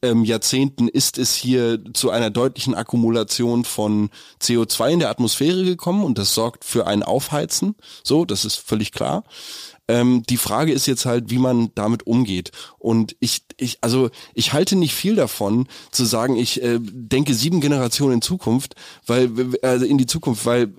ähm, 0.01 0.23
Jahrzehnten 0.23 0.87
ist 0.87 1.19
es 1.19 1.35
hier 1.35 1.79
zu 1.93 2.09
einer 2.09 2.31
deutlichen 2.31 2.73
Akkumulation 2.73 3.63
von 3.63 4.09
CO2 4.41 4.89
in 4.89 4.99
der 4.99 5.11
Atmosphäre 5.11 5.65
gekommen 5.65 6.03
und 6.03 6.17
das 6.17 6.33
sorgt 6.33 6.65
für 6.65 6.87
ein 6.87 7.03
Aufheizen. 7.03 7.75
So, 8.03 8.25
das 8.25 8.43
ist 8.43 8.55
völlig 8.55 8.91
klar. 8.91 9.23
Ähm, 9.89 10.21
die 10.29 10.37
Frage 10.37 10.71
ist 10.71 10.85
jetzt 10.85 11.05
halt, 11.05 11.31
wie 11.31 11.39
man 11.39 11.71
damit 11.73 12.05
umgeht. 12.05 12.51
Und 12.77 13.15
ich, 13.19 13.41
ich, 13.57 13.79
also 13.81 14.11
ich 14.35 14.53
halte 14.53 14.75
nicht 14.75 14.93
viel 14.93 15.15
davon, 15.15 15.67
zu 15.91 16.05
sagen, 16.05 16.35
ich 16.35 16.61
äh, 16.61 16.77
denke 16.79 17.33
sieben 17.33 17.59
Generationen 17.59 18.13
in 18.13 18.21
Zukunft, 18.21 18.75
weil 19.07 19.31
also 19.63 19.85
in 19.85 19.97
die 19.97 20.05
Zukunft, 20.05 20.45
weil 20.45 20.71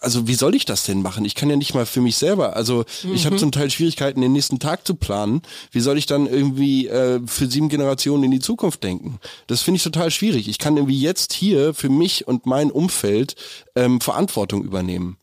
also 0.00 0.26
wie 0.26 0.34
soll 0.34 0.56
ich 0.56 0.64
das 0.64 0.82
denn 0.82 1.00
machen? 1.00 1.24
Ich 1.24 1.36
kann 1.36 1.48
ja 1.48 1.54
nicht 1.54 1.74
mal 1.74 1.86
für 1.86 2.00
mich 2.00 2.16
selber. 2.16 2.56
Also 2.56 2.84
mhm. 3.04 3.14
ich 3.14 3.24
habe 3.24 3.36
zum 3.36 3.52
Teil 3.52 3.70
Schwierigkeiten, 3.70 4.20
den 4.20 4.32
nächsten 4.32 4.58
Tag 4.58 4.84
zu 4.84 4.96
planen. 4.96 5.42
Wie 5.70 5.80
soll 5.80 5.96
ich 5.96 6.06
dann 6.06 6.26
irgendwie 6.26 6.88
äh, 6.88 7.20
für 7.24 7.46
sieben 7.46 7.68
Generationen 7.68 8.24
in 8.24 8.32
die 8.32 8.40
Zukunft 8.40 8.82
denken? 8.82 9.20
Das 9.46 9.62
finde 9.62 9.76
ich 9.76 9.84
total 9.84 10.10
schwierig. 10.10 10.48
Ich 10.48 10.58
kann 10.58 10.76
irgendwie 10.76 11.00
jetzt 11.00 11.32
hier 11.32 11.72
für 11.72 11.88
mich 11.88 12.26
und 12.26 12.46
mein 12.46 12.72
Umfeld 12.72 13.36
ähm, 13.76 14.00
Verantwortung 14.00 14.64
übernehmen. 14.64 15.18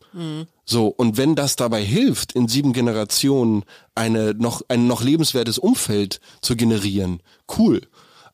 So, 0.64 0.88
und 0.88 1.16
wenn 1.16 1.34
das 1.34 1.56
dabei 1.56 1.82
hilft, 1.82 2.32
in 2.32 2.48
sieben 2.48 2.72
Generationen 2.72 3.64
eine 3.94 4.34
noch, 4.34 4.62
ein 4.68 4.86
noch 4.86 5.02
lebenswertes 5.02 5.58
Umfeld 5.58 6.20
zu 6.40 6.56
generieren, 6.56 7.20
cool. 7.58 7.82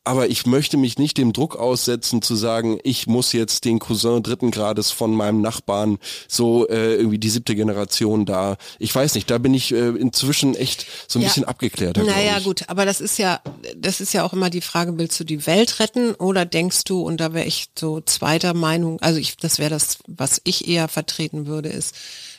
Aber 0.03 0.29
ich 0.29 0.47
möchte 0.47 0.77
mich 0.77 0.97
nicht 0.97 1.17
dem 1.19 1.31
Druck 1.31 1.55
aussetzen 1.55 2.23
zu 2.23 2.35
sagen, 2.35 2.79
ich 2.83 3.05
muss 3.05 3.33
jetzt 3.33 3.65
den 3.65 3.77
Cousin 3.77 4.23
dritten 4.23 4.49
Grades 4.49 4.89
von 4.89 5.13
meinem 5.13 5.41
Nachbarn 5.41 5.99
so 6.27 6.67
äh, 6.67 6.95
irgendwie 6.95 7.19
die 7.19 7.29
siebte 7.29 7.53
Generation 7.53 8.25
da. 8.25 8.57
Ich 8.79 8.95
weiß 8.95 9.13
nicht, 9.13 9.29
da 9.29 9.37
bin 9.37 9.53
ich 9.53 9.71
äh, 9.71 9.89
inzwischen 9.89 10.55
echt 10.55 10.87
so 11.07 11.19
ein 11.19 11.21
ja. 11.21 11.27
bisschen 11.27 11.43
abgeklärt. 11.43 11.97
Naja, 11.97 12.39
gut, 12.39 12.67
aber 12.67 12.85
das 12.85 12.99
ist 12.99 13.19
ja, 13.19 13.41
das 13.77 14.01
ist 14.01 14.13
ja 14.13 14.23
auch 14.23 14.33
immer 14.33 14.49
die 14.49 14.61
Frage, 14.61 14.97
willst 14.97 15.19
du 15.19 15.23
die 15.23 15.45
Welt 15.45 15.79
retten 15.79 16.15
oder 16.15 16.45
denkst 16.45 16.83
du, 16.85 17.01
und 17.01 17.17
da 17.17 17.33
wäre 17.33 17.45
ich 17.45 17.67
so 17.77 18.01
zweiter 18.01 18.55
Meinung, 18.55 18.99
also 19.01 19.19
ich, 19.19 19.37
das 19.37 19.59
wäre 19.59 19.69
das, 19.69 19.99
was 20.07 20.41
ich 20.45 20.67
eher 20.67 20.87
vertreten 20.87 21.45
würde, 21.45 21.69
ist, 21.69 21.95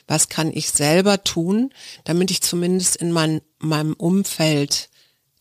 was 0.08 0.28
kann 0.28 0.50
ich 0.52 0.70
selber 0.70 1.22
tun, 1.22 1.72
damit 2.02 2.32
ich 2.32 2.42
zumindest 2.42 2.96
in 2.96 3.12
mein, 3.12 3.40
meinem 3.60 3.94
Umfeld 3.94 4.88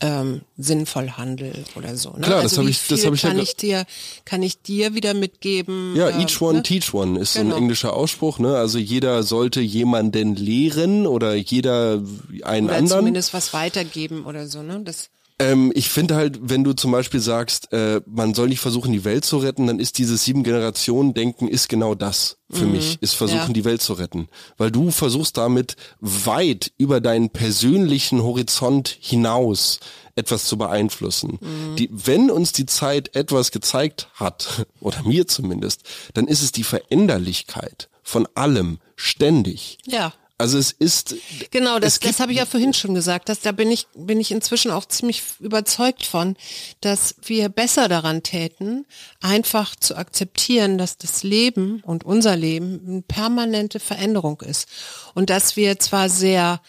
ähm, 0.02 0.42
sinnvoll 0.58 1.12
handel 1.12 1.54
oder 1.76 1.96
so. 1.96 2.12
Ne? 2.12 2.22
Klar, 2.22 2.40
also 2.40 2.50
das 2.50 2.58
habe 2.58 2.70
ich, 2.70 2.88
das 2.88 3.06
habe 3.06 3.16
ich 3.16 3.22
kann 3.22 3.38
ja 3.38 3.44
ich 3.44 3.56
dir, 3.56 3.86
kann 4.26 4.44
ich 4.44 4.62
dir 4.62 4.96
wieder 4.96 5.14
mitgeben. 5.14 5.96
Ja, 5.96 6.10
äh, 6.10 6.24
each 6.24 6.42
one 6.42 6.58
ne? 6.58 6.64
teach 6.64 6.94
one 6.94 7.20
ist 7.20 7.34
genau. 7.34 7.34
so 7.34 7.40
ein 7.40 7.46
genau. 7.46 7.58
englischer 7.58 7.94
Ausspruch. 7.94 8.40
Ne? 8.40 8.58
Also 8.58 8.80
jeder 8.80 9.24
sollte 9.24 9.62
jemanden 9.62 10.36
lehren 10.36 11.06
oder 11.06 11.36
jeder 11.36 12.02
einen 12.44 12.68
oder 12.68 12.78
anderen. 12.78 12.88
Zumindest 12.88 13.34
was 13.34 13.54
weitergeben 13.54 14.26
oder 14.26 14.48
so. 14.48 14.64
Ne? 14.64 14.82
Das 14.84 15.10
ähm, 15.42 15.72
ich 15.76 15.90
finde 15.90 16.16
halt, 16.16 16.40
wenn 16.42 16.64
du 16.64 16.74
zum 16.74 16.92
Beispiel 16.92 17.20
sagst, 17.20 17.72
äh, 17.74 18.02
man 18.06 18.34
soll 18.34 18.50
nicht 18.50 18.60
versuchen, 18.60 18.92
die 18.92 19.04
Welt 19.04 19.26
zu 19.26 19.38
retten, 19.38 19.68
dann 19.68 19.80
ist 19.80 19.98
dieses 19.98 20.24
sieben 20.24 20.44
Generationen 20.44 21.14
Denken 21.14 21.48
ist 21.48 21.70
genau 21.70 21.96
das 21.96 22.38
für 22.50 22.66
mhm. 22.66 22.74
mich, 22.74 22.98
ist 23.02 23.14
versuchen, 23.14 23.48
ja. 23.48 23.54
die 23.54 23.66
Welt 23.66 23.82
zu 23.82 23.94
retten. 23.94 24.28
Weil 24.58 24.72
du 24.72 24.92
versuchst 24.92 25.38
damit 25.38 25.76
weit 26.00 26.72
über 26.78 27.02
deinen 27.02 27.30
persönlichen 27.30 28.24
Horizont 28.24 28.96
hinaus 29.00 29.80
etwas 30.16 30.46
zu 30.46 30.58
beeinflussen. 30.58 31.40
Mhm. 31.42 31.76
Die, 31.78 31.90
wenn 31.92 32.30
uns 32.30 32.52
die 32.52 32.66
Zeit 32.66 33.16
etwas 33.16 33.52
gezeigt 33.52 34.10
hat, 34.16 34.66
oder 34.80 35.04
mir 35.04 35.28
zumindest, 35.28 35.84
dann 36.14 36.28
ist 36.28 36.42
es 36.42 36.52
die 36.52 36.64
Veränderlichkeit 36.64 37.90
von 38.04 38.28
allem 38.36 38.80
ständig. 38.96 39.78
Ja. 39.86 40.14
Also 40.42 40.58
es 40.58 40.72
ist 40.72 41.16
genau 41.52 41.80
das. 41.80 42.00
Das 42.00 42.20
habe 42.20 42.32
ich 42.32 42.40
ja 42.40 42.46
vorhin 42.46 42.74
schon 42.74 42.94
gesagt. 42.94 43.30
Dass, 43.30 43.40
da 43.40 43.52
bin 43.52 43.72
ich 43.72 43.88
bin 43.96 44.20
ich 44.20 44.32
inzwischen 44.32 44.72
auch 44.72 44.86
ziemlich 44.86 45.24
überzeugt 45.40 46.06
von, 46.06 46.36
dass 46.82 47.16
wir 47.24 47.50
besser 47.50 47.88
daran 47.88 48.24
täten, 48.24 48.86
einfach 49.22 49.76
zu 49.76 49.96
akzeptieren, 49.96 50.78
dass 50.78 50.98
das 50.98 51.24
Leben 51.24 51.82
und 51.86 52.04
unser 52.04 52.36
Leben 52.36 52.82
eine 52.86 53.02
permanente 53.04 53.80
Veränderung 53.80 54.42
ist 54.42 54.68
und 55.14 55.30
dass 55.30 55.56
wir 55.56 55.80
zwar 55.80 56.10
sehr 56.10 56.62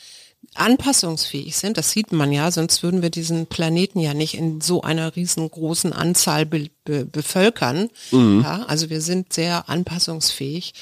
anpassungsfähig 0.54 1.56
sind, 1.56 1.78
das 1.78 1.92
sieht 1.92 2.12
man 2.12 2.30
ja, 2.30 2.50
sonst 2.50 2.82
würden 2.82 3.00
wir 3.00 3.10
diesen 3.10 3.46
Planeten 3.46 4.00
ja 4.00 4.12
nicht 4.12 4.34
in 4.34 4.60
so 4.60 4.82
einer 4.82 5.16
riesengroßen 5.16 5.92
Anzahl 5.92 6.44
be 6.44 6.68
be 6.84 7.06
bevölkern. 7.06 7.88
Mhm. 8.10 8.42
Ja, 8.42 8.64
also 8.64 8.90
wir 8.90 9.00
sind 9.00 9.32
sehr 9.32 9.68
anpassungsfähig 9.68 10.74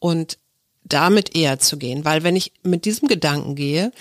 und 0.00 0.38
damit 0.84 1.36
eher 1.36 1.58
zu 1.58 1.76
gehen. 1.76 2.04
Weil 2.04 2.22
wenn 2.22 2.36
ich 2.36 2.52
mit 2.62 2.84
diesem 2.84 3.08
Gedanken 3.08 3.54
gehe, 3.54 3.92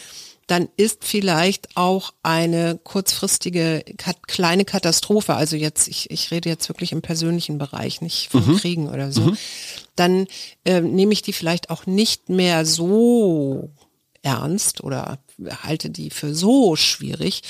dann 0.47 0.67
ist 0.75 1.05
vielleicht 1.05 1.77
auch 1.77 2.13
eine 2.23 2.77
kurzfristige 2.84 3.86
kleine 4.27 4.65
Katastrophe, 4.65 5.34
also 5.34 5.55
jetzt, 5.55 5.88
ich, 5.88 6.11
ich 6.11 6.29
rede 6.32 6.49
jetzt 6.49 6.67
wirklich 6.67 6.91
im 6.91 7.01
persönlichen 7.01 7.57
Bereich, 7.57 8.01
nicht 8.01 8.29
von 8.29 8.45
mhm. 8.45 8.57
Kriegen 8.57 8.89
oder 8.89 9.13
so, 9.13 9.21
mhm. 9.21 9.38
dann 9.95 10.27
äh, 10.65 10.82
nehme 10.82 11.13
ich 11.13 11.21
die 11.21 11.32
vielleicht 11.32 11.69
auch 11.69 11.86
nicht 11.86 12.27
mehr 12.27 12.65
so 12.65 13.69
ernst 14.23 14.84
oder 14.84 15.19
halte 15.63 15.89
die 15.89 16.09
für 16.09 16.36
so 16.36 16.75
schwierig, 16.75 17.43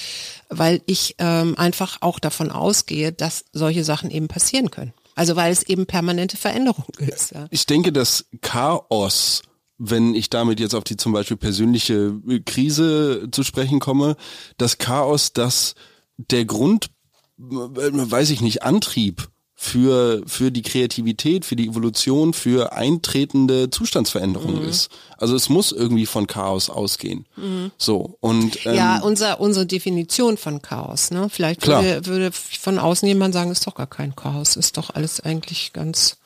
weil 0.49 0.81
ich 0.85 1.15
ähm, 1.17 1.57
einfach 1.57 1.97
auch 2.01 2.19
davon 2.19 2.51
ausgehe, 2.51 3.11
dass 3.11 3.45
solche 3.51 3.83
Sachen 3.83 4.11
eben 4.11 4.27
passieren 4.27 4.69
können. 4.69 4.93
Also 5.21 5.35
weil 5.35 5.51
es 5.51 5.61
eben 5.61 5.85
permanente 5.85 6.35
Veränderung 6.35 6.87
ist. 6.97 7.29
Ja. 7.29 7.45
Ich 7.51 7.67
denke, 7.67 7.91
dass 7.91 8.25
Chaos, 8.41 9.43
wenn 9.77 10.15
ich 10.15 10.31
damit 10.31 10.59
jetzt 10.59 10.73
auf 10.73 10.83
die 10.83 10.97
zum 10.97 11.13
Beispiel 11.13 11.37
persönliche 11.37 12.19
Krise 12.43 13.27
zu 13.31 13.43
sprechen 13.43 13.79
komme, 13.79 14.15
das 14.57 14.79
Chaos, 14.79 15.31
das 15.31 15.75
der 16.17 16.45
Grund, 16.45 16.89
weiß 17.37 18.31
ich 18.31 18.41
nicht, 18.41 18.63
Antrieb 18.63 19.29
für, 19.63 20.23
für 20.25 20.51
die 20.51 20.63
Kreativität, 20.63 21.45
für 21.45 21.55
die 21.55 21.67
Evolution, 21.67 22.33
für 22.33 22.73
eintretende 22.73 23.69
Zustandsveränderungen 23.69 24.63
mhm. 24.63 24.67
ist. 24.67 24.89
Also 25.19 25.35
es 25.35 25.49
muss 25.49 25.71
irgendwie 25.71 26.07
von 26.07 26.25
Chaos 26.25 26.71
ausgehen. 26.71 27.27
Mhm. 27.35 27.69
So 27.77 28.17
und 28.21 28.65
ähm, 28.65 28.73
ja, 28.73 28.99
unser 29.01 29.39
unsere 29.39 29.67
Definition 29.67 30.37
von 30.37 30.63
Chaos. 30.63 31.11
Ne, 31.11 31.29
vielleicht 31.29 31.67
würde, 31.67 32.07
würde 32.07 32.31
von 32.31 32.79
außen 32.79 33.07
jemand 33.07 33.35
sagen, 33.35 33.51
ist 33.51 33.67
doch 33.67 33.75
gar 33.75 33.85
kein 33.85 34.15
Chaos, 34.15 34.55
ist 34.55 34.77
doch 34.77 34.89
alles 34.95 35.19
eigentlich 35.19 35.73
ganz 35.73 36.17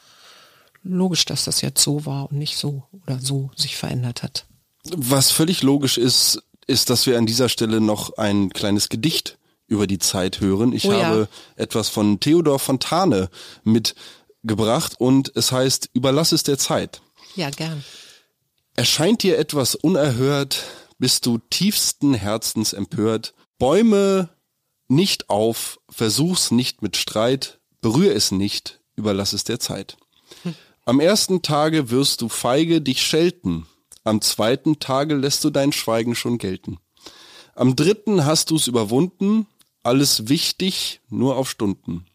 logisch, 0.83 1.25
dass 1.25 1.43
das 1.43 1.59
jetzt 1.59 1.83
so 1.83 2.05
war 2.05 2.31
und 2.31 2.37
nicht 2.37 2.55
so 2.55 2.83
oder 3.05 3.19
so 3.19 3.51
sich 3.57 3.75
verändert 3.75 4.23
hat. 4.23 4.45
Was 4.95 5.31
völlig 5.31 5.61
logisch 5.61 5.97
ist, 5.97 6.41
ist, 6.67 6.89
dass 6.89 7.05
wir 7.05 7.17
an 7.17 7.25
dieser 7.25 7.49
Stelle 7.49 7.81
noch 7.81 8.17
ein 8.17 8.51
kleines 8.51 8.87
Gedicht 8.87 9.37
über 9.67 9.87
die 9.87 9.99
Zeit 9.99 10.41
hören. 10.41 10.73
Ich 10.73 10.85
oh 10.85 10.91
ja. 10.91 11.05
habe 11.05 11.29
etwas 11.55 11.89
von 11.89 12.19
Theodor 12.19 12.59
Fontane 12.59 13.29
mitgebracht 13.63 14.95
und 14.99 15.31
es 15.35 15.51
heißt, 15.51 15.89
überlass 15.93 16.31
es 16.31 16.43
der 16.43 16.57
Zeit. 16.57 17.01
Ja, 17.35 17.49
gern. 17.49 17.83
Erscheint 18.75 19.23
dir 19.23 19.37
etwas 19.37 19.75
unerhört, 19.75 20.65
bist 20.97 21.25
du 21.25 21.37
tiefsten 21.49 22.13
Herzens 22.13 22.73
empört. 22.73 23.33
Bäume 23.57 24.29
nicht 24.87 25.29
auf, 25.29 25.79
versuch's 25.89 26.51
nicht 26.51 26.81
mit 26.81 26.97
Streit, 26.97 27.59
berühr 27.81 28.13
es 28.13 28.31
nicht, 28.31 28.81
überlass 28.95 29.33
es 29.33 29.43
der 29.43 29.59
Zeit. 29.59 29.97
Hm. 30.43 30.55
Am 30.85 30.99
ersten 30.99 31.41
Tage 31.41 31.89
wirst 31.89 32.21
du 32.21 32.29
feige 32.29 32.81
dich 32.81 33.01
schelten, 33.01 33.65
am 34.03 34.21
zweiten 34.21 34.79
Tage 34.79 35.15
lässt 35.15 35.43
du 35.43 35.49
dein 35.49 35.71
Schweigen 35.71 36.13
schon 36.13 36.37
gelten. 36.37 36.77
Am 37.55 37.75
dritten 37.75 38.25
hast 38.25 38.51
du's 38.51 38.67
überwunden, 38.67 39.47
alles 39.85 40.27
wichtig, 40.27 41.01
nur 41.09 41.37
auf 41.37 41.49
Stunden. 41.49 42.05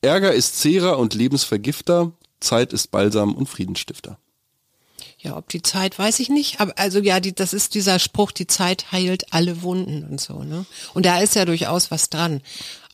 Ärger 0.00 0.32
ist 0.32 0.58
Zehrer 0.58 0.98
und 0.98 1.14
Lebensvergifter, 1.14 2.12
Zeit 2.40 2.72
ist 2.72 2.90
Balsam 2.90 3.34
und 3.34 3.48
Friedensstifter. 3.48 4.18
Ja, 5.18 5.36
ob 5.36 5.48
die 5.48 5.62
Zeit, 5.62 5.98
weiß 5.98 6.20
ich 6.20 6.28
nicht. 6.28 6.60
Aber 6.60 6.78
also 6.78 7.00
ja, 7.00 7.20
die, 7.20 7.34
das 7.34 7.52
ist 7.52 7.74
dieser 7.74 7.98
Spruch, 7.98 8.30
die 8.30 8.46
Zeit 8.46 8.92
heilt 8.92 9.32
alle 9.32 9.62
Wunden 9.62 10.04
und 10.04 10.20
so, 10.20 10.44
ne? 10.44 10.66
Und 10.94 11.06
da 11.06 11.20
ist 11.20 11.34
ja 11.34 11.44
durchaus 11.44 11.90
was 11.90 12.10
dran. 12.10 12.42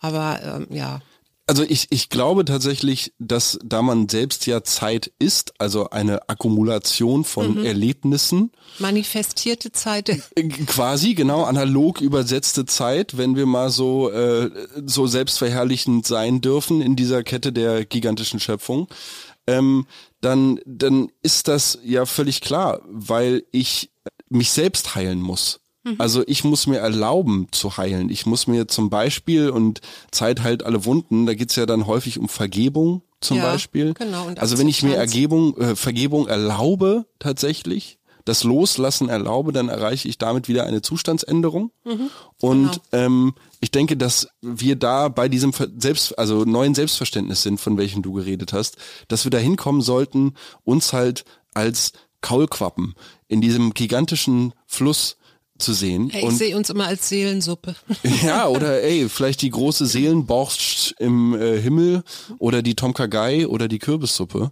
Aber 0.00 0.40
ähm, 0.42 0.66
ja. 0.70 1.00
Also 1.46 1.64
ich, 1.64 1.88
ich 1.90 2.08
glaube 2.08 2.44
tatsächlich, 2.44 3.12
dass 3.18 3.58
da 3.64 3.82
man 3.82 4.08
selbst 4.08 4.46
ja 4.46 4.62
Zeit 4.62 5.12
ist, 5.18 5.54
also 5.58 5.90
eine 5.90 6.28
Akkumulation 6.28 7.24
von 7.24 7.58
mhm. 7.58 7.64
Erlebnissen. 7.64 8.52
Manifestierte 8.78 9.72
Zeit. 9.72 10.08
Äh, 10.08 10.48
quasi, 10.66 11.14
genau, 11.14 11.42
analog 11.42 12.00
übersetzte 12.00 12.64
Zeit, 12.64 13.18
wenn 13.18 13.34
wir 13.34 13.46
mal 13.46 13.70
so, 13.70 14.10
äh, 14.10 14.50
so 14.86 15.06
selbstverherrlichend 15.08 16.06
sein 16.06 16.40
dürfen 16.40 16.80
in 16.80 16.94
dieser 16.94 17.24
Kette 17.24 17.52
der 17.52 17.84
gigantischen 17.84 18.38
Schöpfung. 18.38 18.88
Ähm, 19.48 19.86
dann, 20.20 20.60
dann 20.64 21.10
ist 21.22 21.48
das 21.48 21.78
ja 21.84 22.06
völlig 22.06 22.40
klar, 22.40 22.80
weil 22.84 23.42
ich 23.50 23.90
mich 24.28 24.52
selbst 24.52 24.94
heilen 24.94 25.20
muss. 25.20 25.61
Mhm. 25.84 25.96
Also 25.98 26.22
ich 26.26 26.44
muss 26.44 26.66
mir 26.66 26.78
erlauben 26.78 27.48
zu 27.50 27.76
heilen. 27.76 28.08
Ich 28.08 28.26
muss 28.26 28.46
mir 28.46 28.68
zum 28.68 28.90
Beispiel, 28.90 29.50
und 29.50 29.80
Zeit 30.10 30.42
heilt 30.42 30.62
alle 30.62 30.84
Wunden, 30.84 31.26
da 31.26 31.34
geht's 31.34 31.56
ja 31.56 31.66
dann 31.66 31.86
häufig 31.86 32.18
um 32.18 32.28
Vergebung 32.28 33.02
zum 33.20 33.38
ja, 33.38 33.44
Beispiel. 33.44 33.94
Genau, 33.94 34.26
und 34.26 34.40
also 34.40 34.58
wenn 34.58 34.68
ich 34.68 34.82
mir 34.82 34.96
Ergebung, 34.96 35.56
äh, 35.58 35.76
Vergebung 35.76 36.28
erlaube 36.28 37.06
tatsächlich, 37.18 37.98
das 38.24 38.44
Loslassen 38.44 39.08
erlaube, 39.08 39.52
dann 39.52 39.68
erreiche 39.68 40.08
ich 40.08 40.18
damit 40.18 40.48
wieder 40.48 40.64
eine 40.64 40.82
Zustandsänderung. 40.82 41.72
Mhm, 41.84 42.10
und 42.40 42.70
genau. 42.70 43.04
ähm, 43.04 43.34
ich 43.60 43.70
denke, 43.70 43.96
dass 43.96 44.28
wir 44.40 44.76
da 44.76 45.08
bei 45.08 45.28
diesem 45.28 45.52
Selbst, 45.78 46.18
also 46.18 46.44
neuen 46.44 46.74
Selbstverständnis 46.74 47.42
sind, 47.42 47.60
von 47.60 47.76
welchem 47.76 48.02
du 48.02 48.12
geredet 48.12 48.52
hast, 48.52 48.76
dass 49.08 49.24
wir 49.24 49.30
da 49.30 49.38
hinkommen 49.38 49.82
sollten, 49.82 50.34
uns 50.64 50.92
halt 50.92 51.24
als 51.54 51.92
Kaulquappen 52.20 52.94
in 53.26 53.40
diesem 53.40 53.74
gigantischen 53.74 54.54
Fluss 54.66 55.16
zu 55.62 55.72
sehen. 55.72 56.10
Hey, 56.10 56.28
ich 56.28 56.36
sehe 56.36 56.56
uns 56.56 56.68
immer 56.70 56.86
als 56.86 57.08
Seelensuppe. 57.08 57.74
Ja, 58.22 58.48
oder 58.48 58.82
ey, 58.82 59.08
vielleicht 59.08 59.42
die 59.42 59.50
große 59.50 59.86
Seelenborscht 59.86 60.94
im 60.98 61.34
äh, 61.34 61.60
Himmel 61.60 62.02
oder 62.38 62.62
die 62.62 62.74
Tom 62.74 62.94
Kagai 62.94 63.46
oder 63.46 63.68
die 63.68 63.78
Kürbissuppe. 63.78 64.50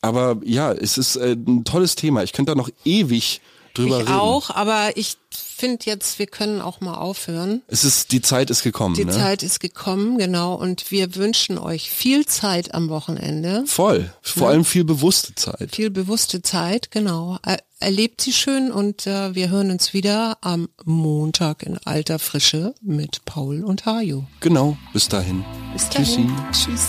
Aber 0.00 0.40
ja, 0.44 0.72
es 0.72 0.98
ist 0.98 1.16
äh, 1.16 1.32
ein 1.32 1.64
tolles 1.64 1.94
Thema. 1.94 2.22
Ich 2.22 2.32
könnte 2.32 2.52
da 2.52 2.56
noch 2.56 2.70
ewig 2.84 3.40
drüber 3.74 4.00
ich 4.00 4.08
reden. 4.08 4.18
auch, 4.18 4.50
aber 4.50 4.96
ich 4.96 5.16
finde 5.30 5.84
jetzt, 5.84 6.18
wir 6.18 6.26
können 6.26 6.60
auch 6.60 6.80
mal 6.80 6.94
aufhören. 6.94 7.62
Es 7.68 7.84
ist, 7.84 8.12
die 8.12 8.22
Zeit 8.22 8.50
ist 8.50 8.62
gekommen. 8.62 8.94
Die 8.94 9.04
ne? 9.04 9.12
Zeit 9.12 9.42
ist 9.42 9.60
gekommen, 9.60 10.18
genau. 10.18 10.54
Und 10.54 10.90
wir 10.90 11.14
wünschen 11.14 11.58
euch 11.58 11.90
viel 11.90 12.26
Zeit 12.26 12.74
am 12.74 12.88
Wochenende. 12.88 13.64
Voll. 13.66 14.12
Vor 14.22 14.48
allem 14.48 14.64
viel 14.64 14.84
bewusste 14.84 15.34
Zeit. 15.34 15.74
Viel 15.74 15.90
bewusste 15.90 16.42
Zeit, 16.42 16.90
genau. 16.90 17.38
Er, 17.42 17.58
erlebt 17.78 18.20
sie 18.20 18.32
schön 18.32 18.70
und 18.70 19.06
äh, 19.06 19.34
wir 19.34 19.50
hören 19.50 19.70
uns 19.70 19.92
wieder 19.92 20.38
am 20.40 20.68
Montag 20.84 21.62
in 21.62 21.78
alter 21.84 22.18
Frische 22.18 22.74
mit 22.80 23.24
Paul 23.24 23.64
und 23.64 23.86
Hajo. 23.86 24.24
Genau. 24.40 24.76
Bis 24.92 25.08
dahin. 25.08 25.44
Bis 25.72 25.88
dahin. 25.88 26.34
Tschüss. 26.52 26.88